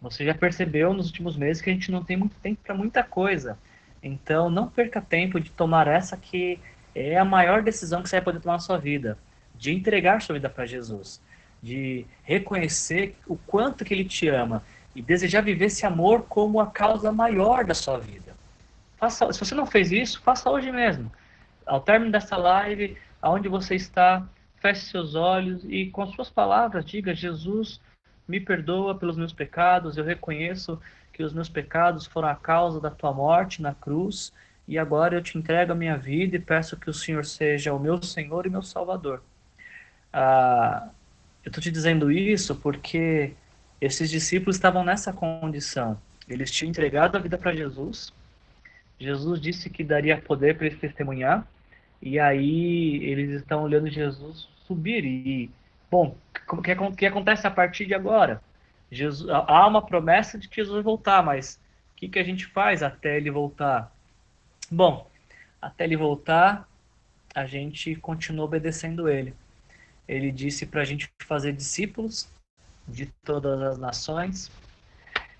você 0.00 0.24
já 0.24 0.32
percebeu 0.32 0.94
nos 0.94 1.08
últimos 1.08 1.36
meses 1.36 1.60
que 1.60 1.70
a 1.70 1.72
gente 1.72 1.90
não 1.90 2.04
tem 2.04 2.16
muito 2.16 2.36
tempo 2.36 2.60
para 2.62 2.74
muita 2.74 3.02
coisa. 3.02 3.58
Então, 4.00 4.48
não 4.48 4.68
perca 4.68 5.00
tempo 5.00 5.40
de 5.40 5.50
tomar 5.50 5.88
essa 5.88 6.16
que 6.16 6.60
é 6.94 7.18
a 7.18 7.24
maior 7.24 7.62
decisão 7.62 8.00
que 8.00 8.08
você 8.08 8.16
vai 8.16 8.24
poder 8.24 8.40
tomar 8.40 8.54
na 8.54 8.60
sua 8.60 8.78
vida, 8.78 9.18
de 9.56 9.72
entregar 9.74 10.22
sua 10.22 10.34
vida 10.34 10.48
para 10.48 10.66
Jesus, 10.66 11.20
de 11.60 12.06
reconhecer 12.22 13.16
o 13.26 13.36
quanto 13.36 13.84
que 13.84 13.92
ele 13.92 14.04
te 14.04 14.28
ama 14.28 14.62
e 14.94 15.02
desejar 15.02 15.40
viver 15.40 15.64
esse 15.64 15.84
amor 15.84 16.26
como 16.28 16.60
a 16.60 16.66
causa 16.68 17.10
maior 17.10 17.64
da 17.64 17.74
sua 17.74 17.98
vida. 17.98 18.36
Faça, 18.96 19.32
se 19.32 19.40
você 19.40 19.54
não 19.54 19.66
fez 19.66 19.90
isso, 19.90 20.22
faça 20.22 20.48
hoje 20.48 20.70
mesmo. 20.70 21.10
Ao 21.66 21.80
término 21.80 22.12
dessa 22.12 22.36
live, 22.36 22.96
aonde 23.20 23.48
você 23.48 23.74
está, 23.74 24.26
feche 24.60 24.86
seus 24.86 25.14
olhos 25.14 25.64
e 25.64 25.86
com 25.86 26.06
suas 26.06 26.30
palavras 26.30 26.84
diga: 26.84 27.14
Jesus, 27.14 27.80
me 28.26 28.40
perdoa 28.40 28.94
pelos 28.94 29.16
meus 29.16 29.32
pecados, 29.32 29.96
eu 29.96 30.04
reconheço 30.04 30.80
que 31.12 31.22
os 31.22 31.32
meus 31.32 31.48
pecados 31.48 32.06
foram 32.06 32.28
a 32.28 32.34
causa 32.34 32.80
da 32.80 32.90
tua 32.90 33.12
morte 33.12 33.62
na 33.62 33.74
cruz 33.74 34.32
e 34.66 34.78
agora 34.78 35.14
eu 35.14 35.22
te 35.22 35.36
entrego 35.38 35.72
a 35.72 35.74
minha 35.74 35.96
vida 35.96 36.36
e 36.36 36.40
peço 36.40 36.76
que 36.76 36.88
o 36.88 36.94
Senhor 36.94 37.24
seja 37.24 37.72
o 37.72 37.78
meu 37.78 38.02
Senhor 38.02 38.46
e 38.46 38.50
meu 38.50 38.62
Salvador. 38.62 39.22
Ah, 40.12 40.88
eu 41.44 41.50
estou 41.50 41.62
te 41.62 41.70
dizendo 41.70 42.10
isso 42.10 42.54
porque 42.56 43.34
esses 43.80 44.10
discípulos 44.10 44.56
estavam 44.56 44.82
nessa 44.82 45.12
condição. 45.12 46.00
Eles 46.26 46.50
tinham 46.50 46.70
entregado 46.70 47.16
a 47.16 47.20
vida 47.20 47.36
para 47.36 47.54
Jesus. 47.54 48.12
Jesus 48.98 49.40
disse 49.40 49.68
que 49.68 49.84
daria 49.84 50.16
poder 50.18 50.56
para 50.56 50.66
eles 50.66 50.78
testemunhar. 50.78 51.46
E 52.04 52.20
aí 52.20 53.02
eles 53.02 53.30
estão 53.30 53.62
olhando 53.62 53.88
Jesus 53.88 54.46
subir. 54.66 55.06
E, 55.06 55.50
bom, 55.90 56.14
o 56.50 56.60
que, 56.60 56.76
que 56.98 57.06
acontece 57.06 57.46
a 57.46 57.50
partir 57.50 57.86
de 57.86 57.94
agora? 57.94 58.42
Jesus, 58.92 59.26
há 59.30 59.66
uma 59.66 59.80
promessa 59.80 60.38
de 60.38 60.46
que 60.46 60.56
Jesus 60.56 60.74
vai 60.74 60.82
voltar, 60.82 61.24
mas 61.24 61.58
o 61.92 61.96
que, 61.96 62.06
que 62.06 62.18
a 62.18 62.22
gente 62.22 62.44
faz 62.44 62.82
até 62.82 63.16
ele 63.16 63.30
voltar? 63.30 63.90
Bom, 64.70 65.10
até 65.62 65.84
ele 65.84 65.96
voltar, 65.96 66.68
a 67.34 67.46
gente 67.46 67.96
continua 67.96 68.44
obedecendo 68.44 69.08
ele. 69.08 69.32
Ele 70.06 70.30
disse 70.30 70.66
para 70.66 70.82
a 70.82 70.84
gente 70.84 71.10
fazer 71.20 71.54
discípulos 71.54 72.28
de 72.86 73.06
todas 73.24 73.62
as 73.62 73.78
nações. 73.78 74.52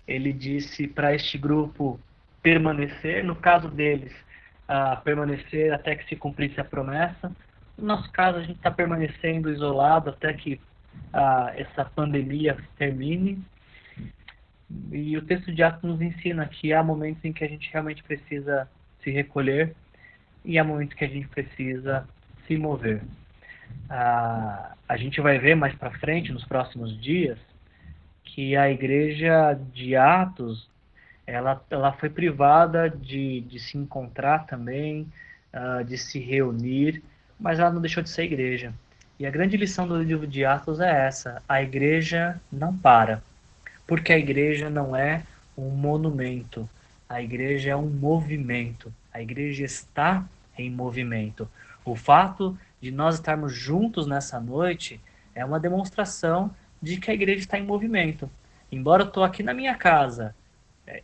Ele 0.08 0.32
disse 0.32 0.88
para 0.88 1.14
este 1.14 1.36
grupo 1.36 2.00
permanecer, 2.42 3.22
no 3.22 3.36
caso 3.36 3.68
deles, 3.68 4.23
uh, 4.68 5.00
permanecer 5.02 5.72
até 5.72 5.96
que 5.96 6.08
se 6.08 6.16
cumprisse 6.16 6.60
a 6.60 6.64
promessa. 6.64 7.30
No 7.76 7.86
nosso 7.86 8.10
caso, 8.12 8.38
a 8.38 8.42
gente 8.42 8.56
está 8.56 8.70
permanecendo 8.70 9.50
isolado 9.50 10.10
até 10.10 10.32
que 10.32 10.54
uh, 10.54 11.48
essa 11.56 11.84
pandemia 11.84 12.56
termine. 12.78 13.42
E 14.90 15.16
o 15.16 15.22
texto 15.22 15.52
de 15.52 15.62
Atos 15.62 15.82
nos 15.82 16.00
ensina 16.00 16.46
que 16.46 16.72
há 16.72 16.82
momentos 16.82 17.24
em 17.24 17.32
que 17.32 17.44
a 17.44 17.48
gente 17.48 17.70
realmente 17.72 18.02
precisa 18.02 18.68
se 19.02 19.10
recolher 19.10 19.74
e 20.44 20.58
há 20.58 20.64
momentos 20.64 20.96
que 20.96 21.04
a 21.04 21.08
gente 21.08 21.28
precisa 21.28 22.06
se 22.46 22.56
mover. 22.56 23.02
Ah, 23.88 24.74
a 24.88 24.96
gente 24.96 25.20
vai 25.20 25.38
ver 25.38 25.54
mais 25.54 25.74
para 25.74 25.90
frente, 25.98 26.32
nos 26.32 26.44
próximos 26.44 27.00
dias, 27.00 27.38
que 28.24 28.56
a 28.56 28.70
igreja 28.70 29.58
de 29.72 29.96
Atos 29.96 30.68
ela, 31.26 31.62
ela 31.70 31.92
foi 31.92 32.08
privada 32.08 32.88
de, 32.88 33.40
de 33.42 33.58
se 33.58 33.78
encontrar 33.78 34.46
também, 34.46 35.06
uh, 35.52 35.84
de 35.84 35.96
se 35.96 36.18
reunir, 36.18 37.02
mas 37.38 37.58
ela 37.58 37.70
não 37.70 37.80
deixou 37.80 38.02
de 38.02 38.10
ser 38.10 38.24
igreja. 38.24 38.72
E 39.18 39.26
a 39.26 39.30
grande 39.30 39.56
lição 39.56 39.86
do 39.86 40.02
livro 40.02 40.26
de 40.26 40.44
Atos 40.44 40.80
é 40.80 41.06
essa: 41.06 41.42
a 41.48 41.62
igreja 41.62 42.40
não 42.50 42.76
para, 42.76 43.22
porque 43.86 44.12
a 44.12 44.18
igreja 44.18 44.68
não 44.68 44.94
é 44.94 45.22
um 45.56 45.70
monumento, 45.70 46.68
a 47.08 47.22
igreja 47.22 47.70
é 47.70 47.76
um 47.76 47.88
movimento, 47.88 48.92
a 49.12 49.22
igreja 49.22 49.64
está 49.64 50.24
em 50.58 50.70
movimento. 50.70 51.48
O 51.84 51.94
fato 51.94 52.58
de 52.80 52.90
nós 52.90 53.14
estarmos 53.14 53.52
juntos 53.52 54.06
nessa 54.06 54.40
noite 54.40 55.00
é 55.34 55.44
uma 55.44 55.60
demonstração 55.60 56.50
de 56.82 56.96
que 56.98 57.10
a 57.10 57.14
igreja 57.14 57.40
está 57.40 57.58
em 57.58 57.64
movimento. 57.64 58.30
Embora 58.70 59.02
eu 59.02 59.08
estou 59.08 59.22
aqui 59.22 59.42
na 59.42 59.54
minha 59.54 59.74
casa, 59.74 60.34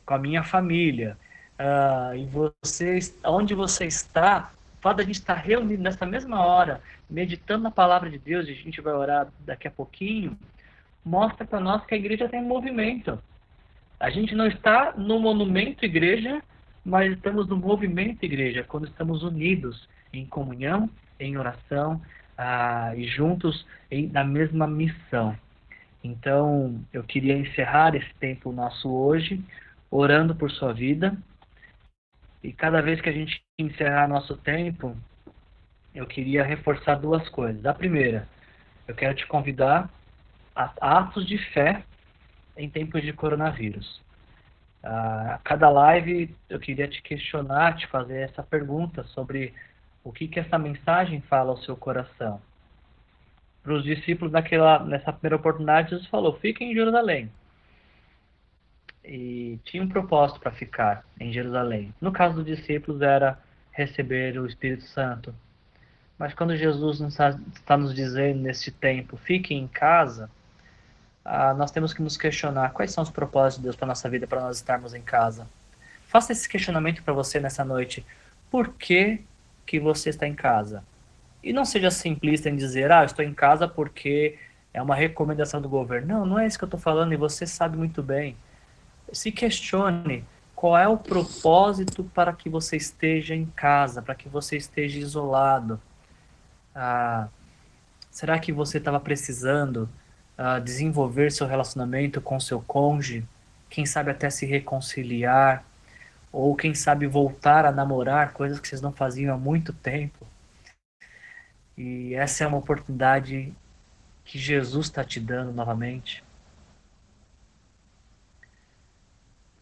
com 0.05 0.15
a 0.15 0.19
minha 0.19 0.43
família, 0.43 1.17
uh, 1.59 2.15
e 2.17 2.27
você, 2.27 2.99
onde 3.25 3.55
você 3.55 3.87
está, 3.87 4.51
o 4.79 4.83
fato 4.83 5.03
gente 5.03 5.17
estar 5.17 5.35
reunido 5.35 5.83
nessa 5.83 6.07
mesma 6.07 6.45
hora, 6.45 6.81
meditando 7.09 7.65
na 7.65 7.71
palavra 7.71 8.09
de 8.09 8.19
Deus, 8.19 8.47
e 8.49 8.53
a 8.53 8.55
gente 8.55 8.81
vai 8.81 8.95
orar 8.95 9.29
daqui 9.41 9.69
a 9.69 9.71
pouquinho, 9.71 10.39
mostra 11.05 11.47
para 11.47 11.61
nós 11.61 11.85
que 11.85 11.95
a 11.95 11.99
igreja 11.99 12.27
está 12.27 12.37
em 12.37 12.45
movimento. 12.45 13.19
A 13.99 14.09
gente 14.11 14.35
não 14.35 14.47
está 14.47 14.95
no 14.97 15.19
monumento 15.19 15.85
igreja, 15.85 16.43
mas 16.85 17.13
estamos 17.13 17.47
no 17.49 17.57
movimento 17.57 18.25
igreja, 18.25 18.65
quando 18.67 18.87
estamos 18.87 19.23
unidos 19.23 19.89
em 20.13 20.25
comunhão, 20.25 20.89
em 21.19 21.37
oração 21.37 22.01
ah, 22.37 22.93
e 22.97 23.07
juntos 23.07 23.67
em, 23.91 24.09
na 24.09 24.25
mesma 24.25 24.67
missão. 24.67 25.37
Então, 26.03 26.81
eu 26.93 27.05
queria 27.05 27.37
encerrar 27.37 27.95
esse 27.95 28.13
tempo 28.19 28.51
nosso 28.53 28.91
hoje, 28.91 29.39
orando 29.91 30.35
por 30.35 30.51
sua 30.51 30.73
vida. 30.73 31.17
E 32.43 32.53
cada 32.53 32.81
vez 32.81 33.01
que 33.01 33.09
a 33.09 33.13
gente 33.13 33.43
encerrar 33.59 34.09
nosso 34.09 34.37
tempo, 34.37 34.97
eu 35.95 36.07
queria 36.07 36.45
reforçar 36.45 36.95
duas 36.95 37.29
coisas. 37.29 37.65
A 37.67 37.75
primeira, 37.75 38.27
eu 38.87 38.95
quero 38.95 39.15
te 39.15 39.27
convidar 39.27 39.91
a 40.55 40.99
atos 40.99 41.27
de 41.27 41.39
fé 41.53 41.83
em 42.57 42.69
tempos 42.69 43.03
de 43.03 43.13
coronavírus. 43.13 44.01
A 44.83 45.39
cada 45.45 45.69
live 45.69 46.35
eu 46.49 46.59
queria 46.59 46.89
te 46.89 47.03
questionar, 47.03 47.77
te 47.77 47.87
fazer 47.89 48.21
essa 48.21 48.43
pergunta 48.43 49.05
sobre 49.05 49.53
o 50.03 50.13
que, 50.13 50.27
que 50.27 50.41
essa 50.41 50.59
mensagem 50.59 51.21
fala 51.23 51.51
ao 51.51 51.59
seu 51.59 51.77
coração. 51.77 52.41
Para 53.63 53.75
os 53.75 53.85
discípulos, 53.85 54.33
naquela, 54.33 54.79
nessa 54.85 55.13
primeira 55.13 55.37
oportunidade, 55.37 55.91
Jesus 55.91 56.09
falou: 56.09 56.39
fiquem 56.39 56.73
em 56.73 56.75
Jerusalém. 56.75 57.31
E 59.11 59.59
tinha 59.65 59.83
um 59.83 59.89
propósito 59.89 60.39
para 60.39 60.53
ficar 60.53 61.05
em 61.19 61.33
Jerusalém. 61.33 61.93
No 62.01 62.13
caso 62.13 62.37
dos 62.37 62.47
discípulos, 62.47 63.03
era 63.03 63.37
receber 63.73 64.39
o 64.39 64.47
Espírito 64.47 64.85
Santo. 64.85 65.35
Mas 66.17 66.33
quando 66.33 66.57
Jesus 66.57 67.01
está 67.01 67.77
nos 67.77 67.93
dizendo 67.93 68.41
neste 68.41 68.71
tempo, 68.71 69.17
fiquem 69.17 69.59
em 69.59 69.67
casa, 69.67 70.31
ah, 71.25 71.53
nós 71.55 71.73
temos 71.73 71.93
que 71.93 72.03
nos 72.03 72.17
questionar 72.17 72.71
quais 72.71 72.93
são 72.93 73.03
os 73.03 73.11
propósitos 73.11 73.57
de 73.57 73.65
Deus 73.65 73.75
para 73.75 73.89
nossa 73.89 74.09
vida, 74.09 74.29
para 74.29 74.43
nós 74.43 74.59
estarmos 74.59 74.95
em 74.95 75.03
casa. 75.03 75.45
Faça 76.07 76.31
esse 76.31 76.49
questionamento 76.49 77.03
para 77.03 77.13
você 77.13 77.41
nessa 77.41 77.65
noite. 77.65 78.07
Por 78.49 78.75
que 78.75 79.25
que 79.71 79.79
você 79.79 80.11
está 80.11 80.27
em 80.27 80.35
casa. 80.35 80.83
E 81.45 81.53
não 81.53 81.65
seja 81.65 81.93
simplista 81.93 82.51
em 82.51 82.57
dizer, 82.57 82.91
ah, 82.91 83.05
estou 83.05 83.25
em 83.25 83.33
casa 83.33 83.69
porque 83.69 84.37
é 84.75 84.83
uma 84.83 84.97
recomendação 84.97 85.63
do 85.63 85.69
governo. 85.69 86.09
Não, 86.09 86.27
não 86.27 86.39
é 86.41 86.45
isso 86.45 86.59
que 86.59 86.65
eu 86.65 86.67
estou 86.67 86.81
falando 86.81 87.13
e 87.13 87.17
você 87.17 87.47
sabe 87.47 87.77
muito 87.77 88.03
bem. 88.03 88.37
Se 89.13 89.33
questione 89.33 90.25
qual 90.55 90.77
é 90.77 90.87
o 90.87 90.97
propósito 90.97 92.05
para 92.05 92.33
que 92.33 92.49
você 92.49 92.77
esteja 92.77 93.35
em 93.35 93.47
casa, 93.47 94.03
para 94.03 94.15
que 94.15 94.29
você 94.29 94.57
esteja 94.57 94.99
isolado. 94.99 95.81
Ah, 96.75 97.29
será 98.11 98.39
que 98.39 98.53
você 98.53 98.79
estava 98.79 99.01
precisando 99.01 99.89
ah, 100.37 100.59
desenvolver 100.59 101.33
seu 101.33 101.47
relacionamento 101.47 102.21
com 102.21 102.39
seu 102.39 102.61
cônjuge? 102.61 103.27
Quem 103.71 103.87
sabe 103.87 104.11
até 104.11 104.29
se 104.29 104.45
reconciliar? 104.45 105.65
ou 106.33 106.55
quem 106.55 106.75
sabe 106.75 107.07
voltar 107.07 107.65
a 107.65 107.73
namorar, 107.73 108.33
coisas 108.33 108.61
que 108.61 108.69
vocês 108.69 108.81
não 108.81 108.93
faziam 108.93 109.35
há 109.35 109.39
muito 109.39 109.73
tempo. 109.73 110.27
E 111.77 112.15
essa 112.15 112.45
é 112.45 112.47
uma 112.47 112.59
oportunidade 112.59 113.53
que 114.25 114.39
Jesus 114.39 114.87
está 114.87 115.03
te 115.03 115.19
dando 115.19 115.53
novamente. 115.53 116.23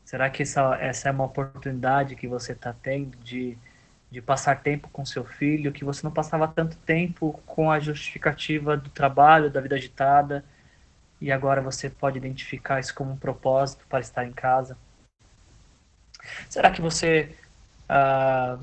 Será 0.09 0.30
que 0.30 0.42
essa, 0.42 0.74
essa 0.80 1.11
é 1.11 1.12
uma 1.12 1.26
oportunidade 1.26 2.16
que 2.16 2.26
você 2.26 2.52
está 2.52 2.72
tendo 2.72 3.14
de, 3.18 3.59
de 4.11 4.22
passar 4.22 4.62
tempo 4.62 4.88
com 4.88 5.04
seu 5.04 5.22
filho, 5.22 5.70
que 5.70 5.84
você 5.84 6.02
não 6.02 6.11
passava 6.11 6.48
tanto 6.48 6.78
tempo 6.78 7.38
com 7.44 7.70
a 7.70 7.78
justificativa 7.78 8.74
do 8.74 8.88
trabalho, 8.88 9.50
da 9.50 9.61
vida 9.61 9.76
agitada, 9.76 10.42
e 11.20 11.30
agora 11.30 11.61
você 11.61 11.90
pode 11.90 12.16
identificar 12.16 12.80
isso 12.80 12.94
como 12.94 13.12
um 13.12 13.18
propósito 13.18 13.84
para 13.86 14.00
estar 14.00 14.24
em 14.24 14.32
casa? 14.32 14.78
Será 16.48 16.70
que 16.70 16.80
você 16.80 17.36
ah, 17.86 18.59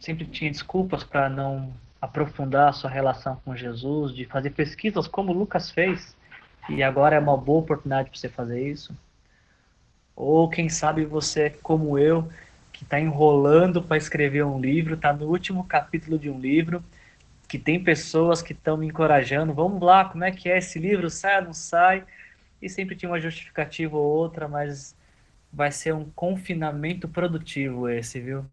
sempre 0.00 0.26
tinha 0.26 0.50
desculpas 0.50 1.04
para 1.04 1.28
não 1.28 1.72
aprofundar 2.00 2.70
a 2.70 2.72
sua 2.72 2.90
relação 2.90 3.40
com 3.44 3.54
Jesus, 3.54 4.12
de 4.12 4.24
fazer 4.24 4.50
pesquisas 4.50 5.06
como 5.06 5.32
Lucas 5.32 5.70
fez, 5.70 6.16
e 6.68 6.82
agora 6.82 7.14
é 7.14 7.20
uma 7.20 7.36
boa 7.36 7.60
oportunidade 7.60 8.10
para 8.10 8.18
você 8.18 8.28
fazer 8.28 8.68
isso? 8.68 8.92
Ou 10.24 10.48
quem 10.48 10.68
sabe 10.68 11.04
você, 11.04 11.50
como 11.50 11.98
eu, 11.98 12.28
que 12.72 12.84
está 12.84 13.00
enrolando 13.00 13.82
para 13.82 13.96
escrever 13.96 14.44
um 14.44 14.60
livro, 14.60 14.94
está 14.94 15.12
no 15.12 15.26
último 15.26 15.64
capítulo 15.64 16.16
de 16.16 16.30
um 16.30 16.38
livro, 16.38 16.82
que 17.48 17.58
tem 17.58 17.82
pessoas 17.82 18.40
que 18.40 18.52
estão 18.52 18.76
me 18.76 18.86
encorajando, 18.86 19.52
vamos 19.52 19.82
lá, 19.82 20.04
como 20.04 20.22
é 20.22 20.30
que 20.30 20.48
é 20.48 20.58
esse 20.58 20.78
livro, 20.78 21.10
sai 21.10 21.38
ou 21.40 21.46
não 21.46 21.52
sai? 21.52 22.04
E 22.62 22.68
sempre 22.68 22.94
tinha 22.94 23.10
uma 23.10 23.20
justificativa 23.20 23.96
ou 23.96 24.04
outra, 24.04 24.46
mas 24.46 24.94
vai 25.52 25.72
ser 25.72 25.92
um 25.92 26.08
confinamento 26.14 27.08
produtivo 27.08 27.88
esse, 27.88 28.20
viu? 28.20 28.46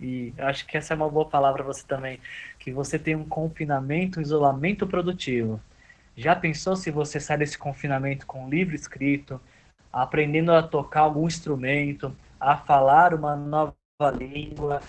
E 0.00 0.32
acho 0.38 0.64
que 0.64 0.76
essa 0.76 0.94
é 0.94 0.96
uma 0.96 1.10
boa 1.10 1.26
palavra 1.26 1.64
para 1.64 1.72
você 1.72 1.84
também, 1.84 2.20
que 2.56 2.70
você 2.70 3.00
tem 3.00 3.16
um 3.16 3.24
confinamento, 3.24 4.20
um 4.20 4.22
isolamento 4.22 4.86
produtivo. 4.86 5.60
Já 6.16 6.36
pensou 6.36 6.76
se 6.76 6.88
você 6.88 7.18
sai 7.18 7.36
desse 7.38 7.58
confinamento 7.58 8.28
com 8.28 8.44
um 8.44 8.48
livro 8.48 8.76
escrito, 8.76 9.40
aprendendo 10.02 10.52
a 10.52 10.62
tocar 10.62 11.00
algum 11.00 11.26
instrumento, 11.26 12.14
a 12.40 12.56
falar 12.56 13.14
uma 13.14 13.36
nova 13.36 13.74
língua, 14.18 14.82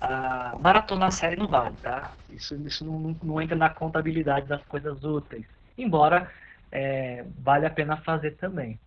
a 0.00 0.56
maratonar 0.60 1.12
série 1.12 1.36
não 1.36 1.46
vale, 1.46 1.76
tá? 1.82 2.12
Isso, 2.30 2.54
isso 2.66 2.84
não, 2.84 3.16
não 3.22 3.40
entra 3.40 3.56
na 3.56 3.70
contabilidade 3.70 4.46
das 4.46 4.62
coisas 4.64 5.04
úteis. 5.04 5.46
Embora 5.76 6.30
é, 6.72 7.24
vale 7.38 7.66
a 7.66 7.70
pena 7.70 7.96
fazer 7.96 8.32
também 8.32 8.78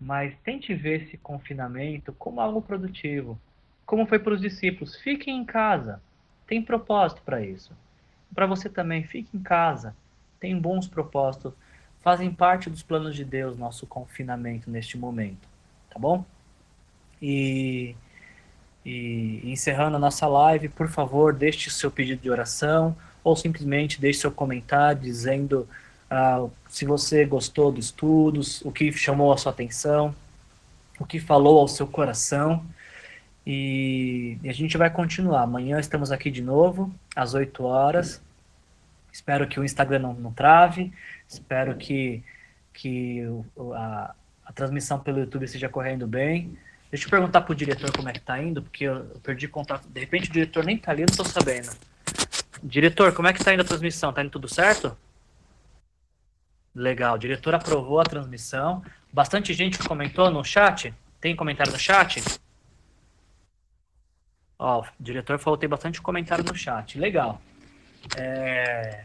mas 0.00 0.34
tente 0.44 0.74
ver 0.74 1.02
esse 1.02 1.16
confinamento 1.16 2.12
como 2.12 2.40
algo 2.40 2.60
produtivo. 2.60 3.38
Como 3.86 4.06
foi 4.06 4.18
para 4.18 4.34
os 4.34 4.40
discípulos, 4.40 4.96
fiquem 4.96 5.38
em 5.38 5.44
casa. 5.44 6.00
Tem 6.46 6.62
propósito 6.62 7.22
para 7.24 7.40
isso. 7.40 7.72
Para 8.34 8.46
você 8.46 8.68
também, 8.68 9.04
fique 9.04 9.36
em 9.36 9.42
casa. 9.42 9.94
Tem 10.40 10.58
bons 10.58 10.86
propósitos. 10.86 11.54
Fazem 12.04 12.30
parte 12.30 12.68
dos 12.68 12.82
planos 12.82 13.16
de 13.16 13.24
Deus 13.24 13.56
nosso 13.56 13.86
confinamento 13.86 14.70
neste 14.70 14.98
momento. 14.98 15.48
Tá 15.88 15.98
bom? 15.98 16.22
E, 17.20 17.96
e 18.84 19.40
encerrando 19.44 19.96
a 19.96 19.98
nossa 19.98 20.26
live, 20.26 20.68
por 20.68 20.86
favor, 20.86 21.32
deixe 21.32 21.70
seu 21.70 21.90
pedido 21.90 22.20
de 22.20 22.28
oração 22.28 22.94
ou 23.24 23.34
simplesmente 23.34 23.98
deixe 23.98 24.20
seu 24.20 24.30
comentário 24.30 25.00
dizendo 25.00 25.66
ah, 26.10 26.46
se 26.68 26.84
você 26.84 27.24
gostou 27.24 27.72
dos 27.72 27.86
estudos, 27.86 28.60
o 28.60 28.70
que 28.70 28.92
chamou 28.92 29.32
a 29.32 29.38
sua 29.38 29.52
atenção, 29.52 30.14
o 31.00 31.06
que 31.06 31.18
falou 31.18 31.58
ao 31.58 31.68
seu 31.68 31.86
coração. 31.86 32.62
E, 33.46 34.36
e 34.42 34.50
a 34.50 34.52
gente 34.52 34.76
vai 34.76 34.90
continuar. 34.90 35.44
Amanhã 35.44 35.80
estamos 35.80 36.12
aqui 36.12 36.30
de 36.30 36.42
novo, 36.42 36.94
às 37.16 37.32
8 37.32 37.64
horas. 37.64 38.20
Espero 39.10 39.48
que 39.48 39.58
o 39.58 39.64
Instagram 39.64 40.00
não, 40.00 40.12
não 40.12 40.32
trave. 40.32 40.92
Espero 41.28 41.76
que, 41.76 42.22
que 42.72 43.22
a, 43.74 44.14
a 44.44 44.52
transmissão 44.52 44.98
pelo 44.98 45.20
YouTube 45.20 45.44
esteja 45.44 45.68
correndo 45.68 46.06
bem. 46.06 46.56
Deixa 46.90 47.06
eu 47.06 47.10
perguntar 47.10 47.40
pro 47.40 47.54
diretor 47.54 47.90
como 47.90 48.08
é 48.08 48.12
que 48.12 48.20
tá 48.20 48.40
indo, 48.40 48.62
porque 48.62 48.84
eu, 48.84 49.04
perdi 49.22 49.48
contato. 49.48 49.88
De 49.88 50.00
repente 50.00 50.30
o 50.30 50.32
diretor 50.32 50.64
nem 50.64 50.78
tá 50.78 50.92
ali, 50.92 51.02
eu 51.02 51.06
não 51.10 51.16
tô 51.16 51.24
sabendo. 51.24 51.70
Diretor, 52.62 53.12
como 53.12 53.28
é 53.28 53.32
que 53.32 53.42
tá 53.42 53.52
indo 53.52 53.62
a 53.62 53.64
transmissão? 53.64 54.12
Tá 54.12 54.22
indo 54.22 54.30
tudo 54.30 54.48
certo? 54.48 54.96
Legal, 56.74 57.16
o 57.16 57.18
diretor 57.18 57.54
aprovou 57.54 58.00
a 58.00 58.04
transmissão. 58.04 58.82
Bastante 59.12 59.52
gente 59.52 59.78
comentou 59.78 60.30
no 60.30 60.44
chat. 60.44 60.94
Tem 61.20 61.34
comentário 61.34 61.72
no 61.72 61.78
chat? 61.78 62.22
Ó, 64.58 64.82
o 64.82 64.86
diretor 64.98 65.38
falou 65.38 65.56
que 65.56 65.62
tem 65.62 65.68
bastante 65.68 66.00
comentário 66.00 66.44
no 66.44 66.54
chat. 66.54 66.98
Legal. 66.98 67.40
É... 68.16 69.04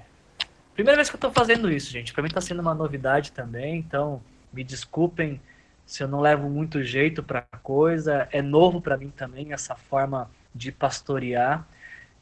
Primeira 0.80 0.96
vez 0.96 1.10
que 1.10 1.16
eu 1.16 1.18
estou 1.18 1.34
fazendo 1.34 1.70
isso, 1.70 1.92
gente. 1.92 2.14
Para 2.14 2.24
mim 2.24 2.30
está 2.30 2.40
sendo 2.40 2.62
uma 2.62 2.74
novidade 2.74 3.34
também, 3.34 3.80
então 3.80 4.24
me 4.54 4.64
desculpem 4.64 5.42
se 5.86 6.02
eu 6.02 6.08
não 6.08 6.22
levo 6.22 6.50
muito 6.50 6.82
jeito 6.82 7.22
para 7.22 7.46
a 7.52 7.58
coisa. 7.58 8.30
É 8.32 8.42
novo 8.42 8.80
para 8.80 8.96
mim 8.96 9.10
também 9.10 9.52
essa 9.52 9.76
forma 9.76 10.32
de 10.56 10.72
pastorear 10.72 11.68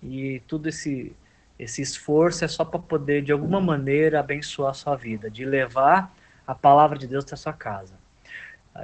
e 0.01 0.41
tudo 0.47 0.69
esse 0.69 1.15
esse 1.59 1.83
esforço 1.83 2.45
é 2.45 2.47
só 2.47 2.65
para 2.65 2.79
poder 2.79 3.21
de 3.21 3.31
alguma 3.31 3.61
maneira 3.61 4.19
abençoar 4.19 4.71
a 4.71 4.73
sua 4.73 4.95
vida, 4.95 5.29
de 5.29 5.45
levar 5.45 6.11
a 6.47 6.55
palavra 6.55 6.97
de 6.97 7.05
Deus 7.05 7.25
até 7.25 7.35
a 7.35 7.37
sua 7.37 7.53
casa. 7.53 7.93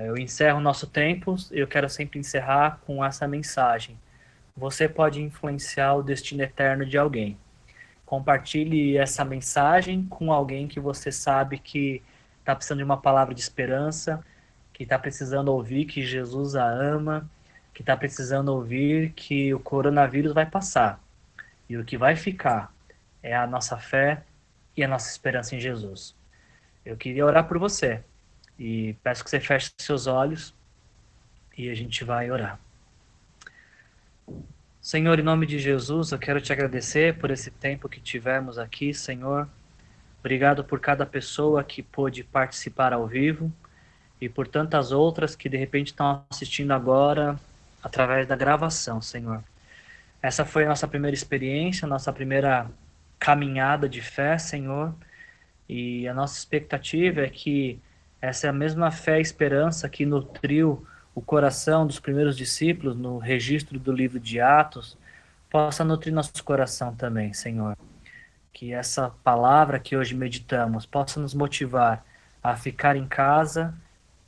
Eu 0.02 0.16
encerro 0.20 0.60
o 0.60 0.62
nosso 0.62 0.86
tempo, 0.86 1.36
eu 1.50 1.68
quero 1.68 1.90
sempre 1.90 2.20
encerrar 2.20 2.80
com 2.86 3.04
essa 3.04 3.28
mensagem. 3.28 4.00
Você 4.56 4.88
pode 4.88 5.20
influenciar 5.20 5.96
o 5.96 6.04
destino 6.04 6.44
eterno 6.44 6.86
de 6.86 6.96
alguém. 6.96 7.40
Compartilhe 8.06 8.98
essa 8.98 9.24
mensagem 9.24 10.06
com 10.06 10.32
alguém 10.32 10.68
que 10.68 10.80
você 10.80 11.12
sabe 11.12 11.58
que 11.58 12.02
está 12.40 12.56
precisando 12.56 12.80
de 12.80 12.84
uma 12.84 12.98
palavra 12.98 13.34
de 13.34 13.42
esperança, 13.42 14.24
que 14.74 14.84
está 14.84 15.00
precisando 15.00 15.50
ouvir 15.50 15.86
que 15.86 16.02
Jesus 16.02 16.56
a 16.56 16.68
ama, 16.68 17.30
que 17.74 17.82
está 17.82 17.96
precisando 17.98 18.50
ouvir 18.50 19.12
que 19.14 19.54
o 19.54 19.60
coronavírus 19.60 20.34
vai 20.34 20.46
passar 20.46 21.02
e 21.70 21.78
o 21.78 21.84
que 21.84 21.98
vai 21.98 22.16
ficar 22.16 22.72
é 23.22 23.36
a 23.36 23.48
nossa 23.48 23.78
fé 23.78 24.24
e 24.76 24.84
a 24.84 24.88
nossa 24.88 25.10
esperança 25.10 25.56
em 25.56 25.60
Jesus. 25.60 26.16
Eu 26.86 26.98
queria 26.98 27.26
orar 27.26 27.48
por 27.48 27.58
você 27.58 28.04
e 28.60 28.96
peço 29.04 29.24
que 29.24 29.30
você 29.30 29.40
feche 29.40 29.72
seus 29.80 30.06
olhos 30.06 30.54
e 31.58 31.70
a 31.70 31.76
gente 31.76 32.04
vai 32.04 32.30
orar. 32.30 32.60
Senhor, 34.84 35.18
em 35.18 35.24
nome 35.24 35.46
de 35.46 35.60
Jesus, 35.60 36.12
eu 36.12 36.20
quero 36.20 36.42
te 36.42 36.52
agradecer 36.52 37.18
por 37.18 37.32
esse 37.32 37.50
tempo 37.50 37.88
que 37.88 38.02
tivemos 38.02 38.60
aqui, 38.60 38.94
Senhor. 38.94 39.48
Obrigado 40.20 40.62
por 40.62 40.78
cada 40.82 41.06
pessoa 41.06 41.64
que 41.64 41.82
pôde 41.82 42.22
participar 42.22 42.92
ao 42.92 43.08
vivo 43.08 43.50
e 44.20 44.28
por 44.28 44.46
tantas 44.46 44.92
outras 44.92 45.38
que 45.38 45.48
de 45.48 45.56
repente 45.56 45.88
estão 45.88 46.26
assistindo 46.30 46.72
agora 46.72 47.40
através 47.82 48.28
da 48.28 48.36
gravação, 48.36 49.02
Senhor. 49.02 49.42
Essa 50.22 50.44
foi 50.44 50.66
a 50.66 50.68
nossa 50.68 50.86
primeira 50.86 51.16
experiência, 51.16 51.88
nossa 51.88 52.12
primeira 52.12 52.70
caminhada 53.18 53.88
de 53.88 54.02
fé, 54.02 54.38
Senhor. 54.38 54.94
E 55.70 56.06
a 56.10 56.14
nossa 56.14 56.38
expectativa 56.38 57.22
é 57.22 57.30
que 57.30 57.80
essa 58.22 58.48
é 58.48 58.50
a 58.50 58.54
mesma 58.54 58.92
fé 58.92 59.20
e 59.20 59.22
esperança 59.22 59.88
que 59.88 60.06
nutriu 60.06 60.86
o 61.16 61.22
coração 61.22 61.86
dos 61.86 62.00
primeiros 62.00 62.36
discípulos 62.36 62.96
no 62.96 63.18
registro 63.18 63.80
do 63.80 63.92
livro 63.92 64.20
de 64.20 64.40
Atos, 64.40 64.98
possa 65.50 65.84
nutrir 65.84 66.14
nosso 66.14 66.44
coração 66.44 66.96
também, 66.96 67.34
Senhor. 67.34 67.78
Que 68.52 68.74
essa 68.74 69.12
palavra 69.24 69.80
que 69.80 69.96
hoje 69.96 70.16
meditamos 70.16 70.86
possa 70.86 71.20
nos 71.20 71.34
motivar 71.34 72.04
a 72.42 72.56
ficar 72.56 72.96
em 72.96 73.08
casa 73.08 73.74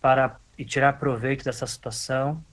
para 0.01 0.37
e 0.57 0.63
tirar 0.63 0.93
proveito 0.93 1.43
dessa 1.43 1.65
situação. 1.65 2.43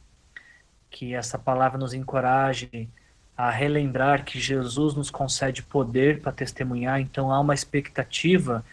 Que 0.90 1.14
essa 1.14 1.38
palavra 1.38 1.78
nos 1.78 1.92
encoraje 1.92 2.88
a 3.36 3.50
relembrar 3.50 4.24
que 4.24 4.38
Jesus 4.38 4.94
nos 4.94 5.10
concede 5.10 5.62
poder 5.62 6.20
para 6.20 6.32
testemunhar, 6.32 7.00
então 7.00 7.32
há 7.32 7.40
uma 7.40 7.54
expectativa 7.54 8.64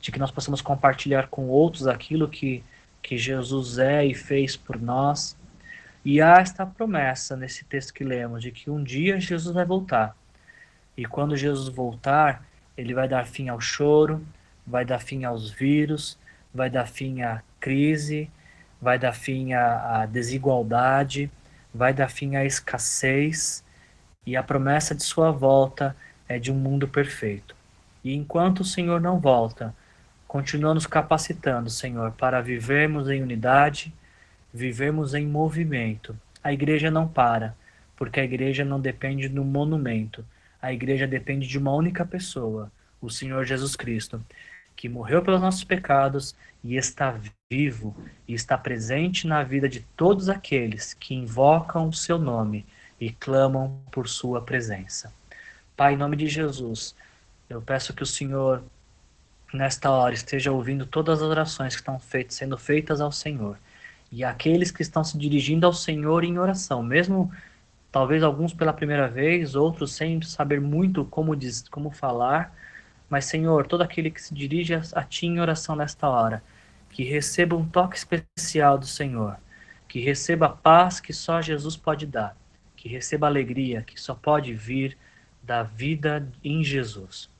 de 0.00 0.12
que 0.12 0.18
nós 0.18 0.30
possamos 0.30 0.60
compartilhar 0.60 1.28
com 1.28 1.48
outros 1.48 1.86
aquilo 1.86 2.28
que, 2.28 2.62
que 3.02 3.16
Jesus 3.16 3.78
é 3.78 4.04
e 4.04 4.14
fez 4.14 4.56
por 4.56 4.80
nós. 4.80 5.36
E 6.04 6.20
há 6.20 6.36
esta 6.38 6.64
promessa 6.64 7.36
nesse 7.36 7.64
texto 7.64 7.92
que 7.92 8.04
lemos, 8.04 8.42
de 8.42 8.50
que 8.50 8.70
um 8.70 8.82
dia 8.82 9.20
Jesus 9.20 9.54
vai 9.54 9.64
voltar. 9.64 10.16
E 10.96 11.04
quando 11.04 11.36
Jesus 11.36 11.68
voltar, 11.68 12.44
ele 12.76 12.94
vai 12.94 13.08
dar 13.08 13.26
fim 13.26 13.48
ao 13.48 13.60
choro, 13.60 14.24
vai 14.66 14.84
dar 14.84 14.98
fim 14.98 15.24
aos 15.24 15.50
vírus, 15.50 16.18
vai 16.52 16.70
dar 16.70 16.86
fim 16.86 17.22
à 17.22 17.42
crise, 17.60 18.30
vai 18.80 18.98
dar 18.98 19.12
fim 19.12 19.52
à, 19.52 20.00
à 20.00 20.06
desigualdade, 20.06 21.30
vai 21.74 21.92
dar 21.92 22.08
fim 22.08 22.36
à 22.36 22.44
escassez, 22.44 23.64
e 24.26 24.36
a 24.36 24.42
promessa 24.42 24.94
de 24.94 25.02
sua 25.02 25.30
volta 25.30 25.96
é 26.28 26.38
de 26.38 26.52
um 26.52 26.54
mundo 26.54 26.86
perfeito. 26.86 27.56
E 28.04 28.14
enquanto 28.14 28.60
o 28.60 28.64
Senhor 28.64 29.00
não 29.00 29.18
volta, 29.18 29.74
Continua 30.28 30.74
nos 30.74 30.86
capacitando, 30.86 31.70
Senhor, 31.70 32.12
para 32.12 32.42
vivermos 32.42 33.08
em 33.08 33.22
unidade, 33.22 33.94
vivermos 34.52 35.14
em 35.14 35.26
movimento. 35.26 36.14
A 36.44 36.52
igreja 36.52 36.90
não 36.90 37.08
para, 37.08 37.56
porque 37.96 38.20
a 38.20 38.24
igreja 38.24 38.62
não 38.62 38.78
depende 38.78 39.26
do 39.26 39.42
monumento. 39.42 40.22
A 40.60 40.70
igreja 40.70 41.06
depende 41.06 41.48
de 41.48 41.56
uma 41.56 41.72
única 41.72 42.04
pessoa, 42.04 42.70
o 43.00 43.08
Senhor 43.08 43.46
Jesus 43.46 43.74
Cristo, 43.74 44.22
que 44.76 44.86
morreu 44.86 45.22
pelos 45.22 45.40
nossos 45.40 45.64
pecados 45.64 46.36
e 46.62 46.76
está 46.76 47.18
vivo 47.50 47.96
e 48.28 48.34
está 48.34 48.58
presente 48.58 49.26
na 49.26 49.42
vida 49.42 49.66
de 49.66 49.80
todos 49.96 50.28
aqueles 50.28 50.92
que 50.92 51.14
invocam 51.14 51.88
o 51.88 51.94
seu 51.94 52.18
nome 52.18 52.66
e 53.00 53.10
clamam 53.10 53.80
por 53.90 54.06
sua 54.06 54.42
presença. 54.42 55.10
Pai, 55.74 55.94
em 55.94 55.96
nome 55.96 56.16
de 56.16 56.26
Jesus, 56.26 56.94
eu 57.48 57.62
peço 57.62 57.94
que 57.94 58.02
o 58.02 58.06
Senhor 58.06 58.62
nesta 59.52 59.90
hora 59.90 60.14
esteja 60.14 60.52
ouvindo 60.52 60.86
todas 60.86 61.22
as 61.22 61.28
orações 61.28 61.74
que 61.74 61.80
estão 61.80 61.98
feitas, 61.98 62.34
sendo 62.36 62.58
feitas 62.58 63.00
ao 63.00 63.12
Senhor. 63.12 63.58
E 64.10 64.24
aqueles 64.24 64.70
que 64.70 64.82
estão 64.82 65.04
se 65.04 65.18
dirigindo 65.18 65.66
ao 65.66 65.72
Senhor 65.72 66.24
em 66.24 66.38
oração, 66.38 66.82
mesmo 66.82 67.30
talvez 67.90 68.22
alguns 68.22 68.52
pela 68.52 68.72
primeira 68.72 69.08
vez, 69.08 69.54
outros 69.54 69.92
sem 69.92 70.20
saber 70.22 70.60
muito 70.60 71.04
como, 71.04 71.36
diz, 71.36 71.68
como 71.68 71.90
falar, 71.90 72.54
mas 73.08 73.24
Senhor, 73.24 73.66
todo 73.66 73.82
aquele 73.82 74.10
que 74.10 74.20
se 74.20 74.34
dirige 74.34 74.74
a, 74.74 75.04
Ti 75.04 75.26
em 75.26 75.40
oração 75.40 75.74
nesta 75.74 76.08
hora, 76.08 76.42
que 76.90 77.02
receba 77.04 77.56
um 77.56 77.66
toque 77.66 77.96
especial 77.96 78.78
do 78.78 78.86
Senhor, 78.86 79.36
que 79.86 80.00
receba 80.00 80.46
a 80.46 80.50
paz 80.50 81.00
que 81.00 81.12
só 81.12 81.40
Jesus 81.40 81.76
pode 81.76 82.06
dar, 82.06 82.36
que 82.76 82.88
receba 82.88 83.26
a 83.26 83.30
alegria 83.30 83.82
que 83.82 84.00
só 84.00 84.14
pode 84.14 84.52
vir 84.54 84.96
da 85.42 85.62
vida 85.62 86.28
em 86.44 86.62
Jesus. 86.62 87.30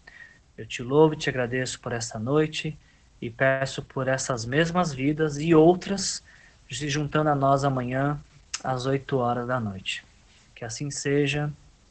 Eu 0.59 0.66
te 0.66 0.82
louvo 0.82 1.14
e 1.14 1.16
te 1.16 1.30
agradeço 1.30 1.78
por 1.78 1.92
esta 1.92 2.18
noite 2.18 2.76
e 3.22 3.30
peço 3.30 3.80
por 3.80 4.09
essas 4.09 4.44
mesmas 4.44 4.92
vidas 4.92 5.38
e 5.38 5.54
outras 5.54 6.20
se 6.68 6.88
juntando 6.88 7.30
a 7.30 7.34
nós 7.34 7.62
amanhã 7.62 8.18
às 8.64 8.84
8 8.84 9.16
horas 9.16 9.46
da 9.46 9.61
noite. 9.61 10.04
Que 10.56 10.64
assim 10.64 10.90
seja, 10.90 11.48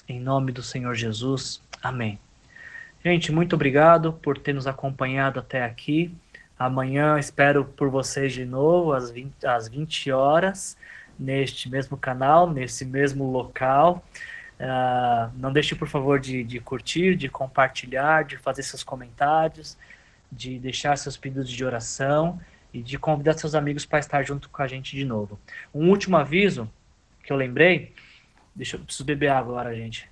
em 0.07 0.20
nome 0.20 0.51
do 0.51 0.61
Senhor 0.61 0.93
Jesus. 0.93 1.61
Amém. 1.82 2.20
Gente, 3.01 3.32
muito 3.32 3.55
obrigado 3.55 4.11
por 4.11 4.38
ter 4.38 4.51
nos 4.51 4.68
acompanhado 4.68 5.39
até 5.39 5.63
aqui. 5.63 6.13
Amanhã 6.59 7.18
espero 7.18 7.63
por 7.63 7.89
vocês 7.89 8.34
de 8.34 8.43
novo 8.43 8.91
às 8.91 9.09
20, 9.09 9.45
às 9.45 9.70
20 9.70 10.11
horas, 10.11 10.76
neste 11.18 11.70
mesmo 11.70 11.95
canal, 11.95 12.51
nesse 12.51 12.84
mesmo 12.84 13.32
local. 13.32 14.03
Uh, 14.60 15.32
não 15.36 15.53
deixe, 15.53 15.76
por 15.76 15.88
favor, 15.88 16.20
de, 16.20 16.43
de 16.43 16.60
curtir, 16.60 17.16
de 17.16 17.30
compartilhar, 17.30 18.24
de 18.24 18.38
fazer 18.38 18.64
seus 18.64 18.84
comentários, 18.84 19.78
de 20.32 20.58
deixar 20.58 20.97
seus 20.97 21.16
pedidos 21.16 21.49
de 21.49 21.64
oração 21.64 22.39
e 22.74 22.82
de 22.82 22.97
convidar 22.97 23.34
seus 23.34 23.53
amigos 23.53 23.86
para 23.86 23.99
estar 23.99 24.24
junto 24.24 24.49
com 24.49 24.62
a 24.62 24.68
gente 24.68 24.95
de 24.95 25.05
novo. 25.05 25.39
Um 25.74 25.89
último 25.89 26.18
aviso 26.18 26.70
que 27.24 27.32
eu 27.32 27.38
lembrei. 27.38 27.93
Deixa 28.55 28.76
eu 28.76 28.82
preciso 28.82 29.05
beber 29.05 29.30
água 29.30 29.53
agora, 29.53 29.76
gente. 29.76 30.10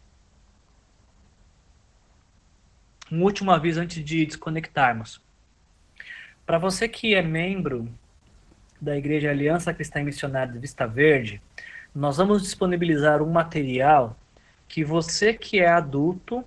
Um 3.12 3.24
último 3.24 3.52
aviso 3.52 3.82
antes 3.82 4.04
de 4.04 4.26
desconectarmos. 4.26 5.22
Para 6.46 6.60
você 6.60 6.88
que 6.88 7.16
é 7.16 7.22
membro 7.22 7.90
da 8.80 8.96
Igreja 8.96 9.32
Aliança 9.32 9.74
Cristã 9.74 10.02
e 10.02 10.04
Missionária 10.04 10.54
de 10.54 10.60
Vista 10.60 10.86
Verde, 10.86 11.42
nós 11.94 12.18
vamos 12.18 12.44
disponibilizar 12.44 13.22
um 13.22 13.32
material 13.32 14.16
que 14.68 14.84
você 14.84 15.34
que 15.34 15.60
é 15.60 15.68
adulto 15.68 16.44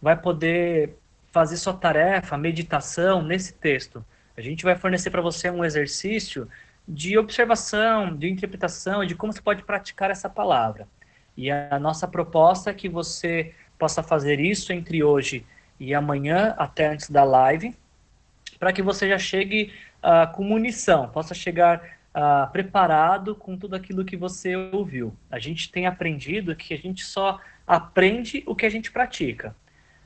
vai 0.00 0.16
poder 0.16 0.96
fazer 1.30 1.56
sua 1.56 1.72
tarefa, 1.72 2.36
meditação 2.36 3.22
nesse 3.22 3.54
texto. 3.54 4.04
A 4.36 4.40
gente 4.40 4.64
vai 4.64 4.76
fornecer 4.76 5.10
para 5.10 5.22
você 5.22 5.50
um 5.50 5.64
exercício 5.64 6.48
de 6.86 7.16
observação, 7.16 8.14
de 8.14 8.28
interpretação, 8.28 9.04
de 9.04 9.14
como 9.14 9.32
você 9.32 9.40
pode 9.40 9.62
praticar 9.62 10.10
essa 10.10 10.28
palavra. 10.28 10.86
E 11.36 11.50
a 11.50 11.78
nossa 11.78 12.06
proposta 12.06 12.70
é 12.70 12.74
que 12.74 12.88
você 12.88 13.54
possa 13.78 14.02
fazer 14.02 14.40
isso 14.40 14.72
entre 14.72 15.02
hoje 15.02 15.46
e 15.80 15.94
amanhã, 15.94 16.54
até 16.58 16.88
antes 16.88 17.08
da 17.10 17.24
live, 17.24 17.74
para 18.58 18.72
que 18.72 18.82
você 18.82 19.08
já 19.08 19.18
chegue 19.18 19.72
uh, 20.02 20.32
com 20.32 20.44
munição, 20.44 21.08
possa 21.08 21.34
chegar 21.34 21.82
uh, 22.14 22.50
preparado 22.52 23.34
com 23.34 23.56
tudo 23.56 23.74
aquilo 23.74 24.04
que 24.04 24.16
você 24.16 24.54
ouviu. 24.54 25.16
A 25.30 25.38
gente 25.38 25.70
tem 25.72 25.86
aprendido 25.86 26.54
que 26.54 26.74
a 26.74 26.78
gente 26.78 27.04
só 27.04 27.40
aprende 27.66 28.42
o 28.46 28.54
que 28.54 28.66
a 28.66 28.70
gente 28.70 28.90
pratica. 28.90 29.54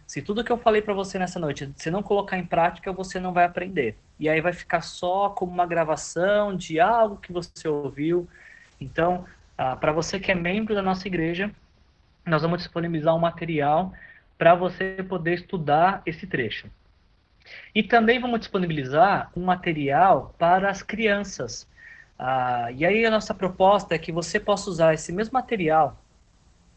Se 0.07 0.23
tudo 0.23 0.45
que 0.45 0.53
eu 0.53 0.59
falei 0.59 0.81
para 0.81 0.95
você 0.95 1.19
nessa 1.19 1.39
noite, 1.41 1.73
você 1.77 1.91
não 1.91 2.03
colocar 2.03 2.39
em 2.39 2.47
prática, 2.47 2.93
você 2.93 3.19
não 3.19 3.33
vai 3.33 3.45
aprender. 3.45 3.97
E 4.21 4.29
aí 4.29 4.41
vai 4.41 4.53
ficar 4.53 4.81
só 4.81 5.31
como 5.31 5.53
uma 5.53 5.67
gravação 5.67 6.57
de 6.57 6.79
algo 6.79 7.17
que 7.17 7.33
você 7.33 7.67
ouviu. 7.67 8.29
Então, 8.81 9.25
ah, 9.59 9.75
para 9.75 9.91
você 9.91 10.21
que 10.21 10.31
é 10.31 10.35
membro 10.35 10.75
da 10.75 10.83
nossa 10.83 11.09
igreja, 11.09 11.51
nós 12.25 12.43
vamos 12.43 12.59
disponibilizar 12.59 13.17
um 13.17 13.19
material 13.19 13.93
para 14.39 14.55
você 14.55 15.05
poder 15.09 15.35
estudar 15.35 16.03
esse 16.07 16.27
trecho. 16.27 16.69
E 17.75 17.83
também 17.83 18.21
vamos 18.21 18.41
disponibilizar 18.41 19.31
um 19.37 19.45
material 19.45 20.35
para 20.39 20.71
as 20.71 20.83
crianças. 20.83 21.69
Ah, 22.17 22.71
e 22.73 22.87
aí 22.87 23.05
a 23.05 23.11
nossa 23.11 23.35
proposta 23.35 23.95
é 23.95 23.99
que 23.99 24.13
você 24.13 24.39
possa 24.39 24.71
usar 24.71 24.95
esse 24.95 25.13
mesmo 25.13 25.33
material 25.33 26.01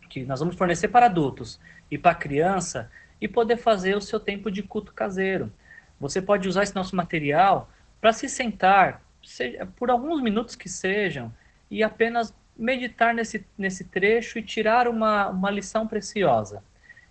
que 0.09 0.25
nós 0.25 0.39
vamos 0.39 0.55
fornecer 0.55 0.87
para 0.87 1.05
adultos 1.05 1.59
e 1.89 1.97
para 1.97 2.15
criança 2.15 2.91
e 3.21 3.27
poder 3.27 3.57
fazer 3.57 3.95
o 3.95 4.01
seu 4.01 4.19
tempo 4.19 4.49
de 4.49 4.63
culto 4.63 4.93
caseiro. 4.93 5.51
Você 5.99 6.21
pode 6.21 6.47
usar 6.47 6.63
esse 6.63 6.75
nosso 6.75 6.95
material 6.95 7.69
para 8.01 8.13
se 8.13 8.27
sentar, 8.27 9.01
seja, 9.23 9.65
por 9.75 9.89
alguns 9.89 10.21
minutos 10.21 10.55
que 10.55 10.69
sejam, 10.69 11.31
e 11.69 11.83
apenas 11.83 12.33
meditar 12.57 13.13
nesse, 13.13 13.45
nesse 13.57 13.85
trecho 13.85 14.39
e 14.39 14.43
tirar 14.43 14.87
uma, 14.87 15.29
uma 15.29 15.51
lição 15.51 15.87
preciosa. 15.87 16.63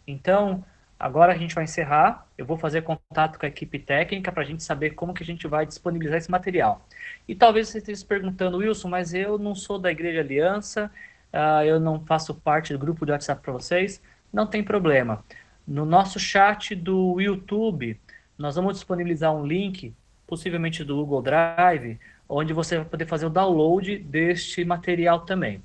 Então, 0.07 0.65
agora 0.99 1.33
a 1.33 1.37
gente 1.37 1.55
vai 1.55 1.65
encerrar. 1.65 2.27
Eu 2.37 2.45
vou 2.45 2.57
fazer 2.57 2.83
contato 2.83 3.39
com 3.39 3.47
a 3.47 3.49
equipe 3.49 3.79
técnica 3.79 4.33
para 4.33 4.43
a 4.43 4.47
gente 4.47 4.63
saber 4.63 4.91
como 4.91 5.15
que 5.15 5.23
a 5.23 5.27
gente 5.27 5.47
vai 5.47 5.65
disponibilizar 5.65 6.19
esse 6.19 6.31
material. 6.31 6.87
E 7.27 7.35
talvez 7.35 7.69
você 7.69 7.79
esteja 7.79 8.01
se 8.01 8.07
perguntando, 8.07 8.59
Wilson, 8.59 8.89
mas 8.89 9.15
eu 9.15 9.39
não 9.39 9.55
sou 9.55 9.79
da 9.79 9.91
Igreja 9.91 10.21
Aliança, 10.21 10.91
uh, 11.33 11.63
eu 11.65 11.79
não 11.79 12.05
faço 12.05 12.35
parte 12.35 12.73
do 12.73 12.79
grupo 12.79 13.05
de 13.05 13.13
WhatsApp 13.13 13.43
para 13.43 13.53
vocês. 13.53 14.03
Não 14.33 14.47
tem 14.47 14.63
problema. 14.63 15.25
No 15.67 15.85
nosso 15.85 16.19
chat 16.19 16.75
do 16.75 17.21
YouTube, 17.21 18.01
nós 18.39 18.57
vamos 18.57 18.75
disponibilizar 18.75 19.35
um 19.35 19.47
link, 19.47 19.95
possivelmente 20.27 20.85
do 20.85 20.97
Google 20.97 21.23
Drive, 21.23 21.99
onde 22.29 22.53
você 22.53 22.77
vai 22.77 22.85
poder 22.85 23.07
fazer 23.07 23.27
o 23.27 23.31
download 23.31 23.99
deste 23.99 24.65
material 24.65 25.21
também. 25.21 25.63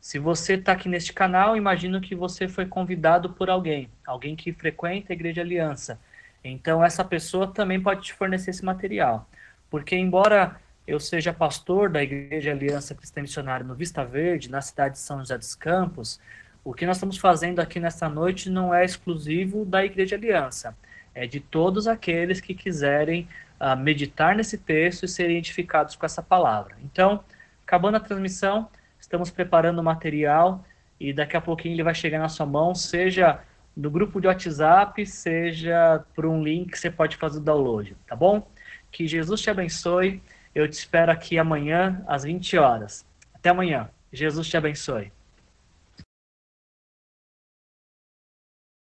Se 0.00 0.18
você 0.18 0.54
está 0.54 0.72
aqui 0.72 0.88
neste 0.88 1.12
canal, 1.14 1.56
imagino 1.56 2.00
que 2.00 2.14
você 2.14 2.46
foi 2.46 2.66
convidado 2.66 3.30
por 3.30 3.48
alguém, 3.48 3.88
alguém 4.06 4.36
que 4.36 4.52
frequenta 4.52 5.12
a 5.12 5.14
Igreja 5.14 5.40
Aliança. 5.40 5.98
Então, 6.44 6.84
essa 6.84 7.02
pessoa 7.02 7.46
também 7.46 7.80
pode 7.80 8.02
te 8.02 8.12
fornecer 8.12 8.50
esse 8.50 8.62
material. 8.62 9.26
Porque, 9.70 9.96
embora 9.96 10.60
eu 10.86 11.00
seja 11.00 11.32
pastor 11.32 11.88
da 11.88 12.02
Igreja 12.02 12.50
Aliança 12.50 12.94
Cristã 12.94 13.22
Missionária 13.22 13.64
no 13.64 13.74
Vista 13.74 14.04
Verde, 14.04 14.50
na 14.50 14.60
cidade 14.60 14.94
de 14.94 15.00
São 15.00 15.18
José 15.18 15.38
dos 15.38 15.54
Campos, 15.54 16.20
o 16.62 16.72
que 16.72 16.86
nós 16.86 16.96
estamos 16.96 17.18
fazendo 17.18 17.60
aqui 17.60 17.80
nesta 17.80 18.08
noite 18.08 18.50
não 18.50 18.74
é 18.74 18.84
exclusivo 18.84 19.64
da 19.64 19.84
Igreja 19.84 20.16
Aliança, 20.16 20.76
é 21.14 21.26
de 21.26 21.40
todos 21.40 21.86
aqueles 21.86 22.40
que 22.40 22.54
quiserem 22.54 23.28
uh, 23.60 23.76
meditar 23.76 24.34
nesse 24.34 24.58
texto 24.58 25.04
e 25.04 25.08
serem 25.08 25.38
edificados 25.38 25.96
com 25.96 26.04
essa 26.04 26.22
palavra. 26.22 26.76
Então, 26.82 27.24
acabando 27.66 27.96
a 27.96 28.00
transmissão, 28.00 28.68
estamos 28.98 29.30
preparando 29.30 29.78
o 29.78 29.84
material 29.84 30.64
e 30.98 31.12
daqui 31.12 31.36
a 31.36 31.40
pouquinho 31.40 31.74
ele 31.74 31.82
vai 31.82 31.94
chegar 31.94 32.18
na 32.18 32.28
sua 32.28 32.46
mão, 32.46 32.74
seja 32.74 33.40
no 33.76 33.90
grupo 33.90 34.20
de 34.20 34.26
WhatsApp, 34.26 35.04
seja 35.06 36.04
por 36.14 36.26
um 36.26 36.42
link 36.42 36.72
que 36.72 36.78
você 36.78 36.90
pode 36.90 37.16
fazer 37.16 37.38
o 37.38 37.42
download, 37.42 37.96
tá 38.06 38.14
bom? 38.14 38.46
Que 38.90 39.06
Jesus 39.06 39.40
te 39.40 39.50
abençoe. 39.50 40.22
Eu 40.54 40.68
te 40.68 40.74
espero 40.74 41.10
aqui 41.10 41.36
amanhã 41.36 42.04
às 42.06 42.22
20 42.22 42.56
horas. 42.56 43.04
Até 43.34 43.50
amanhã. 43.50 43.90
Jesus 44.12 44.46
te 44.48 44.56
abençoe. 44.56 45.10